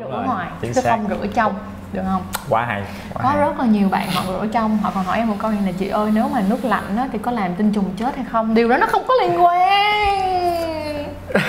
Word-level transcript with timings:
Rửa 0.00 0.10
rồi, 0.10 0.24
ngoài 0.26 0.48
chính 0.60 0.72
chứ 0.74 0.80
xác. 0.80 0.90
không 0.90 1.08
rửa 1.08 1.26
trong 1.26 1.54
được 1.92 2.02
không? 2.06 2.22
Quá 2.48 2.64
hay 2.64 2.82
quá 3.14 3.22
có 3.22 3.28
hay. 3.28 3.40
rất 3.40 3.58
là 3.58 3.64
nhiều 3.64 3.88
bạn 3.88 4.10
họ 4.14 4.22
rửa 4.26 4.46
trong 4.52 4.78
họ 4.78 4.92
còn 4.94 5.04
hỏi 5.04 5.18
em 5.18 5.28
một 5.28 5.36
câu 5.38 5.50
này 5.50 5.74
chị 5.78 5.88
ơi 5.88 6.10
nếu 6.14 6.28
mà 6.28 6.42
nước 6.48 6.64
lạnh 6.64 6.96
á, 6.96 7.08
thì 7.12 7.18
có 7.18 7.30
làm 7.30 7.54
tinh 7.54 7.72
trùng 7.72 7.90
chết 7.96 8.16
hay 8.16 8.24
không? 8.32 8.54
Điều 8.54 8.68
đó 8.68 8.76
nó 8.76 8.86
không 8.86 9.02
có 9.08 9.14
liên 9.14 9.44
quan. 9.44 11.14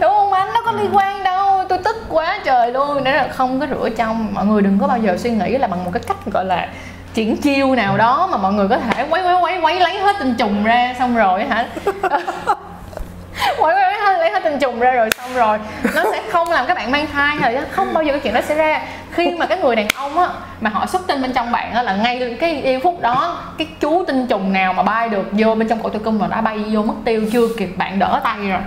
Đúng 0.00 0.10
không 0.10 0.32
anh? 0.32 0.48
Nó 0.54 0.62
có 0.64 0.72
liên 0.72 0.96
quan 0.96 1.24
đâu 1.24 1.64
tôi 1.68 1.78
tức 1.78 1.96
quá 2.08 2.38
trời 2.44 2.72
luôn. 2.72 3.04
Nên 3.04 3.14
là 3.14 3.28
không 3.28 3.60
có 3.60 3.66
rửa 3.66 3.88
trong. 3.96 4.34
Mọi 4.34 4.46
người 4.46 4.62
đừng 4.62 4.78
có 4.78 4.88
bao 4.88 4.98
giờ 4.98 5.16
suy 5.18 5.30
nghĩ 5.30 5.58
là 5.58 5.68
bằng 5.68 5.84
một 5.84 5.90
cái 5.92 6.02
cách 6.06 6.16
gọi 6.32 6.44
là 6.44 6.68
triển 7.14 7.36
chiêu 7.36 7.74
nào 7.74 7.96
đó 7.96 8.28
mà 8.32 8.36
mọi 8.36 8.52
người 8.52 8.68
có 8.68 8.78
thể 8.78 9.06
quấy 9.10 9.22
quấy 9.22 9.36
quấy 9.42 9.60
quấy 9.60 9.80
lấy 9.80 9.98
hết 9.98 10.16
tinh 10.18 10.34
trùng 10.38 10.64
ra 10.64 10.94
xong 10.98 11.16
rồi 11.16 11.44
hả 11.44 11.66
mỗi 13.58 13.74
người 13.74 13.82
quấy 13.82 14.18
lấy 14.18 14.30
hết 14.30 14.40
tinh 14.44 14.58
trùng 14.58 14.80
ra 14.80 14.92
rồi 14.92 15.10
xong 15.10 15.34
rồi. 15.34 15.58
Nó 15.94 16.04
sẽ 16.12 16.22
không 16.30 16.50
làm 16.50 16.66
các 16.66 16.74
bạn 16.74 16.90
mang 16.90 17.06
thai 17.12 17.36
rồi 17.36 17.58
không 17.70 17.94
bao 17.94 18.04
giờ 18.04 18.12
cái 18.12 18.20
chuyện 18.20 18.34
đó 18.34 18.40
sẽ 18.40 18.54
ra. 18.54 18.82
Khi 19.12 19.30
mà 19.30 19.46
cái 19.46 19.58
người 19.58 19.76
đàn 19.76 19.88
ông 19.94 20.18
á, 20.18 20.28
mà 20.60 20.70
họ 20.70 20.86
xuất 20.86 21.06
tinh 21.06 21.22
bên 21.22 21.32
trong 21.32 21.52
bạn 21.52 21.72
á, 21.72 21.82
là 21.82 21.96
ngay 21.96 22.36
cái 22.40 22.60
giây 22.64 22.80
phút 22.82 23.00
đó, 23.00 23.42
cái 23.58 23.66
chú 23.80 24.04
tinh 24.06 24.26
trùng 24.26 24.52
nào 24.52 24.72
mà 24.72 24.82
bay 24.82 25.08
được 25.08 25.24
vô 25.32 25.54
bên 25.54 25.68
trong 25.68 25.82
cổ 25.82 25.88
tử 25.88 25.98
cung 25.98 26.18
mà 26.18 26.26
đã 26.26 26.40
bay 26.40 26.58
vô 26.72 26.82
mất 26.82 26.94
tiêu 27.04 27.22
chưa 27.32 27.48
kịp, 27.58 27.68
bạn 27.76 27.98
đỡ 27.98 28.20
tay 28.24 28.38
rồi 28.38 28.60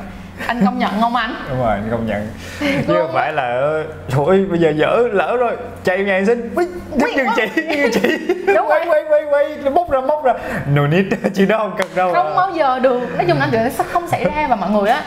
anh 0.47 0.65
công 0.65 0.79
nhận 0.79 1.01
không 1.01 1.15
anh? 1.15 1.35
Đúng 1.49 1.59
rồi 1.59 1.77
công 1.91 2.05
nhận. 2.05 2.27
Chứ 2.59 2.93
không 3.01 3.11
phải 3.13 3.33
là 3.33 3.61
thôi 4.09 4.45
bây 4.49 4.59
giờ 4.59 4.69
dở 4.75 5.03
lỡ 5.11 5.37
rồi. 5.37 5.57
Chạy 5.83 6.03
nhà 6.03 6.21
xin. 6.27 6.49
Nhưng 6.91 7.27
quá. 7.27 7.33
chị 7.35 7.63
chị 7.93 8.17
Đúng 8.47 8.67
quay 8.67 8.85
quay 8.85 9.03
quay 9.09 9.23
quay. 9.31 9.71
Móc 9.73 9.91
ra 9.91 10.01
móc 10.01 10.23
ra. 10.23 10.33
No 10.73 10.87
need 10.87 11.05
chị 11.33 11.45
đó 11.45 11.57
không 11.57 11.75
cần 11.77 11.87
đâu 11.95 12.13
không 12.13 12.35
bao 12.35 12.51
giờ 12.51 12.79
được. 12.79 12.99
Nói 13.17 13.25
chung 13.27 13.39
là 13.39 13.47
chuyện 13.51 13.69
sẽ 13.69 13.83
không 13.83 14.07
xảy 14.07 14.23
ra 14.23 14.47
và 14.49 14.55
mọi 14.55 14.69
người 14.69 14.89
á. 14.89 15.03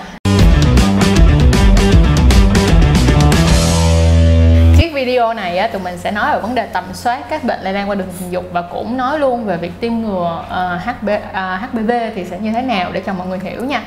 Chiếc 4.78 4.92
video 4.94 5.34
này 5.34 5.58
á, 5.58 5.66
tụi 5.66 5.82
mình 5.82 5.98
sẽ 5.98 6.10
nói 6.10 6.32
về 6.32 6.40
vấn 6.40 6.54
đề 6.54 6.66
tầm 6.66 6.84
soát 6.92 7.18
các 7.30 7.44
bệnh 7.44 7.60
lây 7.62 7.72
lan 7.72 7.88
qua 7.90 7.94
đường 7.94 8.08
tình 8.20 8.30
dục 8.32 8.44
và 8.52 8.62
cũng 8.62 8.96
nói 8.96 9.18
luôn 9.18 9.44
về 9.44 9.56
việc 9.56 9.72
tiêm 9.80 9.92
ngừa 9.94 10.44
ờ, 10.48 10.78
HB, 10.84 11.08
ờ, 11.32 11.56
HPV 11.56 11.90
thì 12.14 12.24
sẽ 12.24 12.38
như 12.38 12.52
thế 12.52 12.62
nào 12.62 12.90
để 12.92 13.02
cho 13.06 13.12
mọi 13.12 13.26
người 13.26 13.38
hiểu 13.42 13.64
nha 13.64 13.82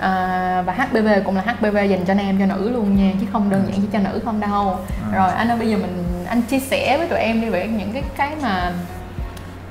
À, 0.00 0.62
và 0.66 0.72
HPV 0.72 1.08
cũng 1.24 1.36
là 1.36 1.42
HPV 1.42 1.76
dành 1.76 2.04
cho 2.06 2.14
nam 2.14 2.38
cho 2.38 2.46
nữ 2.46 2.70
luôn 2.70 2.96
nha 2.96 3.12
chứ 3.20 3.26
không 3.32 3.50
đơn 3.50 3.64
giản 3.68 3.80
chỉ 3.80 3.88
cho 3.92 3.98
nữ 3.98 4.20
không 4.24 4.40
đâu. 4.40 4.78
Rồi 5.12 5.30
anh 5.30 5.48
ơi 5.48 5.58
bây 5.58 5.70
giờ 5.70 5.76
mình 5.76 6.24
anh 6.28 6.42
chia 6.42 6.58
sẻ 6.58 6.98
với 6.98 7.08
tụi 7.08 7.18
em 7.18 7.40
đi 7.40 7.48
về 7.48 7.68
những 7.68 7.92
cái 7.92 8.02
cái 8.16 8.36
mà 8.42 8.72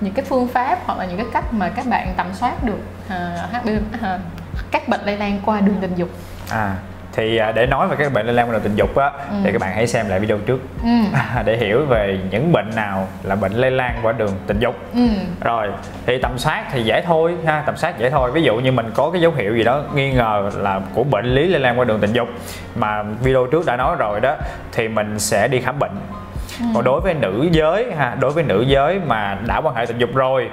những 0.02 0.14
cái 0.14 0.26
phương 0.26 0.48
pháp 0.48 0.80
hoặc 0.86 1.00
là 1.00 1.06
những 1.06 1.18
cái 1.18 1.26
cách 1.34 1.54
mà 1.54 1.70
các 1.70 1.86
bạn 1.86 2.14
tầm 2.18 2.28
soát 2.34 2.64
được 2.64 2.80
à, 3.08 3.48
HPV 3.52 3.70
à, 4.02 4.20
các 4.72 4.88
bệnh 4.88 5.02
lây 5.06 5.18
lan 5.18 5.40
qua 5.46 5.60
đường 5.60 5.78
tình 5.82 5.96
dục. 5.96 6.10
À 6.50 6.76
thì 7.20 7.38
à, 7.38 7.52
để 7.52 7.66
nói 7.66 7.88
về 7.88 7.96
các 8.00 8.14
bệnh 8.14 8.26
lây 8.26 8.36
lan 8.36 8.48
qua 8.48 8.54
đường 8.54 8.62
tình 8.64 8.76
dục 8.76 8.96
á 8.98 9.12
Ừ. 9.30 9.36
thì 9.44 9.52
các 9.52 9.62
bạn 9.62 9.76
hãy 9.76 9.88
xem 9.88 10.10
lại 10.10 10.20
video 10.20 10.38
trước. 10.38 10.60
Ừ. 10.84 10.90
Để 11.46 11.58
hiểu 11.58 11.86
về 11.86 12.20
những 12.32 12.52
bệnh 12.52 12.70
nào 12.76 13.08
là 13.24 13.36
bệnh 13.36 13.52
lây 13.54 13.72
lan 13.72 13.96
qua 14.04 14.12
đường 14.12 14.32
tình 14.48 14.60
dục. 14.60 14.76
Ừ. 14.94 15.00
Rồi 15.42 15.68
thì 16.06 16.18
tầm 16.22 16.38
soát 16.38 16.64
thì 16.72 16.84
dễ 16.84 17.02
thôi 17.02 17.36
ha 17.46 17.64
tầm 17.66 17.78
soát 17.78 18.00
dễ 18.00 18.10
thôi. 18.10 18.32
Ví 18.32 18.42
dụ 18.44 18.56
như 18.56 18.72
mình 18.72 18.92
có 18.94 19.10
cái 19.12 19.22
dấu 19.22 19.32
hiệu 19.32 19.56
gì 19.56 19.64
đó 19.64 19.82
nghi 19.96 20.12
ngờ 20.14 20.50
là 20.58 20.82
của 20.94 21.04
bệnh 21.04 21.26
lý 21.26 21.48
lây 21.48 21.60
lan 21.60 21.80
qua 21.80 21.86
đường 21.86 22.00
tình 22.00 22.14
dục 22.14 22.28
mà 22.76 23.04
video 23.04 23.48
trước 23.52 23.66
đã 23.66 23.76
nói 23.78 23.96
rồi 24.00 24.20
đó 24.22 24.36
thì 24.72 24.88
mình 24.88 25.20
sẽ 25.20 25.48
đi 25.48 25.60
khám 25.62 25.80
bệnh. 25.80 25.92
Còn 26.74 26.84
đối 26.84 27.02
với 27.02 27.14
nữ 27.14 27.48
giới 27.52 27.92
ha 27.98 28.16
đối 28.20 28.32
với 28.32 28.44
nữ 28.44 28.62
giới 28.68 29.00
mà 29.08 29.38
đã 29.48 29.62
quan 29.64 29.76
hệ 29.76 29.86
tình 29.86 29.98
dục 29.98 30.10
rồi 30.16 30.50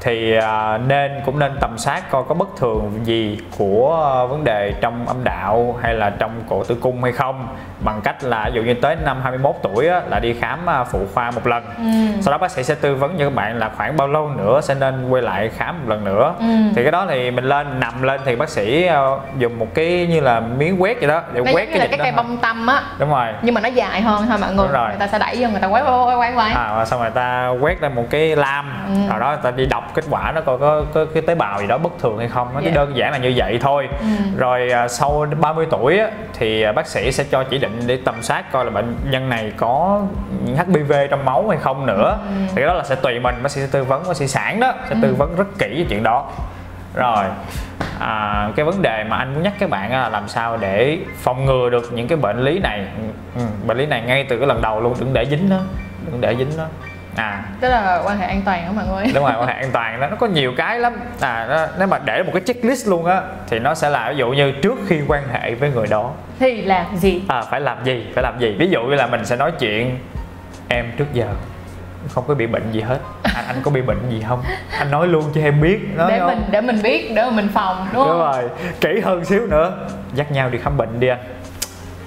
thì 0.00 0.36
à, 0.36 0.78
nên 0.86 1.12
cũng 1.26 1.38
nên 1.38 1.52
tầm 1.60 1.78
soát 1.78 2.10
coi 2.10 2.22
có 2.28 2.34
bất 2.34 2.48
thường 2.56 3.00
gì 3.04 3.38
của 3.58 4.10
à, 4.14 4.24
vấn 4.24 4.44
đề 4.44 4.74
trong 4.80 5.06
âm 5.06 5.24
đạo 5.24 5.76
hay 5.82 5.94
là 5.94 6.10
trong 6.10 6.30
cổ 6.48 6.64
tử 6.64 6.76
cung 6.80 7.02
hay 7.02 7.12
không. 7.12 7.48
Bằng 7.80 8.00
cách 8.04 8.24
là 8.24 8.44
ví 8.44 8.52
dụ 8.54 8.62
như 8.62 8.74
tới 8.74 8.96
năm 9.04 9.20
21 9.22 9.54
tuổi 9.62 9.88
á, 9.88 10.02
là 10.10 10.18
đi 10.18 10.34
khám 10.34 10.70
à, 10.70 10.84
phụ 10.84 11.00
khoa 11.14 11.30
một 11.30 11.46
lần. 11.46 11.64
Ừ. 11.76 12.20
Sau 12.20 12.32
đó 12.32 12.38
bác 12.38 12.50
sĩ 12.50 12.62
sẽ 12.62 12.74
tư 12.74 12.94
vấn 12.94 13.18
cho 13.18 13.24
các 13.24 13.34
bạn 13.34 13.58
là 13.58 13.70
khoảng 13.76 13.96
bao 13.96 14.08
lâu 14.08 14.30
nữa 14.30 14.60
sẽ 14.62 14.74
nên 14.74 15.08
quay 15.08 15.22
lại 15.22 15.50
khám 15.56 15.78
một 15.78 15.88
lần 15.88 16.04
nữa. 16.04 16.34
Ừ. 16.38 16.46
thì 16.76 16.82
cái 16.82 16.92
đó 16.92 17.06
thì 17.08 17.30
mình 17.30 17.44
lên 17.44 17.80
nằm 17.80 18.02
lên 18.02 18.20
thì 18.24 18.36
bác 18.36 18.48
sĩ 18.48 18.88
dùng 19.38 19.58
một 19.58 19.66
cái 19.74 20.06
như 20.10 20.20
là 20.20 20.40
miếng 20.40 20.82
quét 20.82 20.98
vậy 21.00 21.08
đó 21.08 21.22
để 21.32 21.40
nó 21.44 21.50
quét 21.54 21.68
như 21.68 21.78
là 21.78 21.86
cái 21.86 21.98
cây 21.98 22.12
bông 22.12 22.36
tâm 22.36 22.66
á. 22.66 22.82
Đúng 22.98 23.10
rồi. 23.10 23.26
Nhưng 23.42 23.54
mà 23.54 23.60
nó 23.60 23.68
dài 23.68 24.00
hơn 24.00 24.26
thôi 24.28 24.38
mọi 24.40 24.54
người 24.54 24.66
Đúng 24.66 24.74
rồi. 24.74 24.88
người 24.88 24.98
ta 24.98 25.06
sẽ 25.06 25.18
đẩy 25.18 25.36
vô 25.40 25.48
người 25.48 25.60
ta 25.60 25.66
quay 25.66 25.82
quay 25.82 26.16
quay 26.16 26.32
quay 26.34 26.52
à 26.52 26.84
xong 26.84 27.00
rồi 27.00 27.10
ta 27.10 27.48
quét 27.60 27.82
lên 27.82 27.94
một 27.94 28.04
cái 28.10 28.36
lam. 28.36 28.84
Ừ. 28.88 29.10
rồi 29.10 29.20
đó 29.20 29.36
ta 29.36 29.50
đi 29.50 29.66
đọc 29.66 29.87
kết 29.94 30.04
quả 30.10 30.32
nó 30.34 30.40
coi 30.40 30.58
có, 30.58 30.84
có 30.94 31.04
cái 31.14 31.22
tế 31.22 31.34
bào 31.34 31.60
gì 31.60 31.66
đó 31.66 31.78
bất 31.78 31.92
thường 32.00 32.18
hay 32.18 32.28
không 32.28 32.48
nó 32.54 32.60
chỉ 32.60 32.66
Dạ. 32.66 32.72
đơn 32.74 32.96
giản 32.96 33.12
là 33.12 33.18
như 33.18 33.32
vậy 33.36 33.58
thôi 33.62 33.88
Ừ. 34.00 34.06
rồi 34.38 34.70
à, 34.72 34.88
sau 34.88 35.26
30 35.40 35.66
tuổi 35.70 35.98
á, 35.98 36.10
thì 36.38 36.62
à, 36.62 36.72
bác 36.72 36.86
sĩ 36.86 37.12
sẽ 37.12 37.24
cho 37.30 37.44
chỉ 37.44 37.58
định 37.58 37.80
để 37.86 37.98
tầm 38.04 38.14
soát 38.22 38.52
coi 38.52 38.64
là 38.64 38.70
bệnh 38.70 38.96
nhân 39.10 39.28
này 39.28 39.52
có 39.56 40.00
HPV 40.56 40.92
trong 41.10 41.24
máu 41.24 41.48
hay 41.48 41.58
không 41.58 41.86
nữa 41.86 42.18
Ừ. 42.26 42.32
thì 42.48 42.54
cái 42.56 42.66
đó 42.66 42.74
là 42.74 42.84
sẽ 42.84 42.94
tùy 42.94 43.20
mình 43.20 43.34
bác 43.42 43.48
sĩ 43.50 43.60
sẽ 43.60 43.66
tư 43.72 43.84
vấn 43.84 44.02
bác 44.08 44.16
sĩ 44.16 44.26
sản 44.28 44.60
đó 44.60 44.72
sẽ 44.90 44.96
tư 45.02 45.14
vấn 45.18 45.36
rất 45.36 45.58
kỹ 45.58 45.68
về 45.78 45.86
chuyện 45.88 46.02
đó 46.02 46.30
rồi 46.94 47.24
à, 47.98 48.48
cái 48.56 48.64
vấn 48.64 48.82
đề 48.82 49.04
mà 49.04 49.16
anh 49.16 49.34
muốn 49.34 49.42
nhắc 49.42 49.52
các 49.58 49.70
bạn 49.70 49.92
là 49.92 50.08
làm 50.08 50.28
sao 50.28 50.56
để 50.56 50.98
phòng 51.16 51.44
ngừa 51.46 51.70
được 51.70 51.92
những 51.92 52.08
cái 52.08 52.18
bệnh 52.18 52.40
lý 52.44 52.58
này 52.58 52.86
ừ, 53.36 53.42
bệnh 53.66 53.78
lý 53.78 53.86
này 53.86 54.02
ngay 54.06 54.24
từ 54.28 54.38
cái 54.38 54.46
lần 54.46 54.62
đầu 54.62 54.80
luôn 54.80 54.94
đừng 55.00 55.12
để 55.12 55.26
dính 55.30 55.48
nó 55.50 55.56
đừng 56.06 56.20
để 56.20 56.36
dính 56.38 56.50
nó 56.58 56.64
à. 57.18 57.42
Tức 57.60 57.68
là 57.68 58.02
quan 58.04 58.18
hệ 58.18 58.26
an 58.26 58.42
toàn 58.44 58.66
đó 58.66 58.72
mọi 58.72 58.86
người. 58.86 59.12
Đúng 59.14 59.24
rồi 59.24 59.32
quan 59.38 59.48
hệ 59.48 59.54
an 59.54 59.70
toàn. 59.72 60.00
Đó 60.00 60.06
nó 60.10 60.16
có 60.16 60.26
nhiều 60.26 60.52
cái 60.56 60.78
lắm. 60.78 60.92
À 61.20 61.46
nó, 61.48 61.66
nếu 61.78 61.88
mà 61.88 61.98
để 62.04 62.22
một 62.22 62.30
cái 62.34 62.42
checklist 62.46 62.88
luôn 62.88 63.04
á 63.06 63.22
thì 63.48 63.58
nó 63.58 63.74
sẽ 63.74 63.90
là 63.90 64.08
ví 64.10 64.16
dụ 64.16 64.28
như 64.30 64.52
trước 64.52 64.78
khi 64.86 65.00
quan 65.08 65.22
hệ 65.32 65.54
với 65.54 65.70
người 65.70 65.86
đó. 65.90 66.10
Thì 66.38 66.62
là 66.62 66.86
gì? 66.94 67.22
À, 67.28 67.42
phải 67.42 67.60
làm 67.60 67.84
gì? 67.84 68.06
Phải 68.14 68.22
làm 68.22 68.38
gì? 68.38 68.56
Ví 68.58 68.68
dụ 68.70 68.82
như 68.82 68.94
là 68.94 69.06
mình 69.06 69.24
sẽ 69.24 69.36
nói 69.36 69.52
chuyện 69.58 69.98
em 70.68 70.92
trước 70.98 71.12
giờ 71.12 71.26
không 72.14 72.24
có 72.28 72.34
bị 72.34 72.46
bệnh 72.46 72.72
gì 72.72 72.80
hết. 72.80 72.98
Anh, 73.22 73.44
anh 73.46 73.56
có 73.62 73.70
bị 73.70 73.82
bệnh 73.82 74.10
gì 74.10 74.24
không? 74.28 74.42
Anh 74.78 74.90
nói 74.90 75.06
luôn 75.06 75.24
cho 75.34 75.40
em 75.40 75.60
biết. 75.60 75.78
Nói 75.96 76.10
để 76.10 76.18
không? 76.18 76.28
mình 76.28 76.42
để 76.50 76.60
mình 76.60 76.82
biết 76.82 77.12
để 77.14 77.30
mình 77.30 77.48
phòng 77.54 77.86
đúng 77.92 77.94
đúng 77.94 78.04
không? 78.04 78.18
rồi. 78.18 78.50
Kỹ 78.80 79.00
hơn 79.04 79.24
xíu 79.24 79.46
nữa. 79.46 79.72
Dắt 80.14 80.32
nhau 80.32 80.50
đi 80.50 80.58
khám 80.58 80.76
bệnh 80.76 81.00
đi 81.00 81.08
anh 81.08 81.18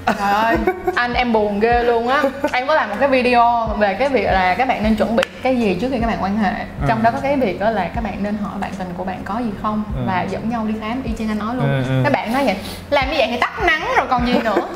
Trời 0.05 0.31
ơi, 0.31 0.57
anh 0.95 1.13
em 1.13 1.33
buồn 1.33 1.59
ghê 1.59 1.83
luôn 1.83 2.07
á. 2.07 2.23
Em 2.53 2.67
có 2.67 2.75
làm 2.75 2.89
một 2.89 2.95
cái 2.99 3.09
video 3.09 3.67
về 3.77 3.93
cái 3.93 4.09
việc 4.09 4.25
là 4.25 4.55
các 4.57 4.67
bạn 4.67 4.83
nên 4.83 4.95
chuẩn 4.95 5.15
bị 5.15 5.23
cái 5.43 5.57
gì 5.57 5.77
trước 5.81 5.87
khi 5.91 5.99
các 5.99 6.07
bạn 6.07 6.17
quan 6.21 6.37
hệ. 6.37 6.51
Trong 6.87 7.03
đó 7.03 7.11
có 7.11 7.19
cái 7.23 7.35
việc 7.37 7.59
đó 7.59 7.69
là 7.69 7.89
các 7.95 8.03
bạn 8.03 8.13
nên 8.23 8.37
hỏi 8.43 8.53
bạn 8.59 8.71
tình 8.77 8.87
của 8.97 9.03
bạn 9.03 9.17
có 9.25 9.39
gì 9.39 9.51
không 9.61 9.83
Ừ. 9.95 10.01
Và 10.07 10.25
dẫn 10.29 10.49
nhau 10.49 10.65
đi 10.67 10.73
khám, 10.81 11.01
y 11.03 11.11
chang 11.19 11.27
anh 11.27 11.39
nói 11.39 11.55
luôn. 11.55 11.65
Ừ, 11.65 11.83
ừ. 11.89 12.01
Các 12.03 12.13
bạn 12.13 12.33
nói 12.33 12.45
vậy, 12.45 12.55
làm 12.89 13.07
như 13.11 13.15
vậy 13.17 13.27
thì 13.31 13.37
tắt 13.37 13.63
nắng 13.65 13.87
rồi 13.97 14.07
còn 14.09 14.27
gì 14.27 14.33
nữa. 14.43 14.67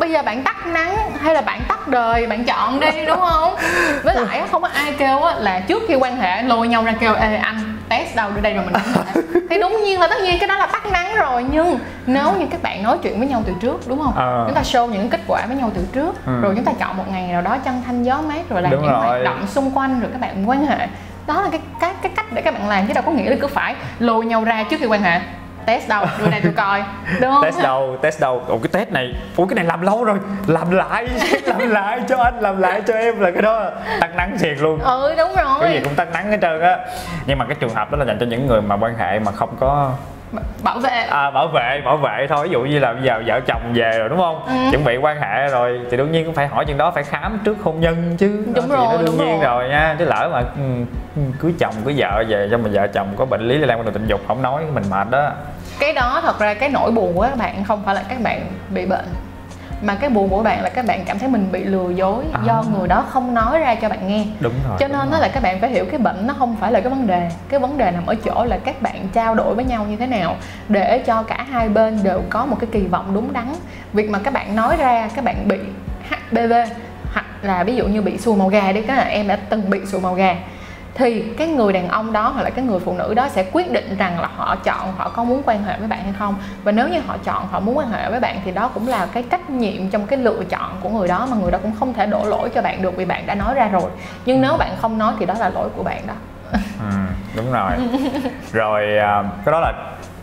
Bây 0.00 0.10
giờ 0.10 0.22
bạn 0.22 0.42
tắt 0.42 0.66
nắng 0.66 0.96
hay 1.20 1.34
là 1.34 1.40
bạn 1.40 1.60
tắt 1.68 1.88
đời, 1.88 2.26
bạn 2.26 2.44
chọn 2.44 2.80
đi 2.80 3.06
đúng 3.06 3.20
không? 3.20 3.54
Với 4.02 4.14
lại 4.14 4.42
không 4.50 4.62
có 4.62 4.68
ai 4.74 4.92
kêu 4.98 5.22
á, 5.22 5.34
là 5.38 5.60
trước 5.60 5.82
khi 5.88 5.94
quan 5.94 6.16
hệ 6.16 6.42
lôi 6.42 6.68
nhau 6.68 6.84
ra 6.84 6.92
kêu 7.00 7.14
Ê 7.14 7.36
anh, 7.36 7.73
test 7.88 8.16
đâu 8.16 8.30
đưa 8.34 8.40
đây 8.40 8.54
rồi 8.54 8.64
mình 8.64 8.74
Thì 9.50 9.58
đúng 9.60 9.82
nhiên 9.84 10.00
là 10.00 10.06
tất 10.08 10.16
nhiên 10.22 10.36
cái 10.40 10.48
đó 10.48 10.56
là 10.58 10.66
tắt 10.66 10.86
nắng 10.92 11.14
rồi 11.16 11.44
Nhưng 11.50 11.78
nếu 12.06 12.32
như 12.38 12.46
các 12.50 12.62
bạn 12.62 12.82
nói 12.82 12.98
chuyện 13.02 13.18
với 13.18 13.28
nhau 13.28 13.42
từ 13.46 13.52
trước 13.60 13.80
đúng 13.88 14.02
không 14.02 14.12
Ờ. 14.16 14.44
Chúng 14.46 14.54
ta 14.54 14.62
show 14.62 14.86
những 14.86 15.08
kết 15.10 15.20
quả 15.26 15.46
với 15.46 15.56
nhau 15.56 15.70
từ 15.74 15.82
trước 15.92 16.26
Ừ. 16.26 16.40
rồi 16.40 16.52
chúng 16.56 16.64
ta 16.64 16.72
chọn 16.80 16.96
một 16.96 17.04
ngày 17.12 17.28
nào 17.32 17.42
đó 17.42 17.56
chân 17.64 17.82
thanh 17.86 18.02
gió 18.02 18.20
mát 18.28 18.48
rồi 18.48 18.62
làm 18.62 18.72
Đúng 18.72 18.82
những 18.82 18.90
rồi. 18.92 19.00
hoạt 19.00 19.24
động 19.24 19.46
xung 19.46 19.70
quanh 19.78 20.00
rồi 20.00 20.10
các 20.12 20.20
bạn 20.20 20.48
quan 20.48 20.66
hệ 20.66 20.86
đó 21.26 21.42
là 21.42 21.48
cái 21.50 21.60
cái 21.80 21.92
cái 22.02 22.12
cách 22.16 22.26
để 22.32 22.42
các 22.42 22.54
bạn 22.54 22.68
làm 22.68 22.86
chứ 22.86 22.92
đâu 22.94 23.02
có 23.06 23.12
nghĩa 23.12 23.30
là 23.30 23.36
cứ 23.40 23.46
phải 23.46 23.74
lôi 23.98 24.24
nhau 24.24 24.44
ra 24.44 24.62
trước 24.70 24.76
khi 24.80 24.86
quan 24.86 25.02
hệ 25.02 25.20
test 25.66 25.88
đâu 25.88 26.06
đưa 26.18 26.30
đây 26.30 26.40
tôi 26.44 26.52
coi 26.56 26.82
đúng 27.20 27.32
không? 27.32 27.44
Test 27.44 27.62
đâu 27.62 27.96
test 28.02 28.20
đâu 28.20 28.42
ủa 28.48 28.58
cái 28.58 28.68
test 28.72 28.90
này 28.92 29.14
ủa 29.36 29.46
cái 29.46 29.54
này 29.54 29.64
làm 29.64 29.82
lâu 29.82 30.04
rồi. 30.04 30.18
Làm 30.46 30.70
lại 30.70 31.08
làm 31.44 31.70
lại 31.70 32.00
cho 32.08 32.18
anh 32.18 32.40
làm 32.40 32.60
lại 32.60 32.82
cho 32.86 32.94
em 32.94 33.20
là 33.20 33.30
cái 33.30 33.42
đó 33.42 33.70
tăng 34.00 34.16
nắng 34.16 34.36
thiệt 34.38 34.58
luôn. 34.58 34.78
Ừ 34.80 35.14
đúng 35.18 35.34
cái 35.34 35.68
gì 35.70 35.74
rồi. 35.74 35.84
cũng 35.84 35.94
tăng 35.94 36.12
nắng 36.12 36.30
hết 36.30 36.38
trơn 36.42 36.60
á. 36.60 36.78
Nhưng 37.26 37.38
mà 37.38 37.44
cái 37.44 37.56
trường 37.60 37.74
hợp 37.74 37.90
đó 37.90 37.98
là 37.98 38.04
dành 38.04 38.18
cho 38.20 38.26
những 38.26 38.46
người 38.46 38.62
mà 38.62 38.76
quan 38.76 38.94
hệ 38.98 39.18
mà 39.18 39.32
không 39.32 39.56
có 39.60 39.92
bảo 40.62 40.78
vệ. 40.78 40.90
À, 41.10 41.30
bảo 41.30 41.48
vệ 41.48 41.80
bảo 41.84 41.96
vệ 41.96 42.26
thôi. 42.28 42.44
Ví 42.48 42.52
dụ 42.52 42.60
như 42.60 42.78
là 42.78 42.92
bây 42.92 43.02
giờ 43.02 43.22
vợ 43.26 43.40
chồng 43.46 43.62
về 43.74 43.98
rồi 43.98 44.08
đúng 44.08 44.18
không? 44.18 44.44
Ừ. 44.46 44.52
chuẩn 44.70 44.84
bị 44.84 44.96
quan 44.96 45.20
hệ 45.20 45.48
rồi 45.48 45.80
thì 45.90 45.96
đương 45.96 46.12
nhiên 46.12 46.24
cũng 46.24 46.34
phải 46.34 46.46
hỏi 46.46 46.64
chuyện 46.66 46.76
đó 46.76 46.90
phải 46.90 47.04
khám 47.04 47.38
trước 47.44 47.56
hôn 47.62 47.80
nhân 47.80 48.16
chứ. 48.18 48.44
Đúng 48.54 48.68
Đó, 48.68 48.76
thì 48.78 48.84
rồi, 48.84 48.86
nó 48.92 48.96
đương 48.96 49.04
đúng 49.06 49.16
nhiên 49.26 49.40
rồi. 49.40 49.60
rồi 49.60 49.68
nha. 49.68 49.96
Chứ 49.98 50.04
lỡ 50.04 50.28
mà 50.32 50.38
ừ, 50.38 50.84
ừ, 51.16 51.22
cưới 51.40 51.54
chồng 51.58 51.74
cưới 51.84 51.94
vợ 51.98 52.24
về 52.28 52.48
cho 52.50 52.58
mà 52.58 52.68
vợ 52.72 52.86
chồng 52.86 53.08
có 53.16 53.24
bệnh 53.24 53.48
lý 53.48 53.58
lây 53.58 53.66
lan 53.66 53.78
qua 53.78 53.84
đường 53.84 53.94
tình 53.94 54.06
dục 54.06 54.20
không 54.28 54.42
nói 54.42 54.62
mình 54.74 54.84
mệt 54.90 55.06
đó. 55.10 55.30
Cái 55.78 55.92
đó 55.92 56.20
thật 56.22 56.38
ra 56.38 56.54
cái 56.54 56.68
nỗi 56.68 56.90
buồn 56.90 57.12
của 57.14 57.22
các 57.22 57.38
bạn 57.38 57.64
không 57.64 57.82
phải 57.84 57.94
là 57.94 58.02
các 58.08 58.18
bạn 58.22 58.40
bị 58.70 58.86
bệnh 58.86 59.04
mà 59.82 59.94
cái 59.94 60.10
buồn 60.10 60.28
của 60.28 60.42
bạn 60.42 60.62
là 60.62 60.68
các 60.68 60.86
bạn 60.86 61.04
cảm 61.04 61.18
thấy 61.18 61.28
mình 61.28 61.48
bị 61.52 61.64
lừa 61.64 61.90
dối 61.90 62.24
À. 62.32 62.40
do 62.46 62.64
người 62.78 62.88
đó 62.88 63.04
không 63.08 63.34
nói 63.34 63.58
ra 63.58 63.74
cho 63.74 63.88
bạn 63.88 64.08
nghe. 64.08 64.24
Đúng 64.40 64.52
rồi 64.68 64.76
cho 64.80 64.88
nên 64.88 65.10
nó 65.10 65.18
là 65.18 65.28
các 65.28 65.42
bạn 65.42 65.60
phải 65.60 65.70
hiểu 65.70 65.84
cái 65.90 65.98
bệnh 65.98 66.26
nó 66.26 66.34
không 66.38 66.56
phải 66.60 66.72
là 66.72 66.80
cái 66.80 66.90
vấn 66.90 67.06
đề. 67.06 67.30
Cái 67.48 67.60
vấn 67.60 67.78
đề 67.78 67.90
nằm 67.90 68.06
ở 68.06 68.14
chỗ 68.14 68.44
là 68.44 68.58
các 68.64 68.82
bạn 68.82 69.08
trao 69.12 69.34
đổi 69.34 69.54
với 69.54 69.64
nhau 69.64 69.86
như 69.90 69.96
thế 69.96 70.06
nào 70.06 70.36
để 70.68 70.98
cho 70.98 71.22
cả 71.22 71.46
hai 71.50 71.68
bên 71.68 71.98
đều 72.02 72.22
có 72.30 72.46
một 72.46 72.56
cái 72.60 72.68
kỳ 72.72 72.80
vọng 72.80 73.14
đúng 73.14 73.32
đắn. 73.32 73.54
Việc 73.92 74.10
mà 74.10 74.18
các 74.18 74.32
bạn 74.34 74.56
nói 74.56 74.76
ra 74.76 75.08
các 75.16 75.24
bạn 75.24 75.48
bị 75.48 75.58
HPV 76.10 76.52
hoặc 77.12 77.26
là 77.42 77.64
ví 77.64 77.76
dụ 77.76 77.86
như 77.86 78.02
bị 78.02 78.18
sùi 78.18 78.36
màu 78.36 78.48
gà 78.48 78.72
đi 78.72 78.82
là 78.82 79.02
em 79.02 79.28
đã 79.28 79.36
từng 79.36 79.70
bị 79.70 79.80
sùi 79.86 80.00
màu 80.00 80.14
gà 80.14 80.36
thì 80.94 81.22
cái 81.38 81.48
người 81.48 81.72
đàn 81.72 81.88
ông 81.88 82.12
đó 82.12 82.28
hoặc 82.28 82.42
là 82.42 82.50
cái 82.50 82.64
người 82.64 82.80
phụ 82.80 82.92
nữ 82.92 83.14
đó 83.14 83.28
sẽ 83.28 83.44
quyết 83.52 83.72
định 83.72 83.96
rằng 83.98 84.20
là 84.20 84.28
họ 84.36 84.56
chọn 84.56 84.92
họ 84.96 85.08
có 85.08 85.24
muốn 85.24 85.42
quan 85.46 85.64
hệ 85.64 85.78
với 85.78 85.88
bạn 85.88 86.04
hay 86.04 86.12
không. 86.18 86.34
Và 86.64 86.72
nếu 86.72 86.88
như 86.88 87.00
họ 87.06 87.16
chọn 87.24 87.48
họ 87.50 87.60
muốn 87.60 87.78
quan 87.78 87.90
hệ 87.90 88.10
với 88.10 88.20
bạn 88.20 88.40
thì 88.44 88.50
đó 88.52 88.70
cũng 88.74 88.88
là 88.88 89.06
cái 89.12 89.24
trách 89.30 89.50
nhiệm 89.50 89.90
trong 89.90 90.06
cái 90.06 90.18
lựa 90.18 90.44
chọn 90.50 90.70
của 90.80 90.88
người 90.88 91.08
đó 91.08 91.26
mà 91.30 91.36
người 91.36 91.50
đó 91.50 91.58
cũng 91.62 91.72
không 91.78 91.94
thể 91.94 92.06
đổ 92.06 92.24
lỗi 92.24 92.50
cho 92.54 92.62
bạn 92.62 92.82
được 92.82 92.96
vì 92.96 93.04
bạn 93.04 93.26
đã 93.26 93.34
nói 93.34 93.54
ra 93.54 93.68
rồi. 93.68 93.90
Nhưng 94.26 94.40
nếu 94.40 94.56
bạn 94.56 94.70
không 94.80 94.98
nói 94.98 95.12
thì 95.18 95.26
đó 95.26 95.34
là 95.38 95.48
lỗi 95.48 95.68
của 95.76 95.82
bạn 95.82 96.02
đó. 96.06 96.14
Ừ, 96.80 96.96
đúng 97.36 97.52
rồi. 97.52 97.70
Rồi 98.52 98.98
à, 98.98 99.22
cái 99.44 99.52
đó 99.52 99.60
là 99.60 99.72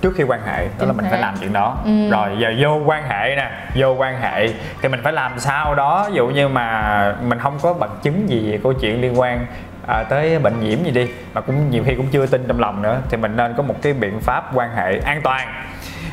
trước 0.01 0.13
khi 0.17 0.23
quan 0.23 0.41
hệ 0.45 0.67
đó 0.79 0.85
là 0.85 0.93
mình 0.93 1.05
phải 1.09 1.21
làm 1.21 1.35
chuyện 1.39 1.53
đó. 1.53 1.77
Ừ. 1.85 2.09
rồi 2.09 2.29
giờ 2.39 2.53
vô 2.61 2.81
quan 2.85 3.03
hệ 3.03 3.35
nè 3.35 3.51
vô 3.75 3.93
quan 3.93 4.21
hệ 4.21 4.47
thì 4.81 4.89
mình 4.89 4.99
phải 5.03 5.13
làm 5.13 5.39
sao 5.39 5.75
đó? 5.75 6.05
Ví 6.09 6.15
dụ 6.15 6.27
như 6.27 6.47
mà 6.47 7.15
mình 7.21 7.39
không 7.39 7.59
có 7.61 7.73
bằng 7.73 7.89
chứng 8.01 8.29
gì 8.29 8.51
về 8.51 8.59
câu 8.63 8.73
chuyện 8.73 9.01
liên 9.01 9.19
quan 9.19 9.45
à, 9.91 10.03
tới 10.03 10.39
bệnh 10.39 10.59
nhiễm 10.59 10.83
gì 10.83 10.91
đi. 10.91 11.07
Mà 11.33 11.41
cũng 11.41 11.69
nhiều 11.69 11.83
khi 11.85 11.95
cũng 11.95 12.07
chưa 12.11 12.25
tin 12.25 12.45
trong 12.47 12.59
lòng 12.59 12.81
nữa. 12.81 12.97
Thì 13.09 13.17
mình 13.17 13.35
nên 13.35 13.53
có 13.57 13.63
một 13.63 13.75
cái 13.81 13.93
biện 13.93 14.19
pháp 14.21 14.51
quan 14.53 14.69
hệ 14.75 14.99
an 15.05 15.21
toàn. 15.23 15.47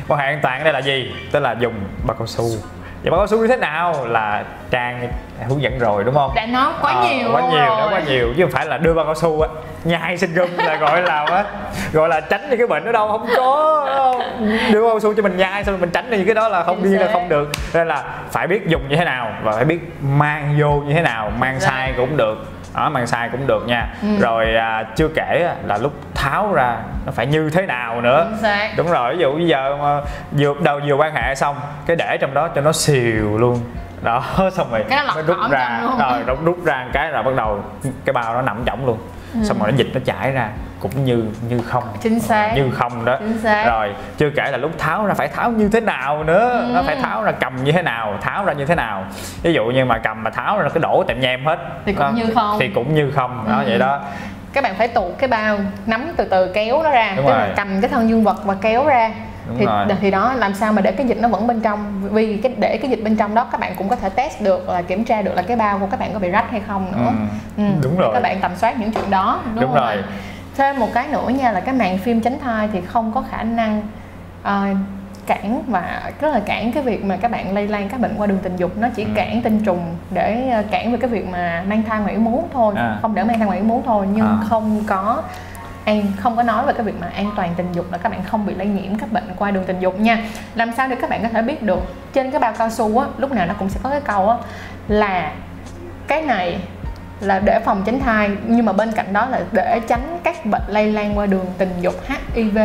Quan 0.07 0.19
hệ 0.19 0.25
an 0.25 0.39
toàn 0.43 0.59
ở 0.59 0.63
đây 0.63 0.73
là 0.73 0.79
gì? 0.79 1.11
Tức 1.31 1.39
là 1.39 1.55
dùng 1.59 1.73
bao 2.07 2.17
cao 2.17 2.27
su. 2.27 2.45
Vậy 3.03 3.11
bao 3.11 3.19
cao 3.19 3.27
su 3.27 3.37
như 3.37 3.47
thế 3.47 3.57
nào 3.57 4.05
là 4.07 4.43
trang 4.71 5.07
hướng 5.47 5.61
dẫn 5.61 5.79
rồi 5.79 6.03
đúng 6.03 6.15
không? 6.15 6.31
Đã 6.35 6.45
nói 6.45 6.73
quá 6.81 6.91
à, 6.91 7.03
nhiều 7.03 7.29
quá 7.33 7.41
nhiều 7.41 7.65
đó 7.65 7.89
quá 7.91 8.01
nhiều. 8.07 8.33
Chứ 8.37 8.43
không 8.43 8.51
phải 8.51 8.65
là 8.65 8.77
đưa 8.77 8.93
bao 8.93 9.05
cao 9.05 9.15
su 9.15 9.41
á. 9.41 9.49
Nhai 9.83 10.17
sinh 10.17 10.33
gum 10.33 10.49
là 10.57 10.75
gọi 10.75 11.01
là 11.01 11.25
á 11.31 11.45
gọi 11.93 12.09
là 12.09 12.19
tránh 12.19 12.49
đi 12.49 12.57
cái 12.57 12.67
bệnh 12.67 12.85
đó 12.85 12.91
đâu. 12.91 13.07
Không 13.07 13.27
có 13.37 13.85
không? 13.95 14.21
đưa 14.71 14.81
bao 14.81 14.89
cao 14.89 14.99
su 14.99 15.13
cho 15.13 15.23
mình 15.23 15.37
nhai 15.37 15.63
xong 15.63 15.73
rồi 15.73 15.81
mình 15.81 15.89
tránh 15.91 16.11
đi 16.11 16.25
cái 16.25 16.35
đó 16.35 16.47
là 16.49 16.63
không 16.63 16.83
đi 16.83 16.89
là 16.89 17.09
không 17.13 17.29
được. 17.29 17.49
Nên 17.73 17.87
là 17.87 18.03
phải 18.31 18.47
biết 18.47 18.67
dùng 18.67 18.89
như 18.89 18.95
thế 18.95 19.05
nào 19.05 19.31
và 19.43 19.51
phải 19.51 19.65
biết 19.65 19.79
mang 20.01 20.55
vô 20.59 20.71
như 20.71 20.93
thế 20.93 21.01
nào 21.01 21.31
mang 21.39 21.59
sai 21.59 21.93
cũng 21.97 22.17
được 22.17 22.58
đó 22.75 22.89
mang 22.89 23.07
sai 23.07 23.29
cũng 23.29 23.47
được 23.47 23.67
nha. 23.67 23.87
Ừ. 24.01 24.07
rồi 24.19 24.55
à, 24.55 24.83
chưa 24.95 25.07
kể 25.15 25.53
là 25.65 25.77
lúc 25.77 25.93
tháo 26.15 26.53
ra 26.53 26.77
nó 27.05 27.11
phải 27.11 27.25
như 27.25 27.49
thế 27.49 27.65
nào 27.65 28.01
nữa. 28.01 28.31
Đúng 28.77 28.91
rồi 28.91 29.13
ví 29.13 29.19
dụ 29.19 29.33
bây 29.35 29.47
giờ 29.47 29.77
mà 29.81 30.01
vừa 30.31 30.53
đầu 30.63 30.79
vừa 30.87 30.95
quan 30.95 31.13
hệ 31.15 31.35
xong 31.35 31.55
cái 31.85 31.95
để 31.95 32.17
trong 32.21 32.33
đó 32.33 32.47
cho 32.47 32.61
nó 32.61 32.71
xìu 32.71 33.37
luôn. 33.37 33.59
Đó 34.01 34.23
xong 34.53 34.71
rồi 34.71 34.83
mới 35.15 35.23
rút 35.23 35.37
ra. 35.51 35.81
rồi 35.99 36.23
rút, 36.27 36.45
rút 36.45 36.65
ra 36.65 36.85
cái 36.93 37.11
rồi 37.11 37.23
bắt 37.23 37.31
đầu 37.35 37.63
cái 38.05 38.13
bao 38.13 38.33
nó 38.33 38.41
nằm 38.41 38.63
trọng 38.65 38.85
luôn. 38.85 38.97
Ừ. 39.33 39.39
xong 39.43 39.59
rồi 39.59 39.71
nó 39.71 39.77
dịch 39.77 39.87
nó 39.93 39.99
chảy 40.05 40.31
ra 40.31 40.49
cũng 40.79 41.05
như 41.05 41.23
như 41.49 41.59
không. 41.61 41.83
Chính 42.01 42.19
xác. 42.19 42.53
Như 42.55 42.71
không 42.71 43.05
đó. 43.05 43.17
Chính 43.19 43.37
xác. 43.37 43.65
rồi 43.67 43.93
chưa 44.17 44.29
kể 44.35 44.51
là 44.51 44.57
lúc 44.57 44.71
tháo 44.77 45.05
ra 45.05 45.13
phải 45.13 45.27
tháo 45.27 45.51
như 45.51 45.69
thế 45.69 45.79
nào 45.79 46.23
nữa. 46.23 46.59
Ừ. 46.67 46.71
nó 46.73 46.83
phải 46.83 46.95
tháo 46.95 47.23
ra 47.23 47.31
cầm 47.31 47.63
như 47.63 47.71
thế 47.71 47.81
nào 47.81 48.17
tháo 48.21 48.45
ra 48.45 48.53
như 48.53 48.65
thế 48.65 48.75
nào. 48.75 49.05
Ví 49.43 49.53
dụ 49.53 49.65
như 49.65 49.85
mà 49.85 49.97
cầm 49.97 50.23
mà 50.23 50.29
tháo 50.29 50.59
ra 50.59 50.69
cái 50.69 50.81
đổ 50.81 51.03
tèm 51.07 51.19
nhem 51.19 51.45
hết. 51.45 51.59
Thì 51.85 51.93
cũng 51.93 52.05
đó. 52.05 52.11
như 52.11 52.33
không. 52.33 52.57
Thì 52.59 52.67
cũng 52.67 52.95
như 52.95 53.11
không. 53.11 53.45
Đó 53.49 53.57
ừ. 53.57 53.63
vậy 53.67 53.77
đó. 53.77 53.99
Các 54.53 54.63
bạn 54.63 54.75
phải 54.75 54.87
tụ 54.87 55.11
cái 55.17 55.27
bao 55.27 55.57
nắm 55.85 56.13
từ 56.17 56.25
từ 56.25 56.51
kéo 56.53 56.83
nó 56.83 56.89
ra. 56.89 57.13
Đúng 57.15 57.25
tức 57.25 57.31
rồi. 57.31 57.39
là 57.39 57.53
cầm 57.55 57.81
cái 57.81 57.89
thân 57.89 58.09
dương 58.09 58.23
vật 58.23 58.45
và 58.45 58.55
kéo 58.61 58.85
ra. 58.85 59.11
Đúng 59.47 59.57
thì 59.57 59.65
rồi. 59.65 59.85
thì 60.01 60.11
đó 60.11 60.33
làm 60.33 60.53
sao 60.53 60.73
mà 60.73 60.81
để 60.81 60.91
cái 60.91 61.07
dịch 61.07 61.21
nó 61.21 61.27
vẫn 61.27 61.47
bên 61.47 61.61
trong? 61.61 62.09
Vì 62.11 62.37
cái 62.37 62.53
để 62.57 62.77
cái 62.77 62.91
dịch 62.91 63.03
bên 63.03 63.15
trong 63.15 63.35
đó 63.35 63.47
các 63.51 63.59
bạn 63.59 63.73
cũng 63.77 63.89
có 63.89 63.95
thể 63.95 64.09
test 64.09 64.41
được 64.41 64.69
là 64.69 64.81
kiểm 64.81 65.05
tra 65.05 65.21
được 65.21 65.33
là 65.35 65.41
cái 65.41 65.57
bao 65.57 65.79
của 65.79 65.87
các 65.91 65.99
bạn 65.99 66.13
có 66.13 66.19
bị 66.19 66.29
rách 66.29 66.51
hay 66.51 66.61
không 66.67 66.91
nữa. 66.91 67.11
Ừ. 67.57 67.63
Ừ. 67.63 67.63
đúng 67.83 67.97
rồi 67.97 68.13
các 68.13 68.23
bạn 68.23 68.39
tầm 68.41 68.51
soát 68.55 68.79
những 68.79 68.91
chuyện 68.91 69.09
đó. 69.09 69.39
Đúng, 69.45 69.61
đúng 69.61 69.73
rồi 69.73 69.95
thêm 70.59 70.79
một 70.79 70.89
cái 70.93 71.07
nữa 71.07 71.29
nha 71.29 71.51
là 71.51 71.59
cái 71.59 71.75
màng 71.75 71.97
phim 71.97 72.21
tránh 72.21 72.39
thai 72.39 72.69
thì 72.73 72.81
không 72.81 73.11
có 73.15 73.23
khả 73.31 73.43
năng 73.43 73.81
uh, 74.41 74.77
cản 75.27 75.63
và 75.67 76.11
rất 76.21 76.33
là 76.33 76.39
cản 76.39 76.71
cái 76.71 76.83
việc 76.83 77.05
mà 77.05 77.17
các 77.17 77.31
bạn 77.31 77.53
lây 77.53 77.67
lan 77.67 77.89
các 77.89 77.99
bệnh 77.99 78.13
qua 78.17 78.27
đường 78.27 78.39
tình 78.43 78.55
dục 78.57 78.77
nó 78.77 78.87
chỉ 78.95 79.03
ừ. 79.03 79.09
cản 79.15 79.41
tinh 79.41 79.63
trùng 79.65 79.95
để 80.11 80.49
ờ, 80.49 80.63
cản 80.71 80.91
về 80.91 80.97
cái 80.97 81.09
việc 81.09 81.27
mà 81.27 81.63
mang 81.67 81.83
thai 81.83 81.99
ngoài 81.99 82.13
ý 82.13 82.19
muốn 82.19 82.47
thôi 82.53 82.73
à. 82.77 82.97
không 83.01 83.15
để 83.15 83.23
mang 83.23 83.37
thai 83.37 83.47
ngoài 83.47 83.57
ý 83.57 83.63
muốn 83.63 83.83
thôi 83.85 84.07
nhưng 84.13 84.25
à. 84.25 84.37
không 84.49 84.83
có 84.87 85.23
an 85.85 86.03
không 86.17 86.35
có 86.35 86.43
nói 86.43 86.65
về 86.65 86.73
cái 86.73 86.83
việc 86.83 86.95
mà 87.01 87.07
an 87.15 87.31
toàn 87.35 87.53
tình 87.57 87.71
dục 87.73 87.91
là 87.91 87.97
các 87.97 88.09
bạn 88.09 88.23
không 88.23 88.45
bị 88.45 88.55
lây 88.55 88.67
nhiễm 88.67 88.97
các 88.97 89.11
bệnh 89.11 89.23
qua 89.37 89.51
đường 89.51 89.63
tình 89.67 89.79
dục 89.79 89.99
nha 89.99 90.23
làm 90.55 90.71
sao 90.77 90.87
để 90.87 90.95
các 91.01 91.09
bạn 91.09 91.23
có 91.23 91.29
thể 91.29 91.41
biết 91.41 91.63
được 91.63 91.81
trên 92.13 92.31
cái 92.31 92.39
bao 92.39 92.53
cao 92.57 92.69
su 92.69 92.99
á 92.99 93.07
lúc 93.17 93.31
nào 93.31 93.45
nó 93.45 93.53
cũng 93.59 93.69
sẽ 93.69 93.79
có 93.83 93.89
cái 93.89 94.01
câu 94.01 94.29
á 94.29 94.37
là 94.87 95.31
cái 96.07 96.21
này 96.21 96.59
là 97.19 97.39
để 97.39 97.59
phòng 97.65 97.83
tránh 97.85 97.99
thai 97.99 98.29
nhưng 98.47 98.65
mà 98.65 98.73
bên 98.73 98.91
cạnh 98.91 99.13
đó 99.13 99.25
là 99.25 99.41
để 99.51 99.81
tránh 99.87 100.19
các 100.23 100.45
bệnh 100.45 100.61
lây 100.67 100.91
lan 100.91 101.17
qua 101.17 101.25
đường 101.25 101.45
tình 101.57 101.73
dục 101.81 101.93
HIV, 102.33 102.57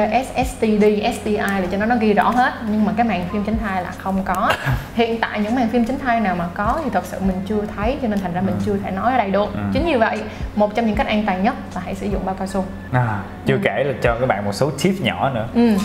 STD, 0.47 0.85
STI 1.15 1.37
để 1.61 1.69
cho 1.71 1.79
nó 1.79 1.87
nó 1.87 1.97
ghi 1.97 2.15
rõ 2.15 2.31
hết 2.31 2.53
nhưng 2.71 2.85
mà 2.85 2.93
cái 2.97 3.07
màn 3.07 3.25
phim 3.33 3.45
tránh 3.45 3.59
thai 3.59 3.83
là 3.83 3.91
không 3.99 4.25
có 4.25 4.53
hiện 4.95 5.21
tại 5.21 5.41
những 5.41 5.55
màn 5.55 5.69
phim 5.69 5.85
tránh 5.85 5.99
thai 5.99 6.21
nào 6.21 6.37
mà 6.37 6.47
có 6.55 6.81
thì 6.85 6.91
thật 6.93 7.05
sự 7.05 7.19
mình 7.21 7.37
chưa 7.47 7.63
thấy 7.77 7.99
cho 8.03 8.09
nên 8.09 8.21
thành 8.21 8.33
ra 8.33 8.41
mình 8.41 8.55
ừ. 8.55 8.63
chưa 8.67 8.77
thể 8.85 8.91
nói 8.91 9.13
ở 9.13 9.19
đây 9.19 9.31
được 9.31 9.53
ừ. 9.55 9.61
chính 9.73 9.85
vì 9.85 9.95
vậy 9.95 10.19
một 10.55 10.75
trong 10.75 10.87
những 10.87 10.97
cách 10.97 11.07
an 11.07 11.23
toàn 11.27 11.43
nhất 11.43 11.55
là 11.75 11.81
hãy 11.85 11.95
sử 11.95 12.07
dụng 12.07 12.27
bao 12.27 12.35
cao 12.35 12.47
su 12.47 12.65
à, 12.93 13.19
chưa 13.47 13.55
ừ. 13.55 13.61
kể 13.65 13.85
là 13.85 13.95
cho 14.03 14.17
các 14.21 14.27
bạn 14.27 14.45
một 14.45 14.53
số 14.53 14.71
tip 14.83 14.95
nhỏ 15.01 15.31
nữa 15.31 15.47
ừ. 15.55 15.77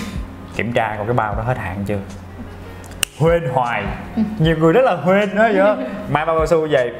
kiểm 0.55 0.73
tra 0.73 0.93
coi 0.97 1.05
cái 1.05 1.13
bao 1.13 1.35
đó 1.35 1.41
hết 1.41 1.57
hạn 1.57 1.83
chưa 1.85 1.99
quên 3.19 3.43
hoài 3.53 3.83
ừ. 4.15 4.21
nhiều 4.39 4.57
người 4.57 4.73
rất 4.73 4.81
là 4.85 4.97
quên 5.05 5.35
đó 5.35 5.49
vậy 5.53 5.85
mai 6.09 6.25
bao 6.25 6.37
cao 6.37 6.47
su 6.47 6.67
về 6.67 6.91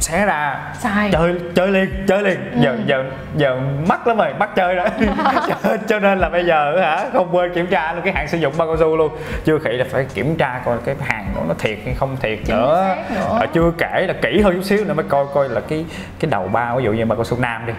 xé 0.00 0.26
ra 0.26 0.58
Sai. 0.78 1.10
chơi 1.12 1.34
chơi 1.54 1.68
liền 1.68 2.04
chơi 2.08 2.22
liền 2.22 2.52
ừ. 2.52 2.60
giờ 2.60 2.76
giờ 2.86 3.04
giờ 3.36 3.60
mắc 3.88 4.06
lắm 4.06 4.16
rồi 4.16 4.34
mắc 4.38 4.50
chơi 4.56 4.74
rồi 4.74 4.86
cho, 5.48 5.76
cho 5.88 5.98
nên 5.98 6.18
là 6.18 6.28
bây 6.28 6.44
giờ 6.44 6.78
hả 6.80 7.04
không 7.12 7.36
quên 7.36 7.54
kiểm 7.54 7.66
tra 7.66 7.92
luôn 7.92 8.04
cái 8.04 8.12
hàng 8.12 8.28
sử 8.28 8.38
dụng 8.38 8.54
bao 8.56 8.68
cao 8.68 8.76
su 8.76 8.96
luôn 8.96 9.16
chưa 9.44 9.58
kỹ 9.58 9.70
là 9.72 9.84
phải 9.90 10.06
kiểm 10.14 10.36
tra 10.36 10.60
coi 10.64 10.78
cái 10.84 10.94
hàng 11.00 11.26
đó 11.36 11.42
nó 11.48 11.54
thiệt 11.58 11.78
hay 11.84 11.94
không 11.94 12.16
thiệt 12.20 12.38
Chính 12.44 12.56
nữa, 12.56 12.96
nữa. 13.14 13.38
À, 13.40 13.46
chưa 13.54 13.72
kể 13.78 14.04
là 14.08 14.14
kỹ 14.22 14.40
hơn 14.40 14.54
chút 14.56 14.64
xíu 14.64 14.84
nữa 14.84 14.94
mới 14.94 15.04
coi 15.08 15.26
coi 15.34 15.48
là 15.48 15.60
cái 15.60 15.84
cái 16.20 16.30
đầu 16.30 16.48
bao 16.48 16.76
ví 16.76 16.84
dụ 16.84 16.92
như 16.92 17.04
bao 17.04 17.16
cao 17.16 17.24
su 17.24 17.38
nam 17.40 17.66
đi 17.66 17.72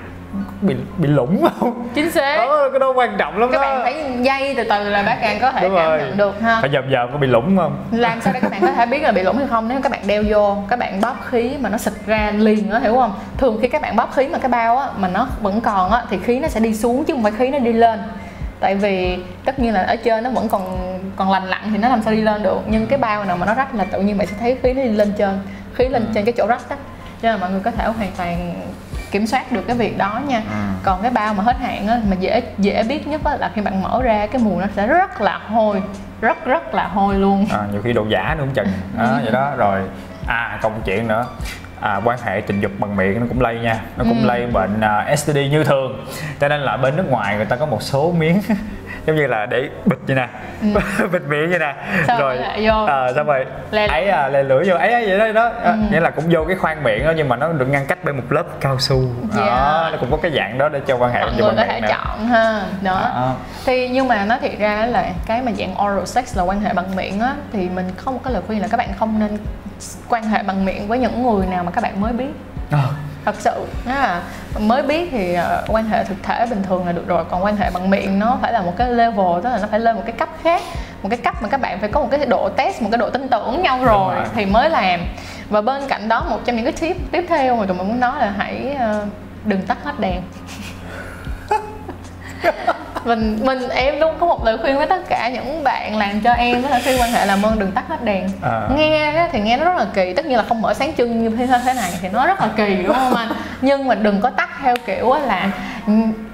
bị 0.61 0.75
bị 0.97 1.07
lủng 1.07 1.47
không? 1.59 1.87
Chính 1.93 2.11
xác. 2.11 2.37
Đó, 2.37 2.69
cái 2.71 2.79
đó 2.79 2.91
quan 2.95 3.15
trọng 3.17 3.37
lắm 3.37 3.49
các 3.51 3.61
đó. 3.61 3.61
bạn 3.61 3.81
phải 3.83 4.03
dây 4.21 4.53
từ 4.57 4.63
từ 4.69 4.89
là 4.89 5.03
bác 5.03 5.17
càng 5.21 5.39
có 5.41 5.51
thể 5.51 5.61
Đúng 5.61 5.75
cảm 5.75 5.89
rồi. 5.89 5.97
nhận 5.99 6.17
được 6.17 6.41
ha. 6.41 6.57
Phải 6.61 6.69
dòm 6.73 6.83
dòm 6.91 7.11
có 7.11 7.17
bị 7.17 7.27
lủng 7.27 7.57
không? 7.57 7.83
Làm 7.91 8.21
sao 8.21 8.33
để 8.33 8.39
các 8.39 8.51
bạn 8.51 8.61
có 8.61 8.71
thể 8.71 8.85
biết 8.85 9.03
là 9.03 9.11
bị 9.11 9.23
lủng 9.23 9.37
hay 9.37 9.47
không? 9.47 9.67
Nếu 9.67 9.81
các 9.81 9.91
bạn 9.91 10.01
đeo 10.07 10.23
vô 10.27 10.57
các 10.69 10.79
bạn 10.79 11.01
bóp 11.01 11.15
khí 11.29 11.51
mà 11.59 11.69
nó 11.69 11.77
xịt 11.77 11.93
ra 12.05 12.31
liền 12.35 12.71
á 12.71 12.79
hiểu 12.79 12.95
không? 12.95 13.13
Thường 13.37 13.59
khi 13.61 13.67
các 13.67 13.81
bạn 13.81 13.95
bóp 13.95 14.09
khí 14.15 14.27
mà 14.27 14.37
cái 14.37 14.49
bao 14.49 14.77
á 14.77 14.87
mà 14.97 15.07
nó 15.07 15.27
vẫn 15.41 15.61
còn 15.61 15.91
á 15.91 16.03
thì 16.09 16.17
khí 16.17 16.39
nó 16.39 16.47
sẽ 16.47 16.59
đi 16.59 16.73
xuống 16.73 17.05
chứ 17.05 17.13
không 17.13 17.23
phải 17.23 17.31
khí 17.37 17.49
nó 17.49 17.59
đi 17.59 17.73
lên. 17.73 17.99
Tại 18.59 18.75
vì 18.75 19.17
tất 19.45 19.59
nhiên 19.59 19.73
là 19.73 19.81
ở 19.81 19.95
trên 19.95 20.23
nó 20.23 20.29
vẫn 20.29 20.47
còn 20.47 20.97
còn 21.15 21.31
lành 21.31 21.47
lặn 21.47 21.61
thì 21.71 21.77
nó 21.77 21.89
làm 21.89 22.01
sao 22.01 22.13
đi 22.13 22.21
lên 22.21 22.43
được. 22.43 22.59
Nhưng 22.67 22.87
cái 22.87 22.99
bao 22.99 23.23
nào 23.23 23.37
mà 23.37 23.45
nó 23.45 23.53
rách 23.53 23.75
là 23.75 23.83
tự 23.83 24.01
nhiên 24.01 24.17
bạn 24.17 24.27
sẽ 24.27 24.35
thấy 24.39 24.57
khí 24.63 24.73
nó 24.73 24.83
đi 24.83 24.89
lên 24.89 25.13
trên 25.17 25.39
khí 25.73 25.87
lên 25.87 26.05
ừ. 26.05 26.11
trên 26.15 26.25
cái 26.25 26.33
chỗ 26.37 26.47
rách 26.47 26.69
đó 26.69 26.75
cho 27.21 27.31
nên 27.31 27.39
mọi 27.39 27.51
người 27.51 27.59
có 27.59 27.71
thể 27.71 27.85
hoàn 27.85 28.11
toàn 28.17 28.53
kiểm 29.11 29.27
soát 29.27 29.51
được 29.51 29.67
cái 29.67 29.75
việc 29.75 29.97
đó 29.97 30.21
nha. 30.27 30.41
Ừ. 30.49 30.55
còn 30.83 31.01
cái 31.01 31.11
bao 31.11 31.33
mà 31.33 31.43
hết 31.43 31.57
hạn 31.57 31.87
á 31.87 31.99
mà 32.09 32.15
dễ 32.15 32.41
dễ 32.57 32.83
biết 32.83 33.07
nhất 33.07 33.21
á 33.23 33.37
là 33.37 33.51
khi 33.55 33.61
bạn 33.61 33.81
mở 33.81 34.01
ra 34.03 34.27
cái 34.31 34.41
mùi 34.41 34.61
nó 34.61 34.67
sẽ 34.75 34.87
rất 34.87 35.21
là 35.21 35.39
hôi 35.47 35.81
rất 36.21 36.45
rất 36.45 36.73
là 36.73 36.87
hôi 36.87 37.15
luôn. 37.15 37.45
À, 37.51 37.67
nhiều 37.71 37.81
khi 37.81 37.93
đồ 37.93 38.05
giả 38.09 38.35
nữa 38.37 38.43
không 38.45 38.53
chừng. 38.53 38.67
Đó 38.97 39.03
ừ. 39.03 39.19
vậy 39.23 39.31
đó. 39.31 39.51
Rồi 39.57 39.81
à 40.27 40.59
còn 40.61 40.73
một 40.73 40.79
chuyện 40.85 41.07
nữa. 41.07 41.25
À, 41.79 42.01
quan 42.03 42.19
hệ 42.23 42.41
tình 42.41 42.61
dục 42.61 42.71
bằng 42.79 42.95
miệng 42.95 43.19
nó 43.19 43.25
cũng 43.29 43.41
lây 43.41 43.59
nha. 43.59 43.81
Nó 43.97 44.03
cũng 44.03 44.21
ừ. 44.21 44.25
lây 44.27 44.47
bệnh 44.47 44.77
uh, 44.77 44.83
à, 44.83 45.15
STD 45.15 45.37
như 45.51 45.63
thường. 45.63 46.05
Cho 46.39 46.47
nên 46.47 46.61
là 46.61 46.77
bên 46.77 46.95
nước 46.95 47.09
ngoài 47.09 47.35
người 47.35 47.45
ta 47.45 47.55
có 47.55 47.65
một 47.65 47.81
số 47.81 48.11
miếng 48.11 48.41
giống 49.05 49.15
như 49.15 49.27
là 49.27 49.45
để 49.45 49.69
bịt 49.85 49.97
như 50.07 50.15
nè. 50.15 50.27
Ừ. 50.61 50.67
bịt 51.11 51.21
miệng 51.27 51.49
như 51.49 51.59
nè. 51.59 51.75
Xong 52.07 52.19
rồi 52.19 52.37
vô. 52.61 52.85
à, 52.85 53.13
xong 53.15 53.27
rồi 53.27 53.45
lè 53.71 53.87
ấy 53.87 54.09
à 54.09 54.27
lè 54.29 54.43
lưỡi 54.43 54.63
vô. 54.69 54.75
Ấy 54.75 54.93
ấy 54.93 55.05
vậy 55.07 55.19
đó 55.19 55.31
đó. 55.31 55.51
Ừ. 55.63 55.73
nghĩa 55.91 55.99
là 55.99 56.09
cũng 56.09 56.25
vô 56.29 56.43
cái 56.47 56.55
khoang 56.55 56.83
miệng 56.83 57.05
đó 57.05 57.13
nhưng 57.15 57.29
mà 57.29 57.35
nó 57.35 57.53
được 57.53 57.65
ngăn 57.65 57.85
cách 57.85 57.97
bởi 58.03 58.13
một 58.13 58.23
lớp 58.29 58.43
cao 58.61 58.79
su. 58.79 58.97
Yeah. 59.35 59.47
đó 59.47 59.89
nó 59.91 59.97
cũng 59.99 60.11
có 60.11 60.17
cái 60.21 60.31
dạng 60.35 60.57
đó 60.57 60.69
để 60.69 60.81
cho 60.87 60.97
quan 60.97 61.11
hệ 61.11 61.21
mọi 61.21 61.31
người 61.37 61.53
có 61.57 61.65
thể 61.65 61.81
chọn 61.89 62.27
ha. 62.27 62.61
Đó. 62.81 63.11
À. 63.15 63.33
thì 63.65 63.89
nhưng 63.89 64.07
mà 64.07 64.25
nói 64.25 64.37
thiệt 64.41 64.59
ra 64.59 64.85
là 64.85 65.05
cái 65.25 65.41
mà 65.41 65.51
dạng 65.51 65.75
oral 65.85 66.05
sex 66.05 66.37
là 66.37 66.43
quan 66.43 66.61
hệ 66.61 66.73
bằng 66.73 66.95
miệng 66.95 67.19
á 67.19 67.35
thì 67.53 67.69
mình 67.69 67.85
không 67.97 68.19
có 68.19 68.31
lời 68.31 68.41
khuyên 68.47 68.61
là 68.61 68.67
các 68.67 68.77
bạn 68.77 68.89
không 68.99 69.19
nên 69.19 69.37
quan 70.09 70.23
hệ 70.23 70.43
bằng 70.43 70.65
miệng 70.65 70.87
với 70.87 70.99
những 70.99 71.23
người 71.23 71.47
nào 71.47 71.63
mà 71.63 71.71
các 71.71 71.81
bạn 71.83 72.01
mới 72.01 72.13
biết. 72.13 72.31
À 72.71 72.83
thật 73.25 73.35
sự 73.39 73.65
à, 73.87 74.21
mới 74.59 74.83
biết 74.83 75.09
thì 75.11 75.37
uh, 75.37 75.73
quan 75.73 75.85
hệ 75.85 76.03
thực 76.03 76.23
thể 76.23 76.45
bình 76.45 76.63
thường 76.63 76.85
là 76.85 76.91
được 76.91 77.07
rồi 77.07 77.23
còn 77.29 77.43
quan 77.43 77.57
hệ 77.57 77.69
bằng 77.73 77.89
miệng 77.89 78.19
nó 78.19 78.37
phải 78.41 78.53
là 78.53 78.61
một 78.61 78.73
cái 78.77 78.89
level 78.89 79.41
tức 79.43 79.49
là 79.49 79.57
nó 79.61 79.67
phải 79.71 79.79
lên 79.79 79.95
một 79.95 80.01
cái 80.05 80.11
cấp 80.11 80.29
khác 80.43 80.61
một 81.03 81.09
cái 81.09 81.17
cấp 81.17 81.35
mà 81.41 81.47
các 81.47 81.61
bạn 81.61 81.79
phải 81.79 81.89
có 81.89 81.99
một 81.99 82.07
cái 82.11 82.25
độ 82.25 82.49
test 82.49 82.81
một 82.81 82.89
cái 82.91 82.97
độ 82.97 83.09
tin 83.09 83.27
tưởng 83.27 83.61
nhau 83.61 83.85
rồi, 83.85 84.15
rồi. 84.15 84.25
thì 84.35 84.45
mới 84.45 84.69
làm 84.69 84.99
và 85.49 85.61
bên 85.61 85.81
cạnh 85.87 86.07
đó 86.07 86.25
một 86.29 86.39
trong 86.45 86.55
những 86.55 86.65
cái 86.65 86.73
tip 86.73 86.97
tiếp 87.11 87.25
theo 87.29 87.55
mà 87.55 87.65
tụi 87.65 87.77
mình 87.77 87.87
muốn 87.87 87.99
nói 87.99 88.19
là 88.19 88.33
hãy 88.37 88.75
uh, 88.75 89.07
đừng 89.45 89.61
tắt 89.61 89.77
hết 89.83 89.99
đèn 89.99 90.21
mình 93.05 93.39
mình 93.41 93.69
em 93.69 93.99
luôn 93.99 94.15
có 94.19 94.25
một 94.25 94.45
lời 94.45 94.57
khuyên 94.57 94.77
với 94.77 94.87
tất 94.87 95.09
cả 95.09 95.29
những 95.29 95.63
bạn 95.63 95.97
làm 95.97 96.21
cho 96.21 96.31
em 96.31 96.61
đó 96.61 96.77
khi 96.83 96.97
quan 96.99 97.11
hệ 97.11 97.25
làm 97.25 97.41
ơn 97.41 97.59
đừng 97.59 97.71
tắt 97.71 97.83
hết 97.87 98.03
đèn 98.03 98.29
à. 98.41 98.69
nghe 98.77 99.27
thì 99.31 99.39
nghe 99.39 99.57
nó 99.57 99.65
rất 99.65 99.77
là 99.77 99.85
kỳ 99.93 100.13
tất 100.13 100.25
nhiên 100.25 100.37
là 100.37 100.43
không 100.43 100.61
mở 100.61 100.73
sáng 100.73 100.93
trưng 100.97 101.23
như 101.23 101.29
thế 101.37 101.47
thế 101.65 101.73
này 101.73 101.91
thì 102.01 102.09
nó 102.09 102.27
rất 102.27 102.41
là 102.41 102.49
kỳ 102.55 102.75
đúng 102.75 102.95
không 102.95 103.15
anh 103.15 103.29
nhưng 103.61 103.87
mà 103.87 103.95
đừng 103.95 104.21
có 104.21 104.29
tắt 104.29 104.49
theo 104.63 104.75
kiểu 104.85 105.15
là 105.27 105.51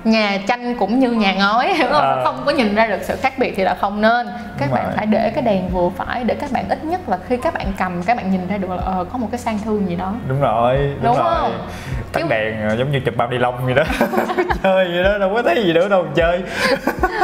nhà 0.09 0.37
tranh 0.47 0.75
cũng 0.79 0.99
như 0.99 1.11
nhà 1.11 1.33
ngói 1.33 1.73
hiểu 1.73 1.87
không 1.91 2.01
Ờ. 2.01 2.21
không 2.25 2.41
có 2.45 2.51
nhìn 2.51 2.75
ra 2.75 2.87
được 2.87 2.99
sự 3.03 3.15
khác 3.21 3.33
biệt 3.37 3.53
thì 3.57 3.63
là 3.63 3.75
không 3.81 4.01
nên 4.01 4.27
các 4.57 4.65
Đúng 4.65 4.75
bạn 4.75 4.83
rồi. 4.85 4.93
phải 4.97 5.05
để 5.05 5.29
cái 5.35 5.43
đèn 5.43 5.69
vừa 5.69 5.89
phải 5.97 6.23
để 6.23 6.35
các 6.35 6.51
bạn 6.51 6.65
ít 6.69 6.83
nhất 6.83 7.09
là 7.09 7.17
khi 7.27 7.37
các 7.37 7.53
bạn 7.53 7.65
cầm 7.77 8.03
các 8.03 8.17
bạn 8.17 8.31
nhìn 8.31 8.47
ra 8.47 8.57
được 8.57 8.69
là 8.69 8.77
ờ, 8.85 9.05
có 9.11 9.17
một 9.17 9.27
cái 9.31 9.39
sang 9.39 9.59
thương 9.65 9.89
gì 9.89 9.95
đó 9.95 10.13
đúng 10.27 10.41
rồi 10.41 10.77
đúng, 10.77 10.97
Đúng 11.03 11.15
rồi 11.17 11.35
không? 11.41 11.67
tắt 12.13 12.19
Chứ- 12.23 12.27
đèn 12.29 12.69
ờ, 12.69 12.75
giống 12.75 12.91
như 12.91 12.99
chụp 12.99 13.13
bao 13.17 13.27
ni 13.27 13.37
lông 13.37 13.65
vậy 13.65 13.73
đó 13.73 13.83
chơi 14.63 14.87
vậy 14.93 15.03
đó 15.03 15.17
đâu 15.17 15.31
có 15.33 15.41
thấy 15.43 15.63
gì 15.63 15.73
nữa 15.73 15.89
đâu 15.89 16.05
chơi 16.15 16.43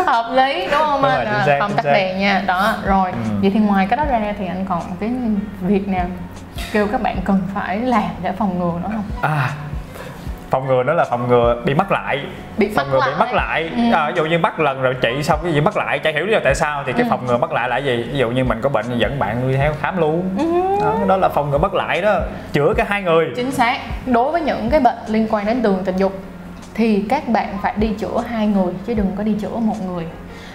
hợp 0.05 0.31
lý 0.35 0.67
đúng 0.71 0.79
không 0.79 1.01
Đúng 1.01 1.11
anh 1.11 1.25
rồi, 1.25 1.35
À, 1.35 1.43
xác, 1.45 1.57
không 1.59 1.71
tắt 1.73 1.83
xác. 1.83 1.93
đèn 1.93 2.19
nha 2.19 2.43
đó 2.47 2.75
rồi 2.85 3.11
Ừ. 3.11 3.17
vậy 3.41 3.51
thì 3.53 3.59
ngoài 3.59 3.87
cái 3.89 3.97
đó 3.97 4.05
ra 4.05 4.33
thì 4.39 4.47
anh 4.47 4.65
còn 4.69 4.81
cái 4.99 5.11
việc 5.61 5.87
nào 5.87 6.05
kêu 6.73 6.87
các 6.91 7.01
bạn 7.01 7.17
cần 7.25 7.41
phải 7.53 7.79
làm 7.79 8.03
để 8.23 8.31
phòng 8.31 8.59
ngừa 8.59 8.79
nữa 8.83 8.89
không 8.91 9.03
à 9.21 9.49
phòng 10.53 10.67
ngừa 10.67 10.83
đó 10.83 10.93
là 10.93 11.05
phòng 11.05 11.27
ngừa 11.27 11.61
bị 11.65 11.73
mắc 11.73 11.91
lại. 11.91 12.19
Bị 12.57 12.69
phòng 12.75 12.87
ngừa 12.91 12.99
bị 13.05 13.11
mắc 13.19 13.33
lại. 13.33 13.69
Ừ. 13.75 13.81
à, 13.93 14.07
ví 14.09 14.13
dụ 14.15 14.25
như 14.25 14.39
mắc 14.39 14.59
lần 14.59 14.81
rồi 14.81 14.95
trị 15.01 15.23
xong 15.23 15.39
cái 15.43 15.53
gì 15.53 15.61
mắc 15.61 15.77
lại 15.77 15.99
chả 15.99 16.11
hiểu 16.11 16.25
lý 16.25 16.31
do 16.33 16.39
tại 16.43 16.55
sao 16.55 16.83
thì 16.85 16.93
cái 16.93 17.01
Ừ. 17.01 17.07
phòng 17.09 17.25
ngừa 17.25 17.37
mắc 17.37 17.51
lại 17.51 17.69
là 17.69 17.77
gì? 17.77 18.07
Ví 18.11 18.17
dụ 18.17 18.29
như 18.31 18.43
mình 18.43 18.61
có 18.61 18.69
bệnh 18.69 18.85
thì 18.89 18.95
dẫn 18.97 19.19
bạn 19.19 19.47
đi 19.47 19.55
theo 19.57 19.73
khám 19.81 19.97
luôn. 19.97 20.23
Ừ. 20.37 20.45
đó, 20.85 20.95
đó 21.07 21.17
là 21.17 21.29
phòng 21.29 21.51
ngừa 21.51 21.57
mắc 21.57 21.73
lại 21.73 22.01
đó. 22.01 22.19
Chữa 22.53 22.73
cả 22.77 22.85
hai 22.89 23.01
người. 23.01 23.27
Chính 23.35 23.51
xác. 23.51 23.77
Đối 24.05 24.31
với 24.31 24.41
những 24.41 24.69
cái 24.69 24.79
bệnh 24.79 24.97
liên 25.07 25.27
quan 25.31 25.45
đến 25.45 25.61
đường 25.61 25.81
tình 25.85 25.97
dục 25.97 26.13
thì 26.73 27.05
các 27.09 27.27
bạn 27.27 27.47
phải 27.61 27.73
đi 27.77 27.87
chữa 27.99 28.23
hai 28.29 28.47
người 28.47 28.73
chứ 28.87 28.93
đừng 28.93 29.11
có 29.17 29.23
đi 29.23 29.35
chữa 29.41 29.55
một 29.55 29.75
người. 29.87 30.05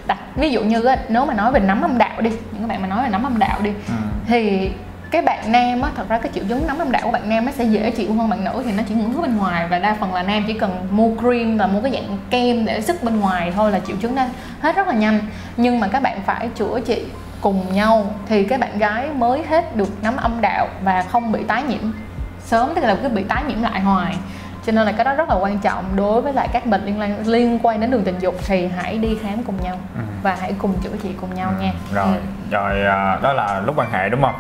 Đặt 0.06 0.18
ví 0.36 0.50
dụ 0.50 0.60
như 0.62 0.84
á, 0.84 0.96
nếu 1.08 1.26
mà 1.26 1.34
nói 1.34 1.52
về 1.52 1.60
nắm 1.60 1.82
âm 1.82 1.98
đạo 1.98 2.20
đi 2.20 2.30
những 2.30 2.60
các 2.60 2.66
bạn 2.68 2.82
mà 2.82 2.88
nói 2.88 3.02
về 3.04 3.08
nắm 3.10 3.22
âm 3.22 3.38
đạo 3.38 3.58
đi 3.62 3.70
ừ. 3.88 3.94
thì 4.28 4.70
cái 5.10 5.22
bạn 5.22 5.52
nam 5.52 5.80
á 5.82 5.90
thật 5.96 6.08
ra 6.08 6.18
cái 6.18 6.32
triệu 6.34 6.44
chứng 6.48 6.66
nắm 6.66 6.78
âm 6.78 6.92
đạo 6.92 7.02
của 7.04 7.10
bạn 7.10 7.28
nam 7.28 7.46
nó 7.46 7.52
sẽ 7.52 7.64
dễ 7.64 7.90
chịu 7.90 8.14
hơn 8.14 8.28
bạn 8.30 8.44
nữ 8.44 8.62
thì 8.64 8.72
nó 8.72 8.82
chỉ 8.88 8.94
ngứa 8.94 9.20
bên 9.22 9.36
ngoài 9.36 9.66
và 9.70 9.78
đa 9.78 9.96
phần 10.00 10.14
là 10.14 10.22
nam 10.22 10.44
chỉ 10.46 10.52
cần 10.52 10.86
mua 10.90 11.10
cream 11.20 11.58
là 11.58 11.66
mua 11.66 11.80
cái 11.80 11.92
dạng 11.92 12.18
kem 12.30 12.64
để 12.64 12.80
sức 12.80 13.02
bên 13.02 13.20
ngoài 13.20 13.52
thôi 13.56 13.70
là 13.72 13.80
triệu 13.80 13.96
chứng 13.96 14.14
đó 14.14 14.22
hết 14.60 14.76
rất 14.76 14.86
là 14.88 14.94
nhanh 14.94 15.20
nhưng 15.56 15.80
mà 15.80 15.88
các 15.88 16.02
bạn 16.02 16.20
phải 16.26 16.48
chữa 16.54 16.80
trị 16.86 17.04
cùng 17.40 17.74
nhau 17.74 18.06
thì 18.28 18.44
cái 18.44 18.58
bạn 18.58 18.78
gái 18.78 19.08
mới 19.16 19.42
hết 19.50 19.76
được 19.76 19.88
nắm 20.02 20.16
âm 20.16 20.40
đạo 20.40 20.68
và 20.84 21.02
không 21.02 21.32
bị 21.32 21.44
tái 21.48 21.62
nhiễm 21.62 21.92
sớm 22.44 22.72
tức 22.74 22.80
là 22.84 22.96
cứ 23.02 23.08
bị 23.08 23.24
tái 23.24 23.42
nhiễm 23.48 23.62
lại 23.62 23.80
hoài 23.80 24.14
cho 24.66 24.72
nên 24.72 24.86
là 24.86 24.92
cái 24.92 25.04
đó 25.04 25.14
rất 25.14 25.28
là 25.28 25.34
quan 25.34 25.58
trọng 25.58 25.84
đối 25.96 26.22
với 26.22 26.32
lại 26.32 26.48
các 26.52 26.66
bệnh 26.66 26.84
liên 26.84 27.00
quan 27.00 27.26
liên 27.26 27.58
quan 27.62 27.80
đến 27.80 27.90
đường 27.90 28.04
tình 28.04 28.18
dục 28.18 28.34
thì 28.46 28.68
hãy 28.76 28.98
đi 28.98 29.16
khám 29.22 29.42
cùng 29.44 29.56
nhau 29.62 29.76
Ừ. 29.94 30.00
và 30.22 30.36
hãy 30.40 30.52
cùng 30.58 30.74
chữa 30.82 30.96
trị 31.02 31.08
cùng 31.20 31.34
nhau 31.34 31.52
nha 31.60 31.72
rồi 31.94 32.06
Ừ. 32.06 32.20
rồi 32.50 32.82
à, 32.86 33.18
đó 33.22 33.32
là 33.32 33.60
lúc 33.66 33.78
quan 33.78 33.92
hệ 33.92 34.08
đúng 34.08 34.22
không 34.22 34.34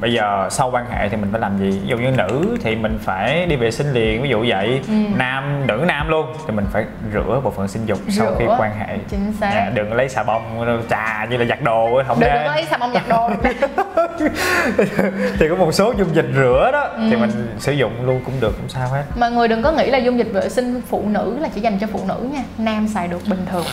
bây 0.00 0.12
giờ 0.12 0.48
sau 0.50 0.70
quan 0.70 0.84
hệ 0.90 1.08
thì 1.08 1.16
mình 1.16 1.28
phải 1.32 1.40
làm 1.40 1.58
gì? 1.58 1.70
Ví 1.70 1.88
dụ 1.88 1.96
như 1.98 2.10
nữ 2.10 2.56
thì 2.62 2.76
mình 2.76 2.98
phải 3.02 3.46
đi 3.46 3.56
vệ 3.56 3.70
sinh 3.70 3.92
liền 3.92 4.22
ví 4.22 4.28
dụ 4.28 4.44
vậy. 4.48 4.80
Ừ. 4.88 4.94
nam 5.16 5.66
nữ 5.66 5.84
nam 5.86 6.08
luôn 6.08 6.26
thì 6.46 6.54
mình 6.54 6.66
phải 6.72 6.84
rửa 7.12 7.40
bộ 7.44 7.50
phận 7.50 7.68
sinh 7.68 7.86
dục 7.86 7.98
sau 8.08 8.34
khi 8.38 8.44
Rửa. 8.46 8.56
quan 8.58 8.78
hệ. 8.78 8.98
chính 9.10 9.32
xác. 9.40 9.50
Dạ, 9.54 9.70
đừng 9.74 9.92
lấy 9.92 10.08
xà 10.08 10.22
bông 10.22 10.42
chà 10.90 11.26
như 11.30 11.36
là 11.36 11.44
giặt 11.44 11.62
đồ 11.62 12.02
không 12.08 12.20
đừng 12.20 12.30
có 12.46 12.52
lấy 12.54 12.64
xà 12.70 12.76
bông 12.76 12.92
giặt 12.92 13.08
đồ. 13.08 13.30
Thì 15.38 15.48
có 15.48 15.56
một 15.56 15.72
số 15.72 15.92
dung 15.98 16.14
dịch 16.14 16.26
rửa 16.34 16.70
đó 16.72 16.88
thì 16.96 17.12
Ừ. 17.12 17.18
mình 17.18 17.30
sử 17.58 17.72
dụng 17.72 17.92
luôn 18.06 18.20
cũng 18.24 18.34
được 18.40 18.52
không 18.56 18.68
sao 18.68 18.88
hết. 18.88 19.02
Mọi 19.20 19.30
người 19.30 19.48
đừng 19.48 19.62
có 19.62 19.72
nghĩ 19.72 19.90
là 19.90 19.98
dung 19.98 20.18
dịch 20.18 20.28
vệ 20.32 20.48
sinh 20.48 20.80
phụ 20.88 21.04
nữ 21.08 21.38
là 21.40 21.48
chỉ 21.54 21.60
dành 21.60 21.78
cho 21.78 21.86
phụ 21.92 22.00
nữ 22.08 22.28
nha. 22.32 22.42
Nam 22.58 22.88
xài 22.88 23.08
được 23.08 23.20
bình 23.26 23.46
thường 23.52 23.64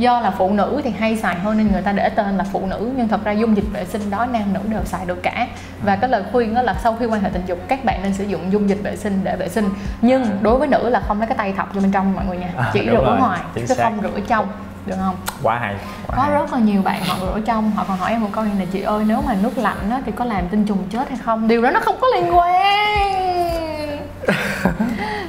do 0.00 0.20
là 0.20 0.30
phụ 0.30 0.52
nữ 0.52 0.80
thì 0.84 0.90
hay 0.98 1.16
xài 1.16 1.34
hơn 1.38 1.58
nên 1.58 1.72
người 1.72 1.82
ta 1.82 1.92
để 1.92 2.08
tên 2.08 2.36
là 2.36 2.44
phụ 2.52 2.66
nữ 2.66 2.90
nhưng 2.96 3.08
thật 3.08 3.24
ra 3.24 3.32
dung 3.32 3.56
dịch 3.56 3.64
vệ 3.72 3.84
sinh 3.84 4.10
đó 4.10 4.26
nam 4.26 4.52
nữ 4.52 4.60
đều 4.68 4.84
xài 4.84 5.06
được 5.06 5.22
cả. 5.22 5.46
Và 5.82 5.96
cái 5.96 6.10
lời 6.10 6.22
khuyên 6.32 6.54
đó 6.54 6.62
là 6.62 6.74
sau 6.82 6.96
khi 7.00 7.06
quan 7.06 7.20
hệ 7.22 7.30
tình 7.32 7.42
dục 7.46 7.58
các 7.68 7.84
bạn 7.84 8.00
nên 8.02 8.14
sử 8.14 8.24
dụng 8.24 8.52
dung 8.52 8.68
dịch 8.68 8.78
vệ 8.82 8.96
sinh 8.96 9.20
để 9.24 9.36
vệ 9.36 9.48
sinh. 9.48 9.68
Nhưng 10.02 10.38
đối 10.42 10.58
với 10.58 10.68
nữ 10.68 10.88
là 10.88 11.00
không 11.08 11.18
lấy 11.18 11.26
cái 11.26 11.36
tay 11.38 11.52
thọc 11.56 11.74
vô 11.74 11.80
bên 11.80 11.92
trong 11.92 12.14
mọi 12.14 12.24
người 12.26 12.36
nha 12.36 12.48
À, 12.56 12.70
chỉ 12.72 12.86
rửa 12.90 13.16
ngoài 13.18 13.40
chính 13.54 13.66
chứ 13.66 13.74
xác. 13.74 13.84
không 13.84 14.00
rửa 14.02 14.20
trong 14.28 14.46
được 14.86 14.96
không? 15.04 15.16
Quá 15.42 15.58
hay 15.58 15.74
quá 16.06 16.16
có 16.16 16.22
hay. 16.22 16.32
rất 16.32 16.52
là 16.52 16.58
nhiều 16.58 16.82
bạn 16.82 17.00
họ 17.06 17.16
rửa 17.20 17.40
trong 17.46 17.70
họ 17.70 17.84
còn 17.88 17.96
hỏi 17.98 18.10
em 18.10 18.20
một 18.20 18.28
câu 18.32 18.44
này 18.44 18.66
chị 18.72 18.80
ơi 18.82 19.04
nếu 19.06 19.22
mà 19.26 19.34
nước 19.42 19.58
lạnh 19.58 19.90
á, 19.90 20.00
thì 20.06 20.12
có 20.12 20.24
làm 20.24 20.48
tinh 20.48 20.66
trùng 20.66 20.84
chết 20.90 21.08
hay 21.08 21.18
không? 21.24 21.48
Điều 21.48 21.62
đó 21.62 21.70
nó 21.70 21.80
không 21.80 21.96
có 22.00 22.06
liên 22.14 22.38
quan. 22.38 23.98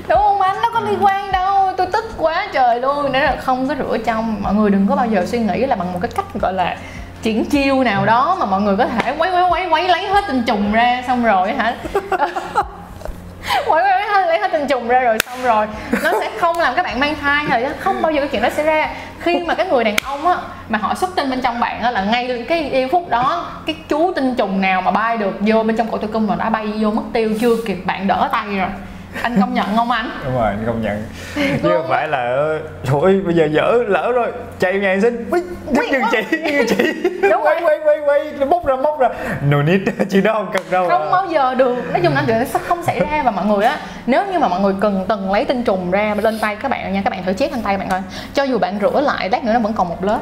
Đúng 0.10 0.20
không 0.20 0.42
anh? 0.42 0.56
Nó 0.64 0.70
có 0.74 0.80
liên 0.80 0.98
quan 1.02 1.32
đâu 1.32 1.61
tôi 1.82 1.92
tức 1.94 2.14
quá 2.18 2.48
trời 2.54 2.80
luôn. 2.80 3.12
Nên 3.12 3.22
là 3.22 3.36
không 3.36 3.68
có 3.68 3.76
rửa 3.76 3.98
trong 3.98 4.38
mọi 4.42 4.54
người 4.54 4.70
đừng 4.70 4.88
có 4.88 4.96
bao 4.96 5.06
giờ 5.06 5.26
suy 5.26 5.40
nghĩ 5.40 5.66
là 5.66 5.76
bằng 5.76 5.94
một 5.94 6.00
cái 6.02 6.12
cách 6.16 6.26
gọi 6.42 6.54
là 6.54 6.78
triển 7.22 7.46
chiêu 7.46 7.84
nào 7.84 8.06
đó 8.06 8.38
mà 8.40 8.46
mọi 8.46 8.62
người 8.62 8.78
có 8.78 8.86
thể 8.86 9.16
quấy 9.18 9.32
quấy 9.32 9.44
quấy 9.50 9.68
quấy 9.68 9.88
lấy 9.88 10.08
hết 10.08 10.24
tinh 10.28 10.44
trùng 10.48 10.72
ra 10.72 11.04
xong 11.08 11.24
rồi 11.24 11.54
hả? 11.54 11.76
Quấy 13.68 13.84
quấy 13.84 14.08
hết 14.08 14.28
lấy 14.28 14.40
hết 14.40 14.52
tinh 14.52 14.68
trùng 14.68 14.88
ra 14.88 15.00
rồi 15.00 15.20
xong 15.20 15.44
rồi. 15.44 15.68
Nó 16.04 16.12
sẽ 16.20 16.30
không 16.40 16.60
làm 16.60 16.76
các 16.76 16.84
bạn 16.84 17.00
mang 17.00 17.16
thai 17.22 17.46
rồi 17.46 17.74
không 17.80 18.02
bao 18.02 18.12
giờ 18.12 18.22
cái 18.22 18.28
chuyện 18.28 18.42
đó 18.42 18.50
sẽ 18.50 18.64
ra. 18.64 18.90
Khi 19.20 19.44
mà 19.48 19.56
cái 19.56 19.66
người 19.66 19.84
đàn 19.84 19.96
ông 20.04 20.28
á, 20.28 20.38
mà 20.70 20.78
họ 20.78 20.96
xuất 20.96 21.16
tinh 21.16 21.30
bên 21.30 21.42
trong 21.42 21.60
bạn 21.60 21.82
á, 21.82 21.92
là 21.92 22.04
ngay 22.04 22.46
cái 22.50 22.70
giây 22.74 22.90
phút 22.92 23.10
đó, 23.10 23.48
cái 23.66 23.76
chú 23.90 24.14
tinh 24.16 24.36
trùng 24.36 24.62
nào 24.62 24.82
mà 24.82 24.92
bay 24.92 25.18
được 25.18 25.34
vô 25.40 25.64
bên 25.64 25.78
trong 25.78 25.88
cổ 25.92 25.98
tử 25.98 26.08
cung 26.08 26.28
mà 26.28 26.36
đã 26.36 26.50
bay 26.50 26.68
vô 26.80 26.92
mất 26.92 27.04
tiêu, 27.14 27.30
chưa 27.42 27.56
kịp, 27.68 27.78
bạn 27.86 28.08
đỡ 28.08 28.30
tay 28.32 28.58
rồi 28.58 28.70
anh 29.22 29.38
công 29.42 29.54
nhận 29.54 29.66
không 29.76 29.92
anh? 29.92 30.10
Đúng 30.26 30.36
rồi 30.36 30.54
công 30.66 30.82
nhận. 30.82 31.04
Chứ 31.36 31.70
không 31.70 31.86
phải 31.90 32.08
là 32.08 32.56
thôi 32.86 33.22
bây 33.26 33.36
giờ 33.36 33.46
dở 33.52 33.74
lỡ 33.88 34.12
rồi 34.12 34.32
chạy 34.60 34.74
nhà 34.74 34.98
Ui, 35.32 35.42
giúp 35.72 35.84
giùm 35.92 36.02
chị 36.12 36.38
chị 36.68 36.94
Đúng 37.22 37.42
quay 37.44 37.62
quay 37.62 37.80
quay 37.86 38.00
quay 38.06 38.34
móc 38.50 38.66
ra 38.66 38.76
móc 38.76 39.00
ra. 39.00 39.10
No 39.50 39.62
need 39.62 39.82
chị 40.10 40.22
đó 40.22 40.34
không 40.34 40.50
cần 40.54 40.64
đâu 40.72 40.90
không 40.90 41.12
bao 41.12 41.28
giờ 41.30 41.56
được. 41.56 41.76
Nói 41.92 42.02
chung 42.04 42.14
là 42.14 42.24
chuyện 42.28 42.46
sẽ 42.46 42.60
không 42.68 42.84
xảy 42.84 43.00
ra 43.00 43.22
và 43.26 43.32
mọi 43.32 43.46
người 43.46 43.66
á 43.66 43.78
nếu 44.06 44.26
như 44.32 44.40
mà 44.40 44.48
mọi 44.48 44.60
người 44.60 44.74
cần 44.82 45.06
từng 45.10 45.32
lấy 45.32 45.46
tinh 45.46 45.64
trùng 45.64 45.92
ra 45.92 46.16
lên 46.22 46.40
tay 46.40 46.56
các 46.56 46.72
bạn 46.72 46.94
nha 46.94 47.02
các 47.04 47.10
bạn 47.10 47.24
thử 47.26 47.34
chét 47.34 47.52
lên 47.52 47.62
tay 47.62 47.78
bạn 47.78 47.90
coi. 47.90 48.02
Cho 48.34 48.44
dù 48.44 48.60
bạn 48.60 48.80
rửa 48.82 49.02
lại 49.02 49.30
lát 49.30 49.44
nữa 49.44 49.54
nó 49.54 49.60
vẫn 49.60 49.74
còn 49.74 49.90
một 49.90 50.04
lớp 50.04 50.20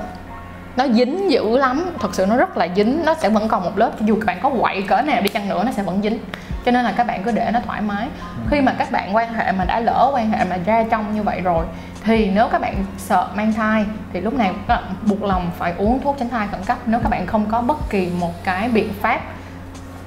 nó 0.80 0.88
dính 0.88 1.32
dữ 1.32 1.58
lắm. 1.58 1.86
Thật 2.00 2.16
sự 2.16 2.26
nó 2.26 2.36
rất 2.36 2.58
là 2.58 2.68
dính. 2.76 3.06
Nó 3.06 3.14
sẽ 3.14 3.30
vẫn 3.30 3.48
còn 3.48 3.64
một 3.64 3.78
lớp. 3.78 3.92
Dù 4.02 4.16
các 4.16 4.26
bạn 4.26 4.40
có 4.42 4.52
quậy 4.62 4.82
cỡ 4.82 5.02
nào 5.02 5.22
đi 5.22 5.30
chăng 5.30 5.50
nữa, 5.50 5.64
nó 5.66 5.72
sẽ 5.72 5.84
vẫn 5.84 6.00
dính. 6.04 6.20
Cho 6.66 6.72
nên 6.72 6.86
là 6.86 6.92
các 6.92 7.08
bạn 7.08 7.24
cứ 7.24 7.32
để 7.32 7.50
nó 7.54 7.60
thoải 7.66 7.82
mái. 7.82 8.08
Khi 8.50 8.62
mà 8.62 8.76
các 8.78 8.92
bạn 8.92 9.16
quan 9.16 9.34
hệ 9.34 9.52
mà 9.52 9.66
đã 9.66 9.80
lỡ 9.80 10.12
quan 10.14 10.32
hệ 10.32 10.46
mà 10.50 10.58
ra 10.66 10.84
trong 10.92 11.16
như 11.16 11.24
vậy 11.24 11.42
rồi, 11.42 11.66
thì 12.04 12.32
nếu 12.36 12.48
các 12.52 12.62
bạn 12.62 12.86
sợ 12.98 13.28
mang 13.36 13.54
thai, 13.54 13.86
thì 14.14 14.22
lúc 14.22 14.34
này 14.34 14.52
các 14.68 14.76
bạn 14.76 14.84
buộc 15.06 15.24
lòng 15.24 15.52
phải 15.58 15.74
uống 15.78 16.00
thuốc 16.04 16.16
tránh 16.20 16.30
thai 16.30 16.48
khẩn 16.52 16.64
cấp. 16.64 16.78
Nếu 16.86 17.00
các 17.04 17.10
bạn 17.10 17.28
không 17.28 17.46
có 17.46 17.62
bất 17.62 17.90
kỳ 17.90 18.10
một 18.20 18.44
cái 18.44 18.70
biện 18.70 18.90
pháp 19.02 19.20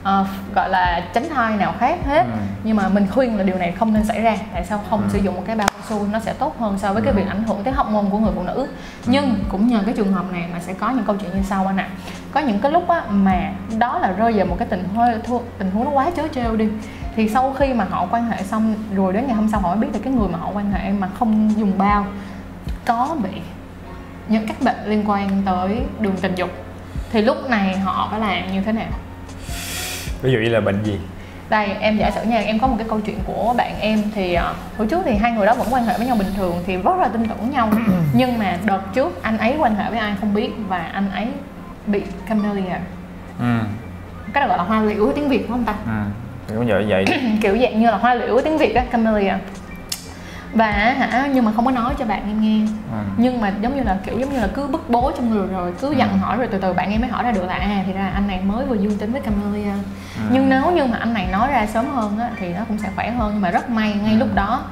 ờ, 0.02 0.26
gọi 0.54 0.68
là 0.68 1.02
tránh 1.14 1.28
thai 1.28 1.56
nào 1.56 1.74
khác 1.78 1.98
hết. 2.06 2.22
Ừ. 2.22 2.38
nhưng 2.64 2.76
mà 2.76 2.88
mình 2.88 3.06
khuyên 3.10 3.36
là 3.36 3.42
điều 3.44 3.58
này 3.58 3.72
không 3.72 3.92
nên 3.94 4.04
xảy 4.04 4.20
ra. 4.22 4.36
Tại 4.52 4.64
sao 4.64 4.80
không 4.90 5.00
Ừ. 5.02 5.08
sử 5.12 5.18
dụng 5.18 5.34
một 5.34 5.42
cái 5.46 5.56
bao 5.56 5.68
cao 5.68 5.80
su 5.88 6.06
nó 6.12 6.18
sẽ 6.18 6.32
tốt 6.32 6.58
hơn 6.58 6.78
so 6.78 6.92
với 6.92 7.02
cái 7.02 7.12
Ừ. 7.12 7.16
việc 7.16 7.28
ảnh 7.28 7.42
hưởng 7.44 7.64
tới 7.64 7.72
hormone 7.72 8.10
của 8.10 8.18
người 8.18 8.32
phụ 8.34 8.42
nữ. 8.42 8.66
Nhưng 9.06 9.34
cũng 9.48 9.68
nhờ 9.68 9.80
cái 9.86 9.94
trường 9.96 10.12
hợp 10.12 10.32
này 10.32 10.44
mà 10.52 10.60
sẽ 10.60 10.72
có 10.72 10.90
những 10.90 11.04
câu 11.04 11.16
chuyện 11.16 11.30
như 11.34 11.42
sau 11.42 11.66
anh 11.66 11.76
ạ. 11.76 11.88
Có 12.32 12.40
những 12.40 12.58
cái 12.58 12.72
lúc 12.72 12.88
á, 12.88 13.02
mà 13.10 13.52
đó 13.78 13.98
là 13.98 14.12
rơi 14.12 14.32
vào 14.32 14.46
một 14.46 14.56
cái 14.58 14.68
tình 14.68 14.84
huống 14.94 15.42
tình 15.58 15.70
huống 15.70 15.84
nó 15.84 15.90
quá 15.90 16.10
chớ 16.16 16.28
trêu 16.34 16.56
đi. 16.56 16.68
Thì 17.16 17.28
sau 17.28 17.54
khi 17.58 17.72
mà 17.72 17.86
họ 17.90 18.06
quan 18.10 18.30
hệ 18.30 18.42
xong 18.42 18.74
rồi 18.94 19.12
đến 19.12 19.26
ngày 19.26 19.36
hôm 19.36 19.48
sau 19.48 19.60
họ 19.60 19.68
mới 19.68 19.78
biết 19.78 19.88
là 19.92 19.98
cái 20.04 20.12
người 20.12 20.28
mà 20.28 20.38
họ 20.38 20.50
quan 20.54 20.72
hệ 20.72 20.92
mà 20.92 21.08
không 21.18 21.50
dùng 21.58 21.78
bao 21.78 22.06
có 22.86 23.16
bị 23.22 23.30
những 24.28 24.46
các 24.46 24.56
bệnh 24.62 24.76
liên 24.86 25.04
quan 25.10 25.42
tới 25.46 25.80
đường 26.00 26.16
tình 26.20 26.34
dục. 26.34 26.50
Thì 27.12 27.22
lúc 27.22 27.50
này 27.50 27.78
họ 27.78 28.08
phải 28.10 28.20
làm 28.20 28.52
như 28.52 28.60
thế 28.60 28.72
nào 28.72 28.88
ví 30.22 30.32
dụ 30.32 30.38
như 30.38 30.48
là 30.48 30.60
bệnh 30.60 30.82
gì? 30.84 30.98
Đây 31.50 31.68
em 31.80 31.98
giả 31.98 32.10
sử 32.10 32.22
nha 32.22 32.38
em 32.38 32.58
có 32.58 32.66
một 32.66 32.74
cái 32.78 32.86
câu 32.90 33.00
chuyện 33.00 33.18
của 33.26 33.54
bạn 33.56 33.80
em 33.80 34.02
thì 34.14 34.36
uh, 34.36 34.78
hồi 34.78 34.86
trước 34.86 35.02
thì 35.04 35.14
hai 35.14 35.32
người 35.32 35.46
đó 35.46 35.54
vẫn 35.54 35.68
quan 35.70 35.84
hệ 35.84 35.98
với 35.98 36.06
nhau 36.06 36.16
bình 36.16 36.28
thường 36.36 36.54
thì 36.66 36.76
rất 36.76 36.96
là 37.00 37.08
tin 37.08 37.28
tưởng 37.28 37.50
nhau. 37.50 37.70
Nhưng 38.14 38.38
mà 38.38 38.56
đợt 38.64 38.80
trước 38.94 39.22
anh 39.22 39.38
ấy 39.38 39.56
quan 39.58 39.74
hệ 39.74 39.90
với 39.90 39.98
ai 39.98 40.12
không 40.20 40.34
biết 40.34 40.50
và 40.68 40.78
anh 40.78 41.10
ấy 41.10 41.26
bị 41.86 42.02
camellia. 42.28 42.76
Ừ. 43.38 43.58
Cái 44.32 44.40
đó 44.40 44.48
gọi 44.48 44.58
là 44.58 44.64
hoa 44.64 44.82
liễu 44.82 45.12
tiếng 45.16 45.28
việt 45.28 45.38
phải 45.38 45.48
không 45.48 45.64
ta? 45.64 45.74
Ừ. 45.86 46.00
Cũng 46.56 46.66
vậy 46.66 46.84
vậy. 46.88 47.04
Kiểu 47.42 47.58
dạng 47.58 47.80
như 47.80 47.90
là 47.90 47.96
hoa 47.96 48.14
liễu 48.14 48.40
tiếng 48.44 48.58
việt 48.58 48.74
á 48.74 48.84
camellia. 48.90 49.34
Và 50.52 50.70
hả 50.70 51.28
nhưng 51.34 51.44
mà 51.44 51.52
không 51.52 51.64
có 51.64 51.70
nói 51.70 51.94
cho 51.98 52.04
bạn 52.04 52.22
em 52.26 52.40
nghe. 52.40 52.66
Ừ. 52.92 52.98
nhưng 53.16 53.40
mà 53.40 53.52
giống 53.60 53.76
như 53.76 53.82
là 53.82 53.98
kiểu 54.04 54.18
giống 54.18 54.32
như 54.32 54.40
là 54.40 54.48
cứ 54.54 54.66
bức 54.66 54.90
bố 54.90 55.12
trong 55.16 55.30
người 55.30 55.46
rồi 55.46 55.72
cứ 55.80 55.94
dặn 55.98 56.18
hỏi 56.18 56.36
rồi 56.36 56.46
từ 56.50 56.58
từ 56.58 56.72
bạn 56.72 56.90
em 56.90 57.00
mới 57.00 57.10
hỏi 57.10 57.24
ra 57.24 57.32
được 57.32 57.44
là 57.44 57.54
à 57.54 57.82
thì 57.86 57.92
ra 57.92 58.10
anh 58.14 58.26
này 58.26 58.40
mới 58.44 58.66
vừa 58.66 58.76
dương 58.76 58.98
tính 58.98 59.12
với 59.12 59.20
camellia 59.20 59.72
Ừ. 60.16 60.22
nhưng 60.32 60.48
nếu 60.48 60.70
như 60.70 60.84
mà 60.84 60.98
anh 60.98 61.12
này 61.14 61.26
nói 61.32 61.48
ra 61.50 61.66
sớm 61.66 61.86
hơn 61.94 62.18
á, 62.18 62.30
thì 62.40 62.48
nó 62.54 62.60
cũng 62.68 62.78
sẽ 62.78 62.88
khỏe 62.96 63.10
hơn 63.10 63.30
nhưng 63.32 63.42
mà 63.42 63.50
rất 63.50 63.70
may 63.70 63.94
ngay 64.02 64.12
Ừ. 64.12 64.18
lúc 64.18 64.28
đó 64.34 64.62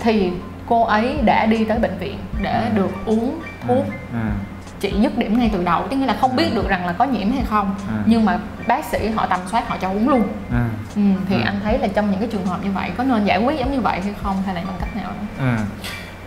thì 0.00 0.30
cô 0.68 0.84
ấy 0.84 1.16
đã 1.24 1.46
đi 1.46 1.64
tới 1.64 1.78
bệnh 1.78 1.98
viện 1.98 2.18
để 2.42 2.62
Ừ. 2.64 2.76
được 2.76 2.90
uống 3.06 3.40
thuốc 3.66 3.86
ừ. 4.12 4.18
trị 4.80 4.92
dứt 5.00 5.18
điểm 5.18 5.38
ngay 5.38 5.50
từ 5.52 5.64
đầu 5.64 5.86
tức 5.90 5.96
nghĩa 5.96 6.06
là 6.06 6.16
không 6.20 6.36
biết 6.36 6.54
được 6.54 6.68
rằng 6.68 6.86
là 6.86 6.92
có 6.92 7.04
nhiễm 7.04 7.32
hay 7.32 7.42
không 7.50 7.74
Ừ. 7.88 7.94
nhưng 8.06 8.24
mà 8.24 8.38
bác 8.68 8.84
sĩ 8.84 9.08
họ 9.10 9.26
tầm 9.26 9.40
soát 9.50 9.68
họ 9.68 9.76
cho 9.80 9.88
uống 9.90 10.08
luôn 10.08 10.22
ừ. 10.50 10.56
ừ, 10.96 11.02
thì 11.28 11.34
Ừ. 11.34 11.42
anh 11.44 11.60
thấy 11.64 11.78
là 11.78 11.88
trong 11.94 12.10
những 12.10 12.20
cái 12.20 12.28
trường 12.32 12.46
hợp 12.46 12.58
như 12.64 12.70
vậy 12.70 12.90
có 12.96 13.04
nên 13.04 13.24
giải 13.24 13.38
quyết 13.38 13.58
giống 13.58 13.72
như 13.72 13.80
vậy 13.80 14.00
hay 14.04 14.14
không 14.22 14.36
hay 14.46 14.54
là 14.54 14.60
bằng 14.66 14.76
cách 14.80 14.96
nào 14.96 15.04
đó 15.10 15.44
Ừ. 15.44 15.56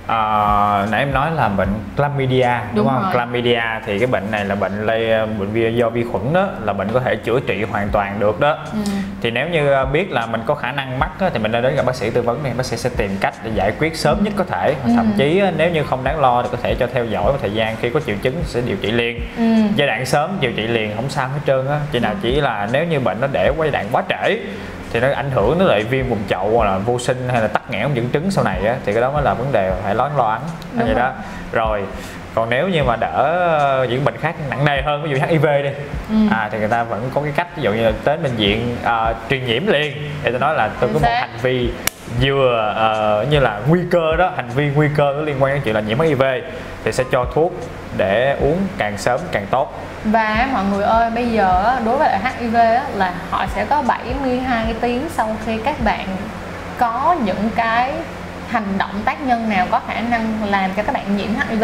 À, 0.07 0.85
nãy 0.91 0.99
em 0.99 1.13
nói 1.13 1.31
là 1.31 1.49
bệnh 1.49 1.69
chlamydia 1.97 2.49
đúng, 2.67 2.75
Đúng 2.75 2.87
không? 2.87 3.01
rồi. 3.03 3.11
Chlamydia 3.13 3.61
thì 3.85 3.99
cái 3.99 4.07
bệnh 4.07 4.31
này 4.31 4.45
là 4.45 4.55
bệnh 4.55 4.85
lây 4.85 5.27
bệnh 5.39 5.51
vi- 5.51 5.73
do 5.75 5.89
vi 5.89 6.03
khuẩn 6.11 6.33
đó 6.33 6.47
là 6.63 6.73
bệnh 6.73 6.87
có 6.93 6.99
thể 6.99 7.15
chữa 7.15 7.39
trị 7.39 7.63
hoàn 7.63 7.89
toàn 7.89 8.19
được 8.19 8.39
đó. 8.39 8.57
Ừ. 8.73 8.79
Thì 9.21 9.31
nếu 9.31 9.49
như 9.49 9.71
à, 9.73 9.85
biết 9.85 10.11
là 10.11 10.25
mình 10.25 10.41
có 10.45 10.55
khả 10.55 10.71
năng 10.71 10.99
mắc 10.99 11.09
á, 11.19 11.29
thì 11.33 11.39
mình 11.39 11.51
nên 11.51 11.63
đến 11.63 11.75
gặp 11.75 11.85
bác 11.85 11.95
sĩ 11.95 12.09
tư 12.09 12.21
vấn 12.21 12.39
thì 12.43 12.49
bác 12.57 12.65
sĩ 12.65 12.77
sẽ 12.77 12.89
tìm 12.97 13.11
cách 13.19 13.33
để 13.43 13.51
giải 13.55 13.71
quyết 13.79 13.97
sớm 13.97 14.23
nhất 14.23 14.33
có 14.37 14.43
thể. 14.43 14.75
Ừ. 14.85 14.91
Thậm 14.95 15.13
chí 15.17 15.41
nếu 15.57 15.71
như 15.71 15.83
không 15.83 16.03
đáng 16.03 16.19
lo 16.19 16.41
thì 16.43 16.49
có 16.51 16.57
thể 16.63 16.75
cho 16.75 16.87
theo 16.93 17.05
dõi 17.05 17.23
một 17.23 17.37
thời 17.41 17.53
gian 17.53 17.75
khi 17.81 17.89
có 17.89 17.99
triệu 17.99 18.15
chứng 18.21 18.35
sẽ 18.45 18.61
điều 18.61 18.77
trị 18.81 18.91
liền. 18.91 19.19
Ừ. 19.37 19.43
Giai 19.75 19.87
đoạn 19.87 20.05
sớm 20.05 20.37
điều 20.39 20.51
trị 20.51 20.67
liền 20.67 20.95
không 20.95 21.09
sao 21.09 21.27
hết 21.27 21.39
trơn 21.47 21.67
á. 21.67 21.79
Chỉ 21.91 21.99
nào 21.99 22.13
chỉ 22.21 22.41
là 22.41 22.69
nếu 22.71 22.85
như 22.85 22.99
bệnh 22.99 23.21
nó 23.21 23.27
để 23.31 23.51
qua 23.57 23.65
giai 23.67 23.71
đoạn 23.71 23.85
quá 23.91 24.03
trễ 24.09 24.37
thì 24.93 24.99
nó 24.99 25.07
ảnh 25.15 25.31
hưởng 25.31 25.59
đến 25.59 25.67
lại 25.67 25.83
viêm 25.83 26.09
vùng 26.09 26.19
chậu 26.29 26.49
hoặc 26.57 26.65
là 26.65 26.77
vô 26.77 26.99
sinh 26.99 27.29
hay 27.31 27.41
là 27.41 27.47
tắc 27.47 27.69
nghẽn 27.71 27.93
dẫn 27.93 28.09
trứng 28.13 28.31
sau 28.31 28.43
này 28.43 28.65
á 28.67 28.75
thì 28.85 28.93
cái 28.93 29.01
đó 29.01 29.11
mới 29.11 29.23
là 29.23 29.33
vấn 29.33 29.51
đề 29.51 29.71
phải 29.83 29.95
lo 29.95 30.09
lo 30.17 30.29
lắng 30.29 30.41
vậy 30.73 30.85
rồi. 30.87 30.95
đó 30.95 31.11
rồi 31.51 31.83
còn 32.35 32.49
nếu 32.49 32.67
như 32.69 32.83
mà 32.83 32.95
đỡ 32.95 33.85
những 33.89 34.05
bệnh 34.05 34.17
khác 34.17 34.35
nặng 34.49 34.65
nề 34.65 34.81
hơn 34.81 35.03
ví 35.03 35.09
dụ 35.09 35.17
HIV 35.27 35.45
đi 35.63 35.69
Ừ. 36.09 36.15
à 36.31 36.49
thì 36.51 36.59
người 36.59 36.67
ta 36.67 36.83
vẫn 36.83 37.09
có 37.13 37.21
cái 37.21 37.31
cách 37.35 37.47
ví 37.57 37.63
dụ 37.63 37.73
như 37.73 37.83
là 37.85 37.91
đến 38.05 38.23
bệnh 38.23 38.35
viện 38.35 38.75
ờ, 38.83 39.13
truyền 39.29 39.45
nhiễm 39.45 39.67
liền 39.67 39.93
để 40.23 40.31
tôi 40.31 40.39
nói 40.39 40.55
là 40.55 40.69
tôi 40.79 40.89
có 40.93 40.99
một 40.99 41.07
hành 41.11 41.37
vi 41.41 41.69
vừa 42.21 42.73
ờ, 42.75 43.25
như 43.29 43.39
là 43.39 43.59
nguy 43.67 43.79
cơ 43.91 44.15
đó 44.15 44.31
hành 44.35 44.49
vi 44.55 44.69
nguy 44.75 44.87
cơ 44.97 45.13
có 45.17 45.21
liên 45.21 45.35
quan 45.43 45.53
đến 45.53 45.61
chuyện 45.65 45.75
là 45.75 45.81
nhiễm 45.81 45.99
HIV 45.99 46.23
thì 46.83 46.91
sẽ 46.91 47.03
cho 47.11 47.25
thuốc 47.33 47.53
để 47.97 48.37
uống 48.41 48.57
càng 48.77 48.97
sớm 48.97 49.19
càng 49.31 49.45
tốt. 49.51 49.73
Và 50.03 50.47
mọi 50.53 50.63
người 50.65 50.83
ơi, 50.83 51.09
bây 51.09 51.31
giờ 51.31 51.79
đối 51.85 51.97
với 51.97 52.09
lại 52.09 52.33
HIV 52.39 52.55
á, 52.55 52.83
là 52.95 53.13
họ 53.29 53.45
sẽ 53.55 53.65
có 53.65 53.81
72 53.81 54.73
tiếng 54.81 55.01
sau 55.15 55.35
khi 55.45 55.57
các 55.57 55.83
bạn 55.83 56.07
có 56.77 57.15
những 57.23 57.49
cái 57.55 57.93
hành 58.51 58.77
động 58.77 59.01
tác 59.05 59.21
nhân 59.21 59.49
nào 59.49 59.67
có 59.71 59.81
khả 59.87 60.01
năng 60.01 60.37
làm 60.45 60.71
cho 60.77 60.83
các 60.83 60.93
bạn 60.93 61.17
nhiễm 61.17 61.29
HIV 61.49 61.63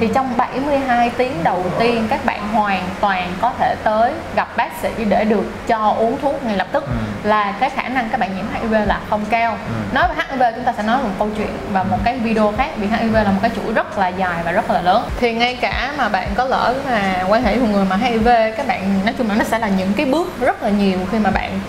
thì 0.00 0.08
trong 0.14 0.36
72 0.36 1.10
tiếng 1.16 1.44
đầu 1.44 1.64
tiên 1.78 2.06
các 2.10 2.24
bạn 2.24 2.48
hoàn 2.52 2.82
toàn 3.00 3.32
có 3.40 3.52
thể 3.58 3.74
tới 3.84 4.12
gặp 4.36 4.48
bác 4.56 4.70
sĩ 4.82 5.04
để 5.08 5.24
được 5.24 5.66
cho 5.66 5.94
uống 5.98 6.18
thuốc 6.22 6.44
ngay 6.44 6.56
lập 6.56 6.66
tức. 6.72 6.84
Ừ. 6.84 7.28
là 7.28 7.52
cái 7.60 7.70
khả 7.70 7.85
năng 7.96 8.08
các 8.10 8.20
bạn 8.20 8.36
nhiễm 8.36 8.44
HIV 8.54 8.74
là 8.86 9.00
không 9.10 9.24
cao. 9.30 9.58
Nói 9.92 10.08
về 10.08 10.14
HIV 10.28 10.42
chúng 10.54 10.64
ta 10.64 10.72
sẽ 10.76 10.82
nói 10.82 10.98
một 11.02 11.10
câu 11.18 11.28
chuyện 11.36 11.56
và 11.72 11.82
một 11.82 11.98
cái 12.04 12.18
video 12.18 12.52
khác 12.56 12.70
vì 12.76 12.86
HIV 12.86 13.14
là 13.14 13.24
một 13.30 13.38
cái 13.42 13.50
chuỗi 13.56 13.74
rất 13.74 13.98
là 13.98 14.08
dài 14.08 14.42
và 14.44 14.52
rất 14.52 14.70
là 14.70 14.80
lớn. 14.80 15.08
Thì 15.20 15.34
ngay 15.34 15.56
cả 15.56 15.92
mà 15.98 16.08
bạn 16.08 16.28
có 16.34 16.44
lỡ 16.44 16.74
mà 16.90 17.24
quan 17.28 17.42
hệ 17.42 17.56
với 17.56 17.66
một 17.66 17.72
người 17.72 17.84
mà 17.84 17.96
HIV 17.96 18.28
các 18.56 18.66
bạn 18.66 19.00
nói 19.04 19.14
chung 19.18 19.28
là 19.28 19.34
nó 19.34 19.44
sẽ 19.44 19.58
là 19.58 19.68
những 19.68 19.92
cái 19.96 20.06
bước 20.06 20.40
rất 20.40 20.62
là 20.62 20.68
nhiều 20.68 20.98
khi 21.12 21.18
mà 21.18 21.30
bạn 21.30 21.60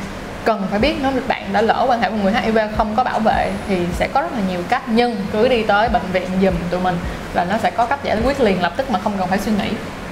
cần 0.46 0.68
phải 0.70 0.80
biết 0.80 0.96
nếu 1.02 1.12
bạn 1.28 1.44
đã 1.54 1.62
lỡ 1.62 1.86
quan 1.90 2.02
hệ 2.02 2.10
với 2.10 2.18
một 2.18 2.24
người 2.24 2.42
HIV 2.42 2.58
không 2.78 2.96
có 2.96 3.04
bảo 3.04 3.20
vệ 3.20 3.52
thì 3.68 3.78
sẽ 3.94 4.08
có 4.14 4.22
rất 4.22 4.34
là 4.34 4.40
nhiều 4.50 4.60
cách. 4.70 4.82
Nhưng 4.88 5.16
cứ 5.32 5.48
đi 5.48 5.64
tới 5.64 5.90
bệnh 5.90 6.12
viện 6.12 6.28
giùm 6.42 6.54
tụi 6.70 6.80
mình 6.80 6.98
là 7.34 7.44
nó 7.44 7.58
sẽ 7.58 7.72
có 7.72 7.86
cách 7.86 8.04
giải 8.04 8.18
quyết 8.26 8.42
liền 8.42 8.62
lập 8.62 8.74
tức 8.78 8.92
mà 8.92 9.00
không 9.04 9.14
cần 9.20 9.28
phải 9.28 9.40
suy 9.40 9.52
nghĩ. 9.52 9.70
ừ. 9.70 10.07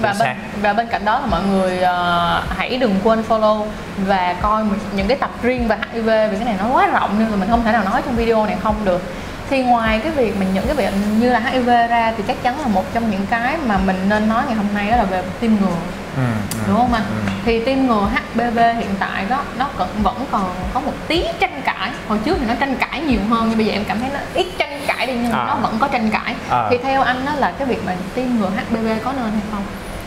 Và 0.00 0.08
bên, 0.08 0.18
xác. 0.18 0.34
và 0.62 0.72
bên 0.72 0.86
cạnh 0.86 1.04
đó 1.04 1.20
là 1.20 1.26
mọi 1.26 1.42
người 1.42 1.78
ờ, 1.78 2.42
hãy 2.56 2.76
đừng 2.76 2.94
quên 3.04 3.22
follow 3.28 3.66
và 4.06 4.34
coi 4.42 4.64
những 4.96 5.08
cái 5.08 5.16
tập 5.16 5.30
riêng 5.42 5.68
về 5.68 5.76
HIV 5.92 6.06
vì 6.06 6.36
cái 6.36 6.44
này 6.44 6.54
nó 6.58 6.68
quá 6.72 6.86
rộng 6.86 7.18
nên 7.18 7.28
là 7.28 7.36
mình 7.36 7.50
không 7.50 7.64
thể 7.64 7.72
nào 7.72 7.84
nói 7.84 8.02
trong 8.04 8.16
video 8.16 8.46
này 8.46 8.56
không 8.62 8.84
được 8.84 9.02
thì 9.50 9.62
ngoài 9.62 10.00
cái 10.02 10.12
việc 10.12 10.36
mình 10.38 10.48
những 10.54 10.66
cái 10.66 10.76
bệnh 10.76 11.20
như 11.20 11.30
là 11.30 11.38
HIV 11.38 11.66
ra 11.66 12.12
thì 12.16 12.22
chắc 12.26 12.42
chắn 12.42 12.60
là 12.60 12.66
một 12.66 12.84
trong 12.94 13.10
những 13.10 13.26
cái 13.30 13.56
mà 13.66 13.78
mình 13.78 13.96
nên 14.08 14.28
nói 14.28 14.42
ngày 14.46 14.54
hôm 14.54 14.66
nay 14.74 14.90
đó 14.90 14.96
là 14.96 15.04
về 15.04 15.22
tiêm 15.40 15.50
ngừa 15.50 15.76
ừ. 16.16 16.22
ừ. 16.52 16.58
đúng 16.66 16.76
không 16.76 16.92
anh? 16.92 17.02
Ừ. 17.02 17.32
Thì 17.44 17.64
tiêm 17.64 17.78
ngừa 17.86 18.08
HPV 18.14 18.58
hiện 18.58 18.94
tại 18.98 19.24
đó 19.30 19.42
nó 19.58 19.68
vẫn 19.76 19.88
vẫn 20.02 20.24
còn 20.30 20.50
có 20.74 20.80
một 20.80 20.92
tí 21.08 21.24
tranh 21.40 21.62
cãi. 21.64 21.90
Hồi 22.08 22.18
trước 22.24 22.36
thì 22.40 22.46
nó 22.46 22.54
tranh 22.60 22.76
cãi 22.76 23.00
nhiều 23.00 23.20
hơn 23.30 23.46
nhưng 23.48 23.58
bây 23.58 23.66
giờ 23.66 23.72
em 23.72 23.84
cảm 23.84 24.00
thấy 24.00 24.08
nó 24.14 24.20
ít 24.34 24.46
tranh 24.58 24.80
cãi 24.86 25.06
đi 25.06 25.12
nhưng 25.12 25.32
À. 25.32 25.44
nó 25.46 25.54
vẫn 25.54 25.78
có 25.80 25.88
tranh 25.88 26.10
cãi. 26.10 26.34
À. 26.50 26.66
Thì 26.70 26.78
theo 26.82 27.02
anh 27.02 27.24
đó 27.26 27.32
là 27.36 27.52
cái 27.58 27.66
việc 27.66 27.84
mà 27.86 27.92
tiêm 28.14 28.26
ngừa 28.38 28.50
HPV 28.50 28.86
có 29.04 29.12
nên 29.12 29.30
hay 29.30 29.42
không? 29.52 29.62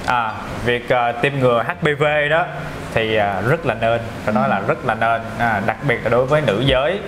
À, 0.09 0.31
việc 0.65 0.89
ờ, 0.89 1.11
tiêm 1.11 1.33
ngừa 1.39 1.63
HPV 1.67 2.03
đó 2.29 2.45
thì 2.93 3.15
ờ, 3.15 3.41
rất 3.49 3.65
là 3.65 3.73
nên. 3.81 3.99
Phải 4.25 4.33
nói 4.33 4.49
là 4.49 4.61
rất 4.67 4.85
là 4.85 4.95
nên. 4.95 5.21
À, 5.39 5.61
đặc 5.65 5.77
biệt 5.87 5.99
là 6.03 6.09
đối 6.09 6.25
với 6.25 6.41
nữ 6.41 6.63
giới. 6.65 6.99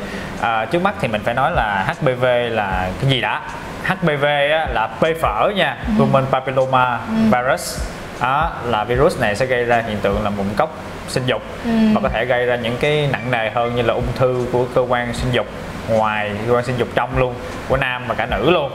À, 0.42 0.66
trước 0.66 0.82
mắt 0.82 0.96
thì 1.02 1.08
mình 1.08 1.22
phải 1.24 1.34
nói 1.34 1.52
là 1.52 1.84
HPV 1.88 2.26
là 2.50 2.90
cái 3.02 3.10
gì 3.10 3.22
đã? 3.22 3.42
HPV 3.86 4.26
á, 4.52 4.68
là 4.74 4.88
P 5.00 5.04
phở 5.22 5.52
nha. 5.56 5.78
Human 5.98 6.26
Papilloma 6.32 7.00
Virus. 7.08 7.80
Đó, 8.22 8.52
là 8.66 8.84
virus 8.84 9.20
này 9.20 9.36
sẽ 9.36 9.46
gây 9.46 9.64
ra 9.66 9.84
hiện 9.88 9.98
tượng 10.02 10.24
là 10.24 10.30
mụn 10.30 10.46
cốc 10.58 10.78
sinh 11.08 11.24
dục 11.26 11.42
Ừ. 11.64 11.70
và 11.94 12.02
có 12.04 12.10
thể 12.10 12.26
gây 12.26 12.46
ra 12.46 12.56
những 12.56 12.78
cái 12.80 13.10
nặng 13.12 13.32
nề 13.32 13.50
hơn 13.50 13.76
như 13.76 13.82
là 13.82 13.94
ung 13.94 14.08
thư 14.16 14.46
của 14.52 14.66
cơ 14.76 14.82
quan 14.82 15.14
sinh 15.14 15.32
dục 15.32 15.46
ngoài 15.90 16.32
cơ 16.48 16.54
quan 16.54 16.64
sinh 16.64 16.78
dục 16.78 16.88
trong 16.96 17.20
luôn 17.20 17.36
của 17.70 17.78
nam 17.78 18.04
và 18.08 18.16
cả 18.16 18.26
nữ 18.26 18.50
luôn 18.50 18.72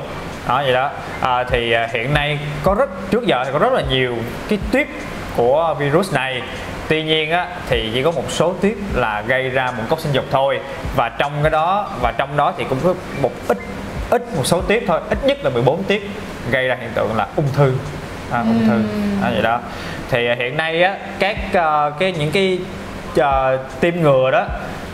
đó 0.47 0.63
vậy 0.63 0.73
đó. 0.73 0.91
À, 1.21 1.45
thì 1.45 1.73
à, 1.73 1.89
hiện 1.93 2.15
nay 2.15 2.39
có 2.63 2.75
rất 2.75 3.11
trước 3.11 3.27
giờ 3.27 3.45
thì 3.45 3.51
có 3.53 3.59
rất 3.59 3.73
là 3.73 3.83
nhiều 3.91 4.15
cái 4.49 4.59
tuyếp 4.73 4.87
của 5.37 5.75
virus 5.79 6.15
này. 6.15 6.43
Tuy 6.89 7.03
nhiên 7.03 7.31
á, 7.31 7.49
thì 7.69 7.91
chỉ 7.95 8.03
có 8.03 8.11
một 8.11 8.31
số 8.31 8.55
tuyếp 8.61 8.75
là 8.95 9.21
gây 9.27 9.51
ra 9.51 9.73
mụn 9.77 9.87
cốc 9.87 10.01
sinh 10.01 10.13
dục 10.13 10.25
thôi. 10.31 10.61
Và 10.97 11.09
trong 11.09 11.33
cái 11.43 11.51
đó 11.51 11.91
và 12.01 12.13
trong 12.13 12.37
đó 12.37 12.53
thì 12.59 12.65
cũng 12.69 12.79
có 12.85 12.95
một 13.23 13.33
ít 13.49 13.59
ít 14.11 14.23
một 14.37 14.47
số 14.47 14.63
tiếp 14.63 14.85
thôi. 14.87 15.01
Ít 15.11 15.19
nhất 15.25 15.39
là 15.45 15.51
14 15.51 15.83
tiếp 15.83 16.03
gây 16.51 16.69
ra 16.69 16.77
hiện 16.81 16.91
tượng 16.95 17.17
là 17.17 17.27
ung 17.37 17.49
thư. 17.53 17.73
À, 18.31 18.39
ung 18.39 18.69
thư. 18.69 18.83
À, 19.23 19.31
vậy 19.31 19.43
đó. 19.43 19.61
Thì 20.11 20.27
à, 20.27 20.35
hiện 20.39 20.57
nay 20.57 20.83
á 20.83 20.97
các 21.19 21.37
ờ, 21.53 21.93
cái 21.99 22.13
những 22.13 22.31
cái 22.31 22.59
ờ, 23.17 23.59
tiêm 23.81 23.95
ngừa 24.03 24.31
đó 24.31 24.47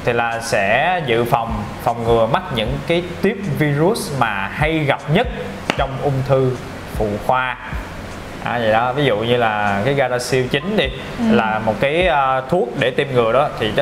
thì 0.05 0.12
là 0.12 0.41
sẽ 0.41 1.01
dự 1.07 1.25
phòng 1.25 1.62
phòng 1.85 2.05
ngừa 2.05 2.27
mắc 2.33 2.43
những 2.55 2.79
cái 2.87 3.03
tiếp 3.23 3.37
virus 3.59 4.11
mà 4.19 4.49
hay 4.53 4.79
gặp 4.79 5.01
nhất 5.15 5.27
trong 5.79 5.91
ung 6.03 6.23
thư 6.29 6.57
phụ 6.95 7.09
khoa 7.27 7.57
à, 8.45 8.59
vậy 8.59 8.73
đó 8.73 8.93
ví 8.93 9.05
dụ 9.05 9.17
như 9.17 9.37
là 9.37 9.83
cái 9.85 9.95
Gardasil 9.95 10.47
9 10.47 10.77
đi 10.77 10.88
là 11.31 11.59
một 11.59 11.75
cái 11.81 12.07
ờ, 12.07 12.43
thuốc 12.51 12.69
để 12.79 12.91
tiêm 12.91 13.07
ngừa 13.15 13.33
đó 13.33 13.49
thì 13.59 13.73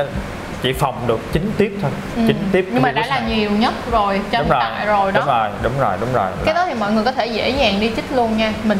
chỉ 0.61 0.73
phòng 0.73 0.95
được 1.07 1.19
9 1.33 1.51
tiếp 1.57 1.77
thôi 1.81 1.91
Ừ. 2.15 2.21
9 2.27 2.37
tiếp 2.51 2.65
Nhưng 2.73 2.81
mà 2.81 2.91
đã 2.91 3.05
là 3.07 3.19
này. 3.19 3.29
nhiều 3.37 3.51
nhất 3.51 3.73
rồi, 3.91 4.21
tranh 4.31 4.41
đúng 4.41 4.49
rồi 4.51 4.59
cãi 4.61 4.85
rồi 4.85 5.11
đó. 5.11 5.19
đúng 5.19 5.27
rồi 5.27 5.49
đúng 5.63 5.79
rồi 5.79 5.95
đúng 6.01 6.13
rồi 6.13 6.27
Cái 6.45 6.53
đó 6.53 6.65
thì 6.67 6.73
mọi 6.73 6.91
người 6.91 7.03
có 7.03 7.11
thể 7.11 7.25
dễ 7.25 7.49
dàng 7.49 7.79
đi 7.79 7.91
chích 7.95 8.11
luôn 8.11 8.37
nha. 8.37 8.53
Mình 8.63 8.79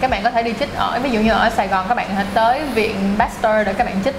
các 0.00 0.10
bạn 0.10 0.22
có 0.22 0.30
thể 0.30 0.42
đi 0.42 0.52
chích 0.60 0.74
ở 0.74 0.98
ví 1.02 1.10
dụ 1.10 1.20
như 1.20 1.32
ở 1.32 1.50
Sài 1.50 1.68
Gòn 1.68 1.84
các 1.88 1.94
bạn 1.94 2.06
có 2.08 2.14
thể 2.14 2.24
tới 2.34 2.62
viện 2.74 2.96
Pasteur 3.18 3.66
để 3.66 3.72
các 3.72 3.84
bạn 3.86 3.96
chích 4.04 4.14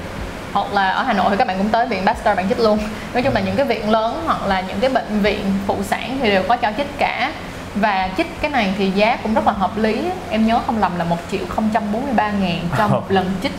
hoặc 0.54 0.74
là 0.74 0.90
ở 0.90 1.04
Hà 1.04 1.14
Nội 1.14 1.26
thì 1.30 1.38
các 1.38 1.48
bạn 1.48 1.58
cũng 1.58 1.70
tới 1.70 1.86
viện 1.88 2.06
Pasteur 2.06 2.38
bạn 2.38 2.50
chích 2.50 2.60
luôn. 2.60 2.80
Nói 3.14 3.24
chung 3.24 3.34
là 3.34 3.40
những 3.42 3.56
cái 3.56 3.66
viện 3.66 3.90
lớn 3.90 4.24
hoặc 4.26 4.46
là 4.48 4.62
những 4.62 4.80
cái 4.80 4.90
bệnh 4.90 5.20
viện 5.22 5.46
phụ 5.68 5.78
sản 5.84 6.18
thì 6.22 6.30
đều 6.30 6.44
có 6.44 6.56
cho 6.58 6.72
chích 6.78 6.98
cả. 6.98 7.32
Và 7.76 8.10
chích 8.18 8.42
cái 8.42 8.52
này 8.52 8.74
thì 8.78 8.92
giá 8.96 9.18
cũng 9.24 9.34
rất 9.34 9.48
là 9.48 9.54
hợp 9.54 9.78
lý. 9.78 10.02
Em 10.30 10.48
nhớ 10.48 10.60
không 10.66 10.80
lầm 10.80 10.98
là 10.98 11.04
1 11.04 11.18
triệu 11.32 11.42
043 11.58 12.32
ngàn 12.32 12.60
cho 12.78 12.88
một 12.88 13.12
lần 13.12 13.32
chích 13.44 13.52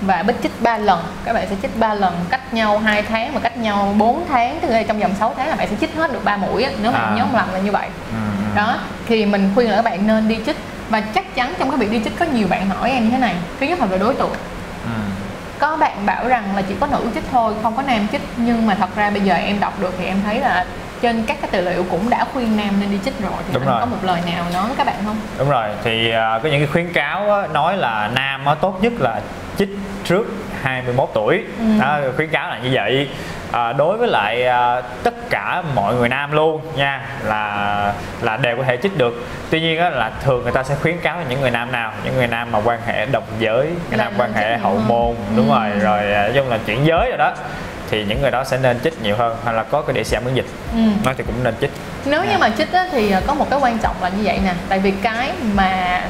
và 0.00 0.22
bích 0.22 0.42
chích 0.42 0.62
3 0.62 0.78
lần 0.78 1.00
các 1.24 1.32
bạn 1.32 1.46
sẽ 1.50 1.56
chích 1.62 1.78
3 1.78 1.94
lần 1.94 2.14
cách 2.30 2.54
nhau 2.54 2.78
2 2.78 3.02
tháng 3.02 3.34
và 3.34 3.40
cách 3.40 3.56
nhau 3.56 3.94
4 3.98 4.26
tháng 4.28 4.58
tức 4.60 4.68
là 4.68 4.82
trong 4.82 4.98
vòng 5.00 5.14
6 5.18 5.34
tháng 5.36 5.48
là 5.48 5.56
bạn 5.56 5.68
sẽ 5.70 5.76
chích 5.80 5.94
hết 5.96 6.12
được 6.12 6.24
3 6.24 6.36
mũi 6.36 6.66
nếu 6.82 6.92
mà 6.92 6.98
À. 6.98 7.12
nhớ 7.16 7.22
không 7.22 7.34
lầm 7.34 7.52
là 7.52 7.58
như 7.58 7.72
vậy 7.72 7.86
Ừ, 8.10 8.16
ừ. 8.38 8.56
đó 8.56 8.76
thì 9.06 9.26
mình 9.26 9.50
khuyên 9.54 9.70
là 9.70 9.76
các 9.76 9.82
bạn 9.84 10.06
nên 10.06 10.28
đi 10.28 10.38
chích 10.46 10.56
và 10.88 11.00
chắc 11.00 11.34
chắn 11.34 11.54
trong 11.58 11.70
cái 11.70 11.78
việc 11.78 11.90
đi 11.90 12.00
chích 12.04 12.18
có 12.18 12.24
nhiều 12.24 12.46
bạn 12.48 12.68
hỏi 12.70 12.90
em 12.90 13.04
như 13.04 13.10
thế 13.10 13.18
này 13.18 13.34
thứ 13.60 13.66
nhất 13.66 13.80
là 13.80 13.86
về 13.86 13.98
đối 13.98 14.14
tượng. 14.14 14.32
Có 15.64 15.76
bạn 15.76 16.06
bảo 16.06 16.28
rằng 16.28 16.56
là 16.56 16.62
chỉ 16.62 16.74
có 16.80 16.86
nữ 16.86 17.06
chích 17.14 17.22
thôi 17.32 17.54
không 17.62 17.76
có 17.76 17.82
nam 17.82 18.06
chích 18.12 18.20
nhưng 18.36 18.66
mà 18.66 18.74
thật 18.74 18.96
ra 18.96 19.10
bây 19.10 19.20
giờ 19.20 19.34
em 19.34 19.60
đọc 19.60 19.80
được 19.80 19.94
thì 19.98 20.04
em 20.04 20.16
thấy 20.24 20.40
là 20.40 20.66
trên 21.00 21.24
các 21.26 21.36
cái 21.40 21.50
tư 21.50 21.60
liệu 21.60 21.84
cũng 21.90 22.10
đã 22.10 22.24
khuyên 22.32 22.56
nam 22.56 22.80
nên 22.80 22.90
đi 22.90 22.98
chích 23.04 23.20
rồi 23.20 23.32
thì 23.48 23.54
Đúng 23.54 23.62
anh 23.62 23.68
rồi. 23.68 23.80
có 23.80 23.86
một 23.86 23.96
lời 24.02 24.20
nào 24.26 24.44
nói 24.54 24.66
với 24.66 24.76
các 24.76 24.86
bạn 24.86 24.96
không 25.04 25.16
Đúng 25.38 25.50
rồi, 25.50 25.68
thì 25.84 26.10
à, 26.10 26.38
có 26.42 26.48
những 26.48 26.60
cái 26.60 26.66
khuyến 26.66 26.92
cáo 26.92 27.30
á, 27.32 27.46
nói 27.46 27.76
là 27.76 28.10
nam 28.14 28.44
á, 28.44 28.54
tốt 28.54 28.78
nhất 28.82 28.92
là 28.98 29.20
chích 29.58 29.68
trước 30.04 30.24
21 30.62 31.08
tuổi. 31.14 31.44
Ừ. 31.58 31.64
Đó, 31.80 31.98
khuyến 32.16 32.28
cáo 32.28 32.48
là 32.48 32.58
như 32.58 32.68
vậy. 32.72 33.08
À, 33.54 33.72
đối 33.72 33.96
với 33.96 34.08
lại 34.08 34.46
à, 34.46 34.80
tất 35.02 35.14
cả 35.30 35.62
mọi 35.74 35.94
người 35.94 36.08
nam 36.08 36.32
luôn 36.32 36.60
nha 36.76 37.06
là 37.24 37.92
là 38.22 38.36
đều 38.36 38.56
có 38.56 38.62
thể 38.62 38.76
chích 38.82 38.98
được. 38.98 39.26
Tuy 39.50 39.60
nhiên 39.60 39.80
á, 39.80 39.90
là 39.90 40.10
thường 40.24 40.42
người 40.42 40.52
ta 40.52 40.62
sẽ 40.62 40.74
khuyến 40.82 40.98
cáo 41.00 41.16
là 41.18 41.24
những 41.28 41.40
người 41.40 41.50
nam 41.50 41.72
nào, 41.72 41.92
những 42.04 42.14
người 42.16 42.26
nam 42.26 42.52
mà 42.52 42.60
quan 42.64 42.80
hệ 42.86 43.06
đồng 43.06 43.22
giới, 43.38 43.66
người 43.66 43.98
Là 43.98 44.04
nam 44.04 44.12
quan 44.18 44.32
hệ 44.32 44.56
hậu 44.56 44.72
hơn. 44.74 44.88
môn, 44.88 45.14
đúng 45.36 45.50
Ừ. 45.50 45.54
rồi, 45.54 45.70
rồi 45.80 46.12
à, 46.12 46.22
nói 46.22 46.32
chung 46.34 46.48
là 46.48 46.58
chuyển 46.66 46.86
giới 46.86 47.08
rồi 47.08 47.18
đó 47.18 47.32
thì 47.90 48.04
những 48.04 48.22
người 48.22 48.30
đó 48.30 48.44
sẽ 48.44 48.58
nên 48.62 48.80
chích 48.84 49.02
nhiều 49.02 49.16
hơn 49.16 49.36
hay 49.44 49.54
là 49.54 49.62
có 49.62 49.82
cái 49.82 49.94
để 49.94 50.04
giảm 50.04 50.24
miễn 50.24 50.34
dịch 50.34 50.46
ừ. 50.72 50.78
nó 51.04 51.12
thì 51.18 51.24
cũng 51.26 51.44
nên 51.44 51.54
chích 51.60 51.70
nếu 52.04 52.22
như 52.24 52.30
Dạ. 52.30 52.38
mà 52.38 52.50
chích 52.58 52.72
á, 52.72 52.86
thì 52.92 53.10
ờ, 53.10 53.20
có 53.26 53.34
một 53.34 53.46
cái 53.50 53.58
quan 53.62 53.78
trọng 53.78 53.96
là 54.02 54.08
như 54.08 54.20
vậy 54.24 54.40
nè 54.44 54.52
tại 54.68 54.78
vì 54.78 54.90
cái 54.90 55.30
mà 55.54 56.00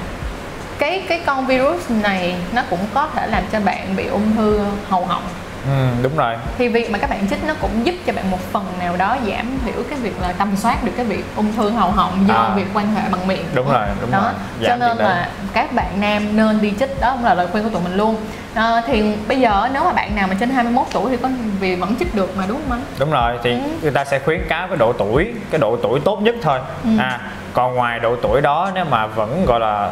cái 0.79 1.03
cái 1.09 1.21
con 1.27 1.47
virus 1.47 1.91
này 1.91 2.35
nó 2.55 2.63
cũng 2.71 2.81
có 2.95 3.09
thể 3.17 3.27
làm 3.27 3.43
cho 3.53 3.61
bạn 3.61 3.97
bị 3.97 4.07
ung 4.07 4.37
thư 4.37 4.61
hầu 4.91 5.05
họng 5.05 5.23
ừ, 5.67 5.87
đúng 6.03 6.17
rồi 6.17 6.35
thì 6.59 6.69
việc 6.69 6.91
mà 6.91 6.99
các 6.99 7.11
bạn 7.11 7.27
chích 7.31 7.45
nó 7.49 7.55
cũng 7.61 7.87
giúp 7.87 7.95
cho 8.07 8.13
bạn 8.13 8.31
một 8.31 8.41
phần 8.53 8.65
nào 8.79 8.97
đó 8.97 9.17
giảm 9.27 9.47
thiểu 9.65 9.83
cái 9.91 9.99
việc 9.99 10.21
là 10.23 10.33
tầm 10.33 10.57
soát 10.57 10.85
được 10.85 10.93
cái 10.97 11.07
việc 11.07 11.25
ung 11.37 11.53
thư 11.57 11.71
hầu 11.71 11.91
họng 11.91 12.25
do 12.29 12.35
À. 12.35 12.55
việc 12.57 12.67
quan 12.75 12.95
hệ 12.95 13.03
bằng 13.11 13.27
miệng 13.27 13.45
Đúng 13.55 13.73
rồi, 13.73 13.87
đúng 14.01 14.11
đó 14.11 14.21
rồi. 14.23 14.33
cho 14.63 14.69
Giảm 14.69 14.79
nên 14.79 14.89
được 14.89 14.99
đấy. 15.05 15.09
là 15.09 15.29
các 15.55 15.73
bạn 15.73 16.01
nam 16.01 16.37
nên 16.37 16.61
đi 16.61 16.73
chích 16.79 17.01
đó 17.01 17.13
cũng 17.13 17.25
là 17.25 17.35
lời 17.35 17.47
khuyên 17.53 17.65
của 17.65 17.71
tụi 17.71 17.83
mình 17.83 17.95
luôn 17.97 18.17
à, 18.55 18.83
thì 18.87 19.17
bây 19.29 19.41
giờ 19.41 19.69
nếu 19.73 19.85
mà 19.85 19.93
bạn 19.93 20.17
nào 20.17 20.27
mà 20.29 20.35
trên 20.41 20.51
21 20.51 20.87
tuổi 20.93 21.11
thì 21.11 21.17
có 21.23 21.29
vì 21.61 21.77
vẫn 21.77 21.95
chích 21.99 22.15
được 22.15 22.37
mà 22.37 22.45
đúng 22.49 22.61
không 22.69 22.79
anh 22.79 22.83
đúng 22.99 23.11
rồi 23.11 23.39
thì 23.43 23.51
ừ. 23.51 23.59
người 23.83 23.91
ta 23.91 24.05
sẽ 24.05 24.19
khuyến 24.19 24.41
cáo 24.49 24.69
cái 24.69 24.77
độ 24.77 24.93
tuổi 24.93 25.33
cái 25.51 25.59
độ 25.61 25.77
tuổi 25.83 26.01
tốt 26.05 26.19
nhất 26.23 26.35
thôi 26.43 26.59
ừ. 26.85 26.91
à 26.99 27.21
còn 27.53 27.75
ngoài 27.75 28.01
độ 28.01 28.17
tuổi 28.23 28.41
đó 28.41 28.71
nếu 28.75 28.85
mà 28.85 29.07
vẫn 29.07 29.45
gọi 29.47 29.61
là 29.61 29.91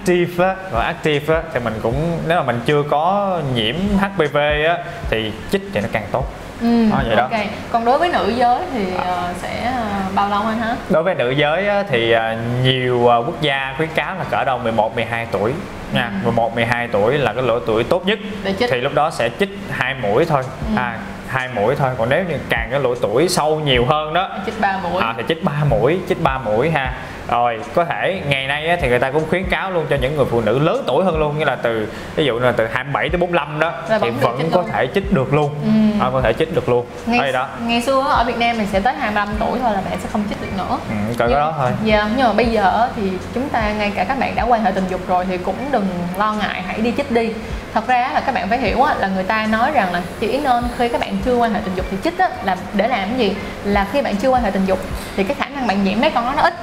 active 0.00 0.44
á 0.44 0.54
và 0.72 0.84
active 0.84 1.34
á 1.34 1.42
thì 1.54 1.60
mình 1.60 1.74
cũng 1.82 2.18
nếu 2.28 2.38
mà 2.38 2.42
mình 2.42 2.60
chưa 2.66 2.82
có 2.82 3.38
nhiễm 3.54 3.74
HPV 3.98 4.36
á 4.66 4.78
thì 5.10 5.32
chích 5.52 5.62
thì 5.72 5.80
nó 5.80 5.88
càng 5.92 6.06
tốt 6.12 6.24
Ừ, 6.60 6.90
đó, 6.90 6.96
vậy 7.06 7.16
ok. 7.16 7.30
Đó. 7.30 7.38
Còn 7.70 7.84
đối 7.84 7.98
với 7.98 8.08
nữ 8.08 8.32
giới 8.36 8.62
thì 8.72 8.86
uh, 8.94 9.36
sẽ 9.42 9.72
uh, 10.08 10.14
bao 10.14 10.28
lâu 10.28 10.42
anh 10.42 10.58
hả? 10.58 10.76
Đối 10.90 11.02
với 11.02 11.14
nữ 11.14 11.30
giới 11.30 11.68
á, 11.68 11.84
thì 11.88 12.14
uh, 12.16 12.20
nhiều 12.62 12.96
uh, 12.96 13.26
quốc 13.26 13.40
gia 13.40 13.74
khuyến 13.76 13.88
cáo 13.94 14.14
là 14.14 14.24
cỡ 14.30 14.44
đâu 14.44 14.58
11 14.58 14.94
12 14.94 15.26
tuổi 15.32 15.52
nha. 15.92 16.10
Ừ. 16.24 16.24
11 16.24 16.54
12 16.54 16.88
tuổi 16.88 17.18
là 17.18 17.32
cái 17.32 17.42
lứa 17.42 17.60
tuổi 17.66 17.84
tốt 17.84 18.06
nhất. 18.06 18.18
Thì 18.58 18.80
lúc 18.80 18.94
đó 18.94 19.10
sẽ 19.10 19.30
chích 19.38 19.58
hai 19.70 19.94
mũi 19.94 20.24
thôi. 20.24 20.42
Ừ. 20.68 20.74
À 20.76 20.98
hai 21.30 21.48
mũi 21.48 21.76
thôi 21.76 21.90
còn 21.98 22.08
nếu 22.08 22.24
như 22.28 22.36
càng 22.48 22.68
cái 22.70 22.80
lứa 22.80 22.94
tuổi 23.00 23.28
sâu 23.28 23.60
nhiều 23.60 23.84
hơn 23.84 24.14
đó 24.14 24.28
chích 24.46 24.60
ba 24.60 24.78
mũi 24.82 25.02
à, 25.02 25.14
thì 25.16 25.24
chích 25.28 25.44
ba 25.44 25.64
mũi 25.68 25.98
chích 26.08 26.22
ba 26.22 26.38
mũi 26.38 26.70
ha 26.70 26.94
rồi 27.30 27.60
có 27.74 27.84
thể 27.84 28.22
ngày 28.28 28.46
nay 28.46 28.76
thì 28.80 28.88
người 28.88 28.98
ta 28.98 29.10
cũng 29.10 29.28
khuyến 29.28 29.44
cáo 29.50 29.70
luôn 29.70 29.86
cho 29.90 29.96
những 29.96 30.16
người 30.16 30.24
phụ 30.30 30.40
nữ 30.40 30.58
lớn 30.58 30.84
tuổi 30.86 31.04
hơn 31.04 31.18
luôn 31.18 31.38
như 31.38 31.44
là 31.44 31.56
từ 31.56 31.88
ví 32.16 32.24
dụ 32.24 32.38
là 32.38 32.52
từ 32.52 32.66
27 32.66 33.08
tới 33.08 33.18
45 33.18 33.60
đó 33.60 33.72
là 33.88 33.98
thì 33.98 34.10
vẫn 34.10 34.50
có 34.52 34.60
luôn. 34.60 34.70
thể 34.72 34.88
chích 34.94 35.12
được 35.12 35.34
luôn. 35.34 35.54
Ừ. 35.64 36.04
à, 36.04 36.10
có 36.12 36.20
thể 36.20 36.32
chích 36.32 36.54
được 36.54 36.68
luôn. 36.68 36.86
Ngày, 37.06 37.32
đó. 37.32 37.48
ngày 37.62 37.82
xưa 37.82 38.00
ở 38.00 38.24
Việt 38.24 38.38
Nam 38.38 38.58
mình 38.58 38.66
sẽ 38.72 38.80
tới 38.80 38.94
25 38.94 39.28
tuổi 39.38 39.58
thôi 39.62 39.72
là 39.72 39.80
bạn 39.90 39.98
sẽ 40.02 40.08
không 40.12 40.24
chích 40.28 40.40
được 40.40 40.56
nữa. 40.56 40.78
Ừ, 40.88 41.14
cỡ 41.18 41.26
đó 41.28 41.54
thôi. 41.58 41.70
dạ 41.84 41.98
yeah, 41.98 42.10
nhưng 42.16 42.26
mà 42.26 42.32
bây 42.32 42.46
giờ 42.46 42.88
thì 42.96 43.02
chúng 43.34 43.48
ta 43.48 43.72
ngay 43.72 43.92
cả 43.94 44.04
các 44.04 44.18
bạn 44.18 44.34
đã 44.34 44.42
quan 44.42 44.64
hệ 44.64 44.72
tình 44.72 44.84
dục 44.88 45.00
rồi 45.08 45.24
thì 45.28 45.38
cũng 45.38 45.56
đừng 45.72 45.86
lo 46.18 46.32
ngại 46.32 46.62
hãy 46.66 46.80
đi 46.80 46.92
chích 46.96 47.10
đi. 47.10 47.32
Thật 47.74 47.86
ra 47.86 48.10
là 48.14 48.20
các 48.20 48.34
bạn 48.34 48.48
phải 48.48 48.58
hiểu 48.58 48.78
là 48.98 49.08
người 49.08 49.24
ta 49.24 49.46
nói 49.46 49.70
rằng 49.74 49.92
là 49.92 50.02
chỉ 50.20 50.40
nên 50.44 50.64
khi 50.78 50.88
các 50.88 51.00
bạn 51.00 51.16
chưa 51.24 51.36
quan 51.36 51.54
hệ 51.54 51.60
tình 51.64 51.74
dục 51.74 51.86
thì 51.90 51.96
chích 52.04 52.14
là 52.44 52.56
để 52.74 52.88
làm 52.88 53.08
cái 53.08 53.18
gì? 53.18 53.34
Là 53.64 53.86
khi 53.92 54.02
bạn 54.02 54.16
chưa 54.16 54.28
quan 54.28 54.42
hệ 54.42 54.50
tình 54.50 54.66
dục 54.66 54.78
thì 55.16 55.24
cái 55.24 55.34
khả 55.34 55.46
năng 55.48 55.66
bạn 55.66 55.84
nhiễm 55.84 56.00
mấy 56.00 56.10
con 56.10 56.36
nó 56.36 56.42
ít 56.42 56.54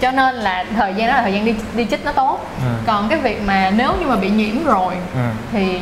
cho 0.00 0.10
nên 0.10 0.34
là 0.34 0.64
thời 0.76 0.94
gian 0.94 1.08
đó 1.08 1.14
là 1.14 1.22
thời 1.22 1.32
gian 1.32 1.44
đi 1.44 1.54
đi 1.74 1.86
chích 1.90 2.04
nó 2.04 2.12
tốt 2.12 2.40
ừ. 2.64 2.70
còn 2.86 3.08
cái 3.08 3.18
việc 3.18 3.42
mà 3.46 3.72
nếu 3.76 3.92
như 4.00 4.06
mà 4.06 4.16
bị 4.16 4.30
nhiễm 4.30 4.64
rồi 4.64 4.94
ừ. 5.14 5.20
thì 5.52 5.80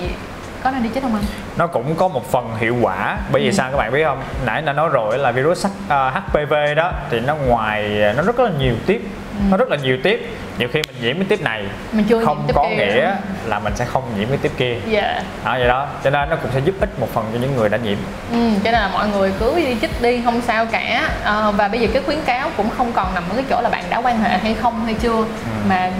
có 0.62 0.70
nên 0.70 0.82
đi 0.82 0.90
chích 0.94 1.02
không 1.02 1.14
anh? 1.14 1.24
Nó 1.56 1.66
cũng 1.66 1.94
có 1.94 2.08
một 2.08 2.32
phần 2.32 2.50
hiệu 2.58 2.76
quả 2.80 3.18
bởi 3.32 3.42
vì 3.42 3.48
ừ. 3.48 3.52
sao 3.52 3.70
các 3.70 3.76
bạn 3.76 3.92
biết 3.92 4.04
không? 4.04 4.22
Nãy 4.46 4.62
đã 4.62 4.72
nói 4.72 4.88
rồi 4.88 5.18
là 5.18 5.32
virus 5.32 5.66
HPV 5.88 6.52
ờ, 6.52 6.74
đó 6.74 6.92
thì 7.10 7.20
nó 7.20 7.34
ngoài 7.34 8.04
nó 8.16 8.22
rất 8.22 8.40
là 8.40 8.50
nhiều 8.58 8.74
tiếp 8.86 9.02
ừ. 9.38 9.44
nó 9.50 9.56
rất 9.56 9.68
là 9.68 9.76
nhiều 9.76 9.98
tiếp 10.02 10.30
nhiều 10.58 10.68
khi 10.72 10.82
mình 10.86 10.96
nhiễm 11.02 11.16
cái 11.16 11.26
tiếp 11.28 11.42
này 11.42 11.64
mình 11.92 12.04
chưa 12.08 12.24
không 12.24 12.48
có 12.54 12.68
nghĩa 12.68 13.02
đó. 13.02 13.12
là 13.46 13.58
mình 13.58 13.72
sẽ 13.76 13.84
không 13.84 14.02
nhiễm 14.18 14.28
cái 14.28 14.38
tiếp 14.42 14.52
kia 14.56 14.76
yeah. 14.92 15.24
à, 15.44 15.58
vậy 15.58 15.68
đó 15.68 15.86
cho 16.04 16.10
nên 16.10 16.30
nó 16.30 16.36
cũng 16.36 16.50
sẽ 16.54 16.60
giúp 16.64 16.74
ích 16.80 17.00
một 17.00 17.08
phần 17.12 17.30
cho 17.32 17.38
những 17.38 17.56
người 17.56 17.68
đã 17.68 17.78
nhiễm 17.78 17.98
ừ, 18.32 18.50
cho 18.64 18.70
nên 18.70 18.80
là 18.80 18.88
mọi 18.92 19.08
người 19.08 19.32
cứ 19.40 19.56
đi 19.56 19.76
chích 19.80 20.02
đi 20.02 20.20
không 20.24 20.40
sao 20.46 20.66
cả 20.66 21.10
à, 21.24 21.50
và 21.50 21.68
bây 21.68 21.80
giờ 21.80 21.88
cái 21.92 22.02
khuyến 22.02 22.18
cáo 22.22 22.50
cũng 22.56 22.70
không 22.76 22.92
còn 22.92 23.14
nằm 23.14 23.24
ở 23.30 23.34
cái 23.34 23.44
chỗ 23.50 23.60
là 23.60 23.68
bạn 23.68 23.84
đã 23.90 23.98
quan 23.98 24.18
hệ 24.18 24.38
hay 24.38 24.54
không 24.54 24.84
hay 24.84 24.94
chưa 24.94 25.16
ừ. 25.16 25.24
mà 25.68 25.90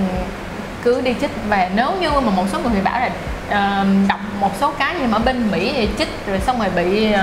cứ 0.82 1.00
đi 1.00 1.14
chích 1.20 1.30
và 1.48 1.70
nếu 1.74 1.92
như 2.00 2.10
mà 2.10 2.30
một 2.30 2.44
số 2.52 2.58
người 2.58 2.72
thì 2.74 2.80
bảo 2.80 3.00
là 3.00 3.10
uh, 3.48 4.08
đọc 4.08 4.20
một 4.40 4.52
số 4.60 4.72
cái 4.78 4.94
gì 5.00 5.06
mà 5.06 5.18
ở 5.18 5.20
bên 5.24 5.50
mỹ 5.50 5.72
thì 5.76 5.88
chích 5.98 6.08
rồi 6.26 6.38
xong 6.40 6.58
rồi 6.58 6.68
bị 6.76 7.08
uh, 7.14 7.18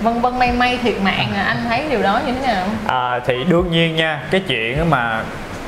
vân 0.00 0.20
vân 0.20 0.38
may 0.38 0.52
may 0.52 0.78
thiệt 0.82 0.94
mạng 1.04 1.28
à. 1.36 1.42
anh 1.42 1.56
thấy 1.68 1.84
điều 1.90 2.02
đó 2.02 2.20
như 2.26 2.32
thế 2.32 2.46
nào 2.46 2.66
à, 2.86 3.20
thì 3.26 3.34
đương 3.48 3.70
nhiên 3.70 3.96
nha 3.96 4.22
cái 4.30 4.40
chuyện 4.48 4.90
mà 4.90 5.22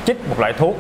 chích 0.05 0.29
một 0.29 0.41
loại 0.41 0.53
thuốc 0.53 0.77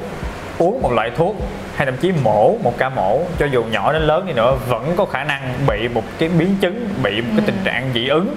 uống 0.58 0.82
một 0.82 0.92
loại 0.92 1.10
thuốc 1.16 1.36
hay 1.76 1.86
thậm 1.86 1.96
chí 1.96 2.12
mổ 2.22 2.56
một 2.62 2.78
ca 2.78 2.88
mổ 2.88 3.20
cho 3.38 3.46
dù 3.46 3.64
nhỏ 3.64 3.92
đến 3.92 4.02
lớn 4.02 4.26
đi 4.26 4.32
nữa 4.32 4.56
vẫn 4.68 4.94
có 4.96 5.04
khả 5.04 5.24
năng 5.24 5.54
bị 5.66 5.88
một 5.88 6.04
cái 6.18 6.28
biến 6.28 6.56
chứng 6.60 6.88
bị 7.02 7.20
một 7.20 7.32
cái 7.36 7.46
tình 7.46 7.58
ừ. 7.58 7.64
trạng 7.64 7.90
dị 7.94 8.08
ứng. 8.08 8.36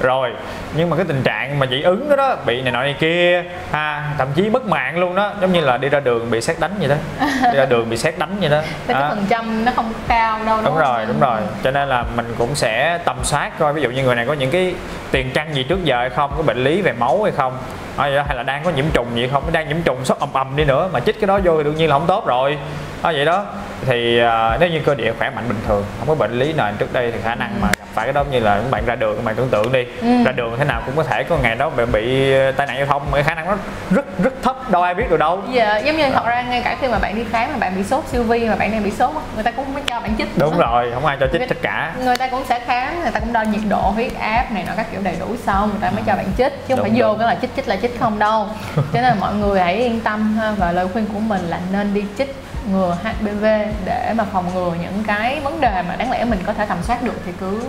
Rồi 0.00 0.32
nhưng 0.76 0.90
mà 0.90 0.96
cái 0.96 1.06
tình 1.08 1.22
trạng 1.22 1.58
mà 1.58 1.66
dị 1.66 1.82
ứng 1.82 2.08
đó, 2.08 2.16
đó 2.16 2.36
bị 2.46 2.62
này 2.62 2.72
nọ 2.72 2.82
này 2.82 2.96
kia 3.00 3.44
ha 3.72 4.14
thậm 4.18 4.28
chí 4.34 4.50
mất 4.50 4.66
mạng 4.66 4.98
luôn 4.98 5.14
đó 5.14 5.32
giống 5.40 5.52
như 5.52 5.60
là 5.60 5.76
đi 5.76 5.88
ra 5.88 6.00
đường 6.00 6.30
bị 6.30 6.40
xét 6.40 6.60
đánh 6.60 6.72
vậy 6.78 6.88
đó. 6.88 6.96
Đi 7.52 7.58
ra 7.58 7.64
đường 7.64 7.90
bị 7.90 7.96
xét 7.96 8.18
đánh 8.18 8.36
vậy 8.40 8.48
đó. 8.48 8.60
Cái 8.86 9.02
phần 9.08 9.26
trăm 9.28 9.64
nó 9.64 9.72
không 9.76 9.92
cao 10.08 10.44
đâu 10.46 10.56
đúng, 10.56 10.64
đúng 10.64 10.78
rồi 10.78 11.06
đúng 11.06 11.20
rồi. 11.20 11.40
Cho 11.64 11.70
nên 11.70 11.88
là 11.88 12.04
mình 12.16 12.34
cũng 12.38 12.54
sẽ 12.54 12.98
tầm 13.04 13.16
soát 13.22 13.58
coi 13.58 13.72
ví 13.72 13.82
dụ 13.82 13.90
như 13.90 14.02
người 14.02 14.14
này 14.14 14.26
có 14.26 14.32
những 14.32 14.50
cái 14.50 14.74
tiền 15.10 15.30
căn 15.34 15.54
gì 15.54 15.62
trước 15.62 15.84
giờ 15.84 15.96
hay 15.98 16.10
không 16.10 16.32
có 16.36 16.42
bệnh 16.42 16.64
lý 16.64 16.82
về 16.82 16.92
máu 16.92 17.22
hay 17.22 17.32
không 17.32 17.58
à, 17.96 18.24
hay 18.26 18.36
là 18.36 18.42
đang 18.42 18.64
có 18.64 18.70
nhiễm 18.70 18.84
trùng 18.92 19.06
gì 19.14 19.28
không? 19.32 19.42
Đang 19.52 19.68
nhiễm 19.68 19.82
trùng 19.82 20.04
sốt 20.04 20.18
ầm 20.18 20.32
ầm 20.32 20.56
đi 20.56 20.64
nữa 20.64 20.88
mà 20.92 21.00
chích 21.00 21.20
cái 21.20 21.26
đó 21.26 21.40
vô 21.44 21.56
thì 21.58 21.64
đương 21.64 21.76
nhiên 21.76 21.88
là 21.88 21.98
không 21.98 22.06
tốt 22.06 22.26
rồi. 22.26 22.58
À, 23.02 23.12
vậy 23.12 23.24
đó. 23.24 23.44
Thì 23.86 24.18
à, 24.18 24.56
nếu 24.60 24.68
như 24.68 24.80
cơ 24.80 24.94
địa 24.94 25.12
khỏe 25.18 25.30
mạnh 25.30 25.44
bình 25.48 25.58
thường 25.66 25.84
không 25.98 26.08
có 26.08 26.14
bệnh 26.14 26.38
lý 26.38 26.52
nền 26.52 26.74
trước 26.78 26.92
đây 26.92 27.12
thì 27.12 27.18
khả 27.24 27.34
năng 27.34 27.60
mà 27.60 27.68
gặp 27.78 27.86
phải 27.94 28.06
cái 28.06 28.12
đó 28.12 28.24
như 28.30 28.40
là 28.40 28.54
các 28.54 28.70
bạn 28.70 28.84
ra 28.86 28.94
đường 28.94 29.16
các 29.16 29.24
bạn 29.24 29.34
tưởng 29.34 29.48
tượng 29.48 29.72
đi. 29.72 29.84
Ừ. 30.00 30.08
ra 30.24 30.32
đường 30.32 30.54
thế 30.58 30.64
nào 30.64 30.82
cũng 30.86 30.96
có 30.96 31.02
thể 31.02 31.22
có 31.24 31.36
ngày 31.42 31.54
đó 31.54 31.70
bị, 31.70 31.84
bị 31.92 32.32
tai 32.56 32.66
nạn 32.66 32.76
giao 32.76 32.86
thông 32.86 33.02
cái 33.12 33.22
khả 33.22 33.34
nó 33.46 33.56
rất 33.90 34.18
rất 34.22 34.32
thấp 34.42 34.70
đâu 34.70 34.82
ai 34.82 34.94
biết 34.94 35.04
được 35.10 35.16
đâu. 35.16 35.42
Dạ 35.52 35.78
giống 35.78 35.96
như 35.96 36.10
thật 36.10 36.26
ra 36.26 36.42
ngay 36.42 36.62
cả 36.64 36.76
khi 36.80 36.88
mà 36.88 36.98
bạn 36.98 37.14
đi 37.16 37.24
khám 37.32 37.52
mà 37.52 37.58
bạn 37.58 37.76
bị 37.76 37.84
sốt 37.84 38.04
siêu 38.12 38.22
vi 38.22 38.48
mà 38.48 38.56
bạn 38.56 38.72
đang 38.72 38.82
bị 38.82 38.90
sốt 38.90 39.10
người 39.34 39.44
ta 39.44 39.50
cũng 39.50 39.64
không 39.64 39.82
cho 39.86 40.00
bạn 40.00 40.14
chích. 40.18 40.38
Đúng 40.38 40.58
nữa. 40.58 40.66
rồi. 40.66 40.90
không 40.94 41.06
ai 41.06 41.16
cho 41.20 41.26
chích 41.32 41.40
người, 41.40 41.48
tất 41.48 41.56
cả. 41.62 41.94
người 42.04 42.16
ta 42.16 42.28
cũng 42.28 42.44
sẽ 42.48 42.60
khám 42.60 43.00
người 43.02 43.10
ta 43.10 43.20
cũng 43.20 43.32
đo 43.32 43.42
nhiệt 43.42 43.60
độ 43.68 43.80
huyết 43.80 44.18
áp 44.18 44.52
này 44.52 44.64
nọ 44.66 44.72
các 44.76 44.86
kiểu 44.92 45.00
đầy 45.02 45.16
đủ 45.20 45.26
xong 45.46 45.70
người 45.70 45.80
ta 45.80 45.90
mới 45.90 46.02
cho 46.06 46.16
bạn 46.16 46.26
chích 46.38 46.68
chứ 46.68 46.74
không 46.74 46.82
phải 46.82 46.92
vô 46.96 47.16
cái 47.18 47.26
là 47.26 47.36
chích 47.40 47.56
chích 47.56 47.68
là 47.68 47.76
chích 47.76 48.00
không 48.00 48.18
đâu. 48.18 48.46
Cho 48.76 48.82
nên 48.92 49.04
là 49.04 49.14
mọi 49.20 49.34
người 49.34 49.60
hãy 49.60 49.74
yên 49.74 50.00
tâm 50.00 50.36
ha 50.36 50.52
và 50.58 50.72
lời 50.72 50.86
khuyên 50.92 51.06
của 51.14 51.20
mình 51.20 51.42
là 51.48 51.60
nên 51.72 51.94
đi 51.94 52.04
chích 52.18 52.34
ngừa 52.72 52.96
HPV 53.04 53.44
để 53.84 54.12
mà 54.16 54.24
phòng 54.32 54.44
ngừa 54.54 54.72
những 54.82 55.04
cái 55.06 55.40
vấn 55.40 55.60
đề 55.60 55.82
mà 55.88 55.96
đáng 55.96 56.10
lẽ 56.10 56.24
mình 56.24 56.38
có 56.46 56.52
thể 56.52 56.66
tầm 56.66 56.78
soát 56.82 57.02
được 57.02 57.20
thì 57.26 57.32
cứ 57.40 57.60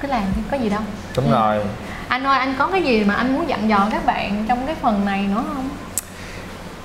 cứ 0.00 0.08
làm 0.08 0.22
chứ 0.36 0.40
có 0.50 0.56
gì 0.56 0.68
đâu. 0.68 0.80
Đúng 1.16 1.26
ừ. 1.26 1.32
rồi 1.32 1.64
anh 2.10 2.24
ơi 2.24 2.38
anh 2.38 2.54
có 2.58 2.68
cái 2.72 2.82
gì 2.82 3.04
mà 3.04 3.14
anh 3.14 3.34
muốn 3.34 3.48
dặn 3.48 3.68
dò 3.68 3.88
các 3.92 4.06
bạn 4.06 4.44
trong 4.48 4.66
cái 4.66 4.74
phần 4.82 5.04
này 5.04 5.26
nữa 5.34 5.44
không? 5.54 5.68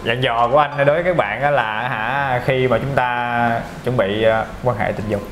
Dặn 0.04 0.24
dò 0.24 0.48
của 0.52 0.58
anh 0.58 0.78
đối 0.78 0.86
với 0.86 1.04
các 1.04 1.18
bạn 1.18 1.54
là 1.54 1.90
hả 1.90 2.42
khi 2.46 2.68
mà 2.68 2.78
chúng 2.78 2.96
ta 2.96 3.62
chuẩn 3.84 3.98
bị 3.98 4.24
ờ, 4.24 4.46
quan 4.64 4.78
hệ 4.78 4.92
tình 4.92 5.06
dục. 5.10 5.22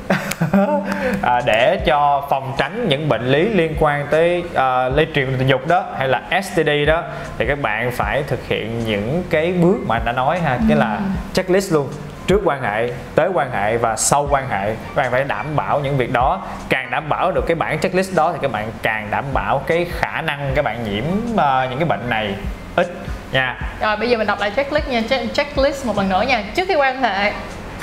À, 1.22 1.40
để 1.46 1.80
cho 1.86 2.26
phòng 2.30 2.54
tránh 2.58 2.88
những 2.88 3.08
bệnh 3.08 3.26
lý 3.26 3.48
liên 3.48 3.76
quan 3.80 4.06
tới 4.10 4.42
uh, 4.46 4.96
lây 4.96 5.06
truyền 5.14 5.36
tình 5.38 5.48
dục 5.48 5.68
đó 5.68 5.84
hay 5.98 6.08
là 6.08 6.22
STD 6.42 6.68
đó 6.86 7.02
thì 7.38 7.46
các 7.46 7.58
bạn 7.62 7.90
phải 7.90 8.22
thực 8.22 8.48
hiện 8.48 8.84
những 8.84 9.24
cái 9.30 9.52
bước 9.52 9.76
mà 9.86 9.96
anh 9.96 10.04
đã 10.04 10.12
nói 10.12 10.40
ha 10.40 10.58
cái 10.68 10.76
là 10.76 10.94
ừ. 10.94 11.02
checklist 11.32 11.72
luôn 11.72 11.88
trước 12.26 12.40
quan 12.44 12.62
hệ 12.62 12.90
tới 13.14 13.28
quan 13.34 13.50
hệ 13.50 13.76
và 13.76 13.96
sau 13.96 14.28
quan 14.30 14.48
hệ 14.48 14.66
các 14.66 15.02
bạn 15.02 15.10
phải 15.10 15.24
đảm 15.24 15.56
bảo 15.56 15.80
những 15.80 15.96
việc 15.96 16.12
đó. 16.12 16.42
Càng 16.68 16.90
đảm 16.90 17.08
bảo 17.08 17.32
được 17.32 17.44
cái 17.46 17.54
bản 17.54 17.78
checklist 17.78 18.14
đó 18.14 18.32
thì 18.32 18.38
các 18.42 18.52
bạn 18.52 18.70
càng 18.82 19.08
đảm 19.10 19.24
bảo 19.32 19.62
cái 19.66 19.86
khả 19.90 20.20
năng 20.20 20.52
các 20.54 20.64
bạn 20.64 20.84
nhiễm 20.84 21.04
uh, 21.32 21.70
những 21.70 21.78
cái 21.78 21.88
bệnh 21.88 22.10
này 22.10 22.34
ít 22.76 22.92
nha. 23.32 23.56
Rồi 23.80 23.96
bây 23.96 24.10
giờ 24.10 24.18
mình 24.18 24.26
đọc 24.26 24.40
lại 24.40 24.52
checklist 24.56 24.88
nha. 24.88 25.02
Checklist 25.32 25.86
một 25.86 25.96
lần 25.96 26.08
nữa 26.08 26.24
nha. 26.28 26.42
Trước 26.54 26.64
khi 26.68 26.74
quan 26.74 27.02
hệ 27.02 27.32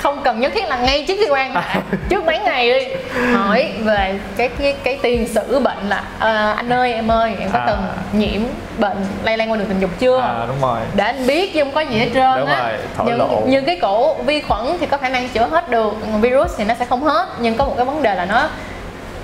không 0.02 0.22
cần 0.24 0.40
nhất 0.40 0.52
thiết 0.54 0.68
là 0.68 0.76
ngay 0.76 1.04
trước 1.08 1.14
khi 1.18 1.26
quan 1.30 1.54
hệ 1.54 1.80
trước 2.08 2.24
mấy 2.24 2.38
ngày 2.38 2.72
đi. 2.72 2.86
Hỏi 3.32 3.72
về 3.78 4.18
cái 4.36 4.48
cái, 4.48 4.74
cái 4.84 4.98
tiền 5.02 5.28
sử 5.28 5.58
bệnh 5.58 5.88
là 5.88 6.04
à, 6.18 6.52
anh 6.52 6.72
ơi 6.72 6.92
em 6.92 7.10
ơi 7.10 7.34
em 7.40 7.50
có 7.52 7.58
à. 7.58 7.66
từng 7.66 7.80
nhiễm 8.20 8.40
bệnh 8.78 8.96
lây 9.24 9.36
lan 9.36 9.50
qua 9.50 9.56
đường 9.56 9.66
tình 9.68 9.80
dục 9.80 9.90
chưa? 9.98 10.20
À, 10.20 10.44
đúng 10.48 10.60
rồi. 10.60 10.80
Để 10.94 11.04
anh 11.04 11.26
biết 11.26 11.54
chứ 11.54 11.64
không 11.64 11.72
có 11.72 11.80
gì 11.80 11.98
hết 11.98 12.08
trơn 12.14 12.40
đúng 12.40 12.48
á. 12.48 12.72
nhưng, 13.04 13.44
nhưng 13.46 13.64
cái 13.64 13.78
cổ 13.82 14.14
vi 14.14 14.40
khuẩn 14.40 14.66
thì 14.80 14.86
có 14.86 14.96
khả 14.96 15.08
năng 15.08 15.28
chữa 15.28 15.46
hết 15.46 15.70
được 15.70 15.94
virus 16.20 16.52
thì 16.58 16.64
nó 16.64 16.74
sẽ 16.78 16.84
không 16.84 17.04
hết. 17.04 17.28
Nhưng 17.40 17.54
có 17.54 17.64
một 17.64 17.74
cái 17.76 17.84
vấn 17.84 18.02
đề 18.02 18.14
là 18.14 18.24
nó 18.24 18.48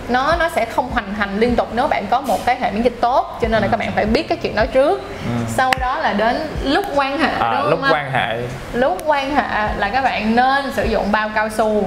nó 0.09 0.37
nó 0.39 0.49
sẽ 0.49 0.65
không 0.65 0.91
hoành 0.91 1.15
hành 1.15 1.39
liên 1.39 1.57
tục 1.57 1.69
nếu 1.75 1.89
bạn 1.89 2.07
có 2.11 2.21
một 2.21 2.47
cái 2.47 2.57
hệ 2.61 2.71
miễn 2.71 2.83
dịch 2.83 3.01
tốt 3.01 3.39
cho 3.43 3.49
nên 3.49 3.63
là 3.63 3.67
ừ. 3.67 3.71
các 3.71 3.77
bạn 3.77 3.93
phải 3.95 4.05
biết 4.05 4.29
cái 4.29 4.39
chuyện 4.43 4.55
đó 4.55 4.65
trước 4.67 5.03
ừ. 5.27 5.45
sau 5.49 5.73
đó 5.81 5.99
là 5.99 6.13
đến 6.13 6.37
lúc 6.65 6.85
quan 6.95 7.19
hệ 7.19 7.31
à, 7.41 7.59
đúng 7.61 7.71
lúc 7.71 7.81
không? 7.83 7.93
quan 7.93 8.13
hệ 8.13 8.43
lúc 8.73 9.03
quan 9.07 9.35
hệ 9.35 9.69
là 9.77 9.89
các 9.93 10.05
bạn 10.05 10.37
nên 10.37 10.73
sử 10.73 10.85
dụng 10.85 11.13
bao 11.13 11.29
cao 11.35 11.49
su 11.49 11.83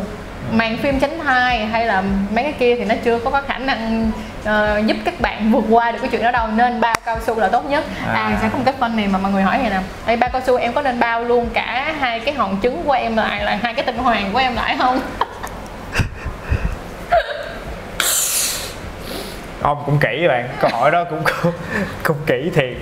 ừ. 0.51 0.55
màn 0.55 0.77
phim 0.77 0.99
tránh 0.99 1.19
thai 1.23 1.65
hay 1.65 1.85
là 1.85 2.03
mấy 2.31 2.43
cái 2.43 2.53
kia 2.53 2.75
thì 2.75 2.85
nó 2.85 2.95
chưa 3.03 3.19
có, 3.19 3.29
có 3.29 3.41
khả 3.47 3.57
năng 3.57 4.11
uh, 4.41 4.85
giúp 4.85 4.97
các 5.05 5.21
bạn 5.21 5.51
vượt 5.51 5.63
qua 5.69 5.91
được 5.91 5.99
cái 6.01 6.09
chuyện 6.09 6.23
đó 6.23 6.31
đâu 6.31 6.47
nên 6.47 6.81
bao 6.81 6.95
cao 7.05 7.17
su 7.25 7.39
là 7.39 7.47
tốt 7.47 7.65
nhất 7.69 7.83
à, 8.07 8.13
à 8.13 8.37
sẽ 8.41 8.49
có 8.51 8.57
một 8.57 8.63
cái 8.65 8.73
phân 8.79 8.97
này 8.97 9.07
mà 9.07 9.19
mọi 9.19 9.31
người 9.31 9.43
hỏi 9.43 9.57
vậy 9.61 9.69
nè 9.69 9.79
Ê, 10.05 10.15
bao 10.15 10.29
cao 10.33 10.41
su 10.45 10.55
em 10.55 10.73
có 10.73 10.81
nên 10.81 10.99
bao 10.99 11.23
luôn 11.23 11.49
cả 11.53 11.93
hai 11.99 12.19
cái 12.19 12.33
hòn 12.33 12.57
trứng 12.63 12.83
của 12.85 12.91
em 12.91 13.15
lại 13.17 13.43
là 13.43 13.59
hai 13.63 13.73
cái 13.73 13.85
tinh 13.85 13.97
hoàng 13.97 14.29
của 14.33 14.39
em 14.39 14.55
lại 14.55 14.75
không 14.77 14.99
ông 19.61 19.83
cũng 19.85 19.97
kỹ 19.99 20.27
bạn 20.27 20.49
câu 20.59 20.71
hỏi 20.73 20.91
đó 20.91 21.03
cũng 21.03 21.23
cũng, 21.23 21.53
cũng 22.03 22.17
kỹ 22.25 22.51
thiệt. 22.55 22.77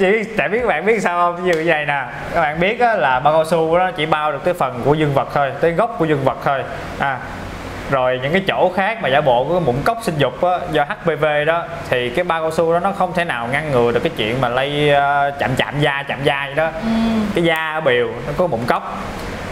Chỉ 0.00 0.24
tại 0.36 0.48
biết 0.48 0.58
các 0.60 0.68
bạn 0.68 0.86
biết 0.86 1.02
sao 1.02 1.20
không? 1.20 1.44
Như 1.44 1.52
vậy 1.66 1.86
nè 1.86 2.04
các 2.34 2.40
bạn 2.40 2.60
biết 2.60 2.80
á, 2.80 2.94
là 2.94 3.20
bao 3.20 3.32
cao 3.32 3.44
su 3.44 3.78
đó 3.78 3.90
chỉ 3.96 4.06
bao 4.06 4.32
được 4.32 4.44
cái 4.44 4.54
phần 4.54 4.82
của 4.84 4.94
dương 4.94 5.14
vật 5.14 5.28
thôi 5.34 5.52
tới 5.60 5.72
gốc 5.72 5.96
của 5.98 6.04
dương 6.04 6.24
vật 6.24 6.38
thôi. 6.44 6.62
À 6.98 7.18
rồi 7.90 8.20
những 8.22 8.32
cái 8.32 8.42
chỗ 8.46 8.72
khác 8.76 8.98
mà 9.02 9.08
giả 9.08 9.20
bộ 9.20 9.44
của 9.44 9.60
mụn 9.60 9.74
cốc 9.84 9.98
sinh 10.02 10.18
dục 10.18 10.42
á, 10.42 10.58
do 10.72 10.84
HPV 10.84 11.24
đó 11.46 11.64
thì 11.88 12.10
cái 12.10 12.24
bao 12.24 12.42
cao 12.42 12.50
su 12.50 12.72
đó 12.72 12.80
nó 12.80 12.92
không 12.92 13.12
thể 13.12 13.24
nào 13.24 13.48
ngăn 13.52 13.70
ngừa 13.70 13.92
được 13.92 14.00
cái 14.02 14.12
chuyện 14.16 14.40
mà 14.40 14.48
lây 14.48 14.90
uh, 14.90 15.38
chạm 15.38 15.50
chạm 15.56 15.80
da 15.80 16.04
chạm 16.08 16.18
da 16.24 16.46
vậy 16.46 16.54
đó. 16.54 16.70
Ừ. 16.82 16.88
cái 17.34 17.44
da 17.44 17.72
ở 17.72 17.80
biểu 17.80 18.08
nó 18.26 18.32
có 18.36 18.46
mụn 18.46 18.60
cốc 18.66 18.98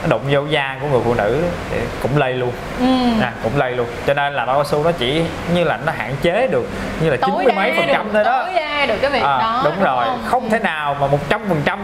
nó 0.02 0.08
đụng 0.08 0.22
vô 0.30 0.44
da 0.46 0.76
của 0.80 0.86
người 0.88 1.00
phụ 1.04 1.14
nữ 1.14 1.42
thì 1.70 1.76
cũng 2.02 2.16
lây 2.18 2.32
luôn. 2.34 2.52
Ừ. 2.80 2.86
à, 3.22 3.32
cũng 3.42 3.56
lây 3.56 3.72
luôn. 3.72 3.86
Cho 4.06 4.14
nên 4.14 4.34
là 4.34 4.46
bao 4.46 4.54
cao 4.56 4.64
su 4.64 4.84
nó 4.84 4.92
chỉ 4.92 5.22
như 5.54 5.64
là 5.64 5.78
nó 5.86 5.92
hạn 5.96 6.12
chế 6.22 6.46
được 6.46 6.68
như 7.02 7.10
là 7.10 7.16
chín 7.16 7.34
mươi 7.34 7.52
mấy 7.56 7.72
phần 7.76 7.86
trăm 7.92 8.08
thôi 8.12 8.24
đó. 8.24 8.42
tối 8.44 8.54
đa 8.54 8.86
được 8.86 8.96
cái 9.02 9.10
việc 9.10 9.22
À, 9.22 9.38
đó 9.38 9.60
đúng 9.64 9.82
rồi. 9.84 10.04
không? 10.04 10.22
không 10.26 10.50
thể 10.50 10.58
nào 10.58 10.96
mà 11.00 11.06
một 11.06 11.18
trăm 11.28 11.40
phần 11.48 11.62
trăm 11.64 11.78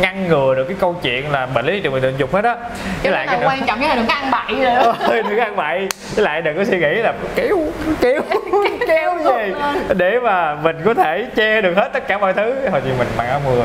ngăn 0.00 0.28
ngừa 0.28 0.54
được 0.54 0.64
cái 0.64 0.76
câu 0.80 0.96
chuyện 1.02 1.30
là 1.32 1.46
bệnh 1.46 1.66
lý 1.66 1.80
đường 1.80 2.00
tình 2.02 2.16
dục 2.16 2.34
hết 2.34 2.44
á. 2.44 2.54
Với 2.54 2.72
nên 3.02 3.12
lại 3.12 3.26
là 3.26 3.32
cái 3.32 3.40
nữa 3.40 3.46
quan 3.48 3.66
trọng 3.66 3.80
nhất 3.80 3.88
là 3.88 3.94
đừng 3.96 4.06
có 4.06 4.14
ăn 4.14 4.30
bậy 4.30 4.74
rồi 5.10 5.22
đừng 5.28 5.38
ăn 5.38 5.56
bậy. 5.56 5.88
Với 6.14 6.24
lại 6.24 6.42
đừng 6.42 6.56
có 6.56 6.64
suy 6.64 6.78
nghĩ 6.78 6.94
là 6.94 7.12
kéo 7.34 7.58
kéo 8.00 8.20
kéo 8.88 9.18
gì 9.24 9.52
để 9.96 10.20
mà 10.20 10.54
mình 10.54 10.76
có 10.84 10.94
thể 10.94 11.26
che 11.36 11.60
được 11.60 11.74
hết 11.76 11.90
tất 11.92 12.08
cả 12.08 12.18
mọi 12.18 12.32
thứ. 12.32 12.54
Hồi 12.70 12.80
như 12.84 12.90
mình 12.98 13.08
mang 13.18 13.28
áo 13.28 13.40
mưa 13.46 13.62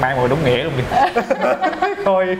mang 0.00 0.20
mưa 0.22 0.28
đúng 0.28 0.44
nghĩa 0.44 0.62
luôn 0.64 0.72
đi 0.78 0.84
thôi 2.04 2.38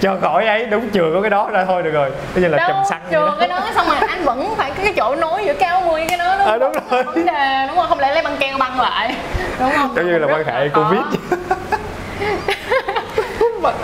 cho 0.00 0.16
khỏi 0.20 0.46
ấy 0.46 0.66
đúng 0.66 0.90
chừa 0.94 1.10
có 1.14 1.20
cái 1.20 1.30
đó 1.30 1.50
ra 1.52 1.64
thôi 1.64 1.82
được 1.82 1.90
rồi. 1.90 2.10
Bây 2.34 2.42
giờ 2.42 2.48
là 2.48 2.58
chùm 2.68 2.74
đâu 2.76 2.84
xăng 2.90 3.00
vậy 3.02 3.12
chừa 3.12 3.26
đó. 3.26 3.36
cái 3.38 3.48
đó 3.48 3.60
xong 3.74 3.86
rồi 3.86 3.96
anh 4.08 4.24
vẫn 4.24 4.54
phải 4.56 4.70
cái 4.70 4.92
chỗ 4.96 5.14
nối 5.14 5.44
giữa 5.44 5.54
cao 5.54 5.80
mười 5.80 6.06
cái 6.08 6.18
đó 6.18 6.36
đúng 6.38 6.46
À, 6.46 6.56
đúng 6.58 6.72
rồi. 6.90 7.02
vấn 7.02 7.26
đề 7.26 7.66
đúng 7.68 7.76
không? 7.76 7.86
Không 7.88 7.98
lẽ 8.00 8.12
lấy 8.14 8.22
băng 8.22 8.36
keo 8.36 8.58
băng 8.58 8.80
lại? 8.80 9.14
Đúng 9.60 9.70
không? 9.76 9.96
Giống 9.96 10.06
như 10.06 10.18
là 10.18 10.26
quan 10.26 10.44
hệ 10.46 10.68
covid. 10.68 11.00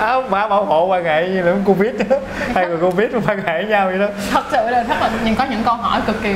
Áo 0.01 0.23
mã 0.31 0.49
bảo 0.49 0.65
hộ 0.65 0.85
quan 0.85 1.05
hệ 1.05 1.29
như 1.29 1.43
là 1.43 1.53
covid. 1.67 1.91
Hai 2.55 2.67
người 2.67 2.79
covid 2.79 3.09
quan 3.27 3.39
hệ 3.47 3.53
với 3.53 3.65
nhau 3.65 3.87
vậy 3.87 3.99
đó. 3.99 4.07
Thật 4.33 4.43
sự 4.53 4.71
là 4.71 4.83
rất 4.83 4.95
là 5.01 5.11
nhưng 5.25 5.35
có 5.37 5.45
những 5.51 5.63
câu 5.65 5.75
hỏi 5.75 6.01
cực 6.07 6.23
kỳ 6.23 6.35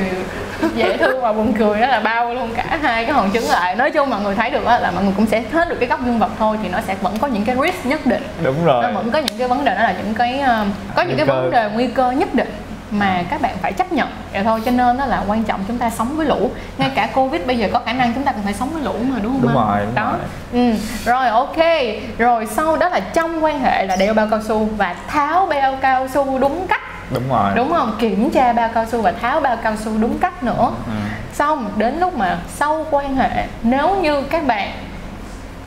dễ 0.75 0.97
thương 0.97 1.21
và 1.21 1.33
buồn 1.33 1.53
cười 1.59 1.81
đó 1.81 1.87
là 1.87 1.99
bao 1.99 2.33
luôn 2.33 2.49
cả 2.55 2.79
hai 2.81 3.05
cái 3.05 3.13
hòn 3.13 3.31
trứng 3.33 3.49
lại. 3.49 3.75
Nói 3.75 3.91
chung 3.91 4.09
mọi 4.09 4.21
người 4.21 4.35
thấy 4.35 4.49
được 4.51 4.65
á 4.65 4.79
là 4.79 4.91
mọi 4.91 5.03
người 5.03 5.13
cũng 5.15 5.25
sẽ 5.25 5.43
hết 5.53 5.69
được 5.69 5.75
cái 5.79 5.89
góc 5.89 6.05
dương 6.05 6.19
vật 6.19 6.31
thôi 6.39 6.57
thì 6.63 6.69
nó 6.69 6.79
sẽ 6.87 6.95
vẫn 7.01 7.17
có 7.21 7.27
những 7.27 7.45
cái 7.45 7.55
risk 7.63 7.85
nhất 7.85 8.05
định. 8.05 8.23
Đúng 8.43 8.65
rồi. 8.65 8.83
Nó 8.83 8.91
vẫn 8.91 9.11
có 9.11 9.19
những 9.19 9.37
cái 9.37 9.47
vấn 9.47 9.65
đề 9.65 9.75
đó 9.75 9.83
là 9.83 9.91
những 10.03 10.13
cái 10.13 10.39
ờ, 10.39 10.65
có 10.95 11.01
những 11.01 11.17
cái 11.17 11.25
vấn 11.25 11.51
đề 11.51 11.69
nguy 11.73 11.87
cơ 11.87 12.11
nhất 12.11 12.33
định 12.35 12.53
mà 12.91 13.23
các 13.29 13.41
bạn 13.41 13.55
phải 13.61 13.73
chấp 13.73 13.91
nhận. 13.91 14.07
Vậy 14.33 14.43
thôi 14.43 14.61
cho 14.65 14.71
nên 14.71 14.97
đó 14.97 15.05
là 15.05 15.23
quan 15.27 15.43
trọng 15.43 15.59
chúng 15.67 15.77
ta 15.77 15.89
sống 15.89 16.17
với 16.17 16.25
lũ. 16.25 16.51
Ngay 16.77 16.91
cả 16.95 17.09
covid 17.13 17.41
bây 17.45 17.57
giờ 17.57 17.67
có 17.73 17.79
khả 17.85 17.93
năng 17.93 18.13
chúng 18.13 18.23
ta 18.23 18.31
cũng 18.31 18.43
phải 18.43 18.53
sống 18.53 18.69
với 18.69 18.83
lũ 18.83 18.93
mà 19.09 19.19
đúng 19.23 19.31
không 19.31 19.41
Đúng 19.41 19.57
anh? 19.57 19.67
rồi, 19.67 19.85
đúng 19.85 19.95
đó. 19.95 20.11
rồi. 20.11 20.19
Ừ. 20.53 20.75
rồi 21.05 21.27
ok. 21.27 21.57
Rồi 22.17 22.45
sau 22.45 22.77
đó 22.77 22.89
là 22.89 22.99
trong 22.99 23.43
quan 23.43 23.59
hệ 23.59 23.85
là 23.85 23.95
đeo 23.95 24.13
bao 24.13 24.27
cao 24.31 24.39
su 24.47 24.67
và 24.77 24.95
tháo 25.07 25.45
bao 25.45 25.77
cao 25.81 26.07
su 26.07 26.39
đúng 26.39 26.67
cách 26.67 26.81
đúng 27.13 27.29
rồi 27.29 27.51
đúng 27.55 27.71
không 27.73 27.95
kiểm 27.99 28.29
tra 28.31 28.53
bao 28.53 28.69
cao 28.73 28.85
su 28.91 29.01
và 29.01 29.11
tháo 29.11 29.39
bao 29.39 29.57
cao 29.63 29.73
su 29.75 29.91
đúng 29.99 30.19
cách 30.19 30.43
nữa 30.43 30.71
Ừ. 30.85 30.91
xong 31.33 31.69
đến 31.77 31.99
lúc 31.99 32.15
mà 32.17 32.37
sau 32.47 32.85
quan 32.91 33.15
hệ 33.15 33.45
nếu 33.63 33.95
như 34.01 34.21
các 34.21 34.47
bạn 34.47 34.71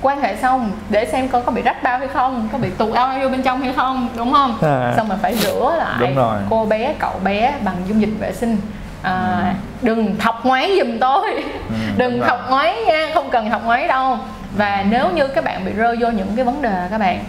quan 0.02 0.20
hệ 0.22 0.36
xong 0.36 0.70
để 0.90 1.04
xem 1.06 1.28
coi 1.28 1.42
có 1.42 1.52
bị 1.52 1.62
rách 1.62 1.82
bao 1.82 1.98
hay 1.98 2.08
không 2.08 2.48
có 2.52 2.58
bị 2.58 2.70
tụt 2.70 2.94
ao 2.94 3.18
vô 3.22 3.28
bên 3.28 3.42
trong 3.42 3.60
hay 3.60 3.72
không 3.76 4.08
đúng 4.16 4.32
không 4.32 4.58
À. 4.62 4.92
xong 4.96 5.08
mà 5.08 5.16
phải 5.22 5.34
rửa 5.34 5.74
lại 5.78 5.96
Đúng 6.00 6.14
rồi. 6.14 6.36
cô 6.50 6.66
bé 6.66 6.94
cậu 6.98 7.12
bé 7.24 7.54
bằng 7.64 7.74
dung 7.86 8.00
dịch 8.00 8.14
vệ 8.20 8.32
sinh 8.32 8.56
à, 9.02 9.54
đừng 9.82 10.18
thọc 10.18 10.46
ngoáy 10.46 10.78
giùm 10.78 10.98
tôi 10.98 11.30
Ừ, 11.68 11.74
đừng 11.96 12.18
rồi. 12.20 12.28
thọc 12.28 12.50
ngoáy 12.50 12.76
nha 12.86 13.06
không 13.14 13.30
cần 13.30 13.50
thọc 13.50 13.64
ngoáy 13.64 13.88
đâu 13.88 14.18
và 14.56 14.84
nếu 14.88 15.10
như 15.14 15.26
các 15.28 15.44
bạn 15.44 15.64
bị 15.64 15.72
rơi 15.72 15.96
vô 16.00 16.08
những 16.08 16.32
cái 16.36 16.44
vấn 16.44 16.62
đề 16.62 16.88
các 16.90 16.98
bạn 16.98 17.24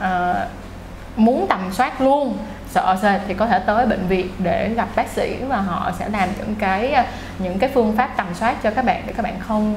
à, 0.00 0.34
muốn 1.16 1.46
tầm 1.48 1.58
soát 1.72 2.00
luôn 2.00 2.36
sợ 2.76 2.96
sệt 3.02 3.20
thì 3.28 3.34
có 3.34 3.46
thể 3.46 3.58
tới 3.58 3.86
bệnh 3.86 4.06
viện 4.08 4.28
để 4.38 4.70
gặp 4.76 4.88
bác 4.96 5.08
sĩ 5.08 5.36
và 5.48 5.56
họ 5.56 5.92
sẽ 5.98 6.08
làm 6.08 6.28
những 6.38 6.54
cái 6.58 7.04
những 7.38 7.58
cái 7.58 7.70
phương 7.74 7.96
pháp 7.96 8.10
tầm 8.16 8.26
soát 8.34 8.62
cho 8.62 8.70
các 8.70 8.84
bạn 8.84 9.02
để 9.06 9.12
các 9.16 9.22
bạn 9.22 9.34
không 9.40 9.74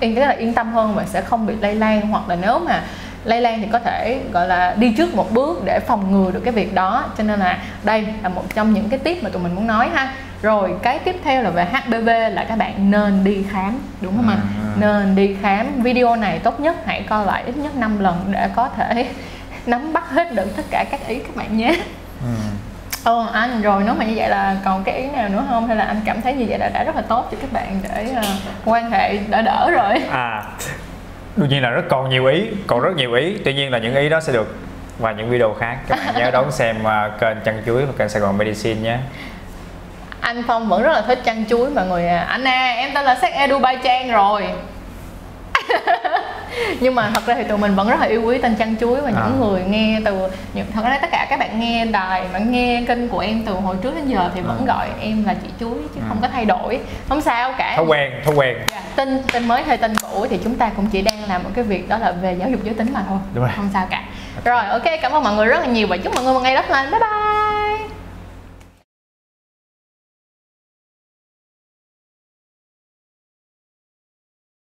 yên 0.00 0.14
tức 0.14 0.20
là 0.20 0.30
yên 0.30 0.54
tâm 0.54 0.72
hơn 0.72 0.94
và 0.94 1.04
sẽ 1.04 1.20
không 1.20 1.46
bị 1.46 1.54
lây 1.60 1.74
lan. 1.74 2.00
Hoặc 2.00 2.28
là 2.28 2.36
nếu 2.42 2.58
mà 2.58 2.82
lây 3.24 3.40
lan 3.40 3.60
thì 3.60 3.68
có 3.72 3.78
thể 3.78 4.20
gọi 4.32 4.48
là 4.48 4.74
đi 4.78 4.94
trước 4.96 5.14
một 5.14 5.32
bước 5.32 5.62
để 5.64 5.80
phòng 5.86 6.12
ngừa 6.12 6.30
được 6.30 6.40
cái 6.44 6.52
việc 6.52 6.74
đó. 6.74 7.04
Cho 7.18 7.24
nên 7.24 7.40
là 7.40 7.58
đây 7.84 8.06
là 8.22 8.28
một 8.28 8.44
trong 8.54 8.72
những 8.72 8.88
cái 8.88 8.98
tip 8.98 9.22
mà 9.22 9.30
tụi 9.30 9.42
mình 9.42 9.54
muốn 9.54 9.66
nói 9.66 9.88
ha. 9.94 10.14
Rồi 10.42 10.74
cái 10.82 10.98
tiếp 10.98 11.16
theo 11.24 11.42
là 11.42 11.50
về 11.50 11.64
HPV 11.64 12.08
là 12.30 12.44
các 12.48 12.58
bạn 12.58 12.90
nên 12.90 13.24
đi 13.24 13.44
khám 13.50 13.78
đúng 14.00 14.16
không 14.16 14.28
ạ? 14.28 14.36
Ừ. 14.36 14.80
nên 14.80 15.16
đi 15.16 15.36
khám. 15.42 15.82
Video 15.82 16.16
này 16.16 16.38
tốt 16.38 16.60
nhất 16.60 16.76
hãy 16.84 17.02
coi 17.08 17.26
lại 17.26 17.42
ít 17.46 17.56
nhất 17.56 17.76
5 17.76 18.00
lần 18.00 18.24
để 18.30 18.48
có 18.56 18.68
thể 18.68 19.10
nắm 19.66 19.92
bắt 19.92 20.10
hết 20.10 20.34
được 20.34 20.56
tất 20.56 20.62
cả 20.70 20.84
các 20.90 21.06
ý 21.06 21.18
các 21.18 21.36
bạn 21.36 21.56
nhé 21.56 21.76
Ừ. 22.22 22.28
Ồ 23.04 23.26
anh 23.32 23.62
rồi 23.62 23.82
nếu 23.84 23.94
mà 23.94 24.04
như 24.04 24.12
vậy 24.16 24.28
là 24.28 24.56
còn 24.64 24.84
cái 24.84 24.94
ý 24.94 25.06
nào 25.06 25.28
nữa 25.28 25.44
không? 25.48 25.66
Hay 25.66 25.76
là 25.76 25.84
anh 25.84 26.00
cảm 26.04 26.22
thấy 26.22 26.32
như 26.32 26.46
vậy 26.48 26.58
là 26.58 26.68
đã 26.68 26.84
rất 26.84 26.96
là 26.96 27.02
tốt 27.02 27.28
cho 27.30 27.36
các 27.40 27.52
bạn 27.52 27.80
để 27.82 28.12
ờ, 28.16 28.22
quan 28.64 28.90
hệ 28.90 29.16
đỡ 29.16 29.42
đỡ 29.42 29.70
rồi? 29.70 29.94
À 30.10 30.42
đương 31.36 31.48
nhiên 31.48 31.62
là 31.62 31.70
rất 31.70 31.82
còn 31.88 32.10
nhiều 32.10 32.26
ý 32.26 32.46
còn 32.66 32.80
rất 32.80 32.96
nhiều 32.96 33.12
ý. 33.12 33.36
Tuy 33.44 33.54
nhiên 33.54 33.70
là 33.70 33.78
những 33.78 33.94
ý 33.94 34.08
đó 34.08 34.20
sẽ 34.20 34.32
được 34.32 34.56
vào 34.98 35.12
những 35.12 35.30
video 35.30 35.54
khác. 35.54 35.78
Các 35.88 35.98
bạn 36.06 36.14
nhớ 36.18 36.30
đón 36.30 36.52
xem 36.52 36.76
uh, 36.82 37.20
kênh 37.20 37.36
chăn 37.44 37.62
chuối 37.66 37.86
và 37.86 37.92
kênh 37.98 38.08
Sài 38.08 38.22
Gòn 38.22 38.38
Medicine 38.38 38.80
nhé. 38.80 38.98
Anh 40.20 40.42
Phong 40.46 40.68
vẫn 40.68 40.82
rất 40.82 40.92
là 40.92 41.00
thích 41.00 41.18
chăn 41.24 41.44
chuối 41.48 41.70
mọi 41.70 41.86
người 41.86 42.08
à 42.08 42.18
anh 42.18 42.44
à 42.44 42.72
em 42.76 42.90
tên 42.94 43.04
là 43.04 43.14
sách 43.14 43.32
Edu 43.32 43.58
Bay 43.58 43.78
Trang 43.82 44.12
rồi 44.12 44.48
nhưng 46.80 46.94
mà 46.94 47.10
thật 47.14 47.26
ra 47.26 47.34
thì 47.34 47.44
tụi 47.44 47.58
mình 47.58 47.74
vẫn 47.74 47.88
rất 47.88 48.00
là 48.00 48.06
yêu 48.06 48.22
quý 48.22 48.38
tên 48.38 48.54
chăn 48.54 48.76
chuối 48.80 49.00
và 49.00 49.10
những 49.10 49.18
À. 49.18 49.30
người 49.40 49.62
nghe 49.68 50.00
từ 50.04 50.18
những 50.54 50.66
thật 50.74 50.82
ra 50.84 50.98
tất 51.02 51.08
cả 51.12 51.26
các 51.30 51.38
bạn 51.38 51.60
nghe 51.60 51.84
đài 51.84 52.22
mà 52.32 52.38
nghe 52.38 52.82
kênh 52.88 53.08
của 53.08 53.18
em 53.18 53.42
từ 53.46 53.52
hồi 53.54 53.76
trước 53.82 53.94
đến 53.94 54.08
giờ 54.08 54.30
thì 54.34 54.40
vẫn 54.40 54.58
À. 54.60 54.66
gọi 54.66 54.88
em 55.00 55.24
là 55.24 55.34
chị 55.42 55.48
chuối 55.60 55.74
chứ 55.94 56.00
À. 56.00 56.06
không 56.08 56.18
có 56.22 56.28
thay 56.32 56.44
đổi 56.44 56.80
không 57.08 57.20
sao 57.20 57.52
cả 57.58 57.72
thói 57.76 57.84
quen 57.86 58.12
thói 58.24 58.34
quen 58.34 58.56
Dạ, 58.70 58.82
tin 58.96 59.22
tin 59.32 59.48
mới 59.48 59.62
hay 59.62 59.76
tin 59.76 59.92
cũ 59.96 60.26
thì 60.30 60.38
chúng 60.44 60.54
ta 60.54 60.70
cũng 60.76 60.86
chỉ 60.86 61.02
đang 61.02 61.28
làm 61.28 61.42
một 61.42 61.50
cái 61.54 61.64
việc 61.64 61.88
đó 61.88 61.98
là 61.98 62.10
về 62.12 62.36
giáo 62.40 62.50
dục 62.50 62.60
giới 62.64 62.74
tính 62.74 62.88
mà 62.92 63.00
thôi 63.08 63.18
Đúng 63.34 63.44
rồi. 63.44 63.52
không 63.56 63.68
sao 63.72 63.86
cả 63.90 64.02
rồi 64.44 64.64
ok 64.66 64.82
cảm 65.02 65.12
ơn 65.12 65.24
mọi 65.24 65.34
người 65.34 65.46
rất 65.46 65.60
là 65.60 65.66
nhiều 65.66 65.86
và 65.86 65.96
chúc 65.96 66.14
mọi 66.14 66.24
người 66.24 66.34
một 66.34 66.40
ngày 66.40 66.56
tốt 66.56 66.64
lành 66.68 66.90
bye 66.90 67.00
bye 67.00 67.91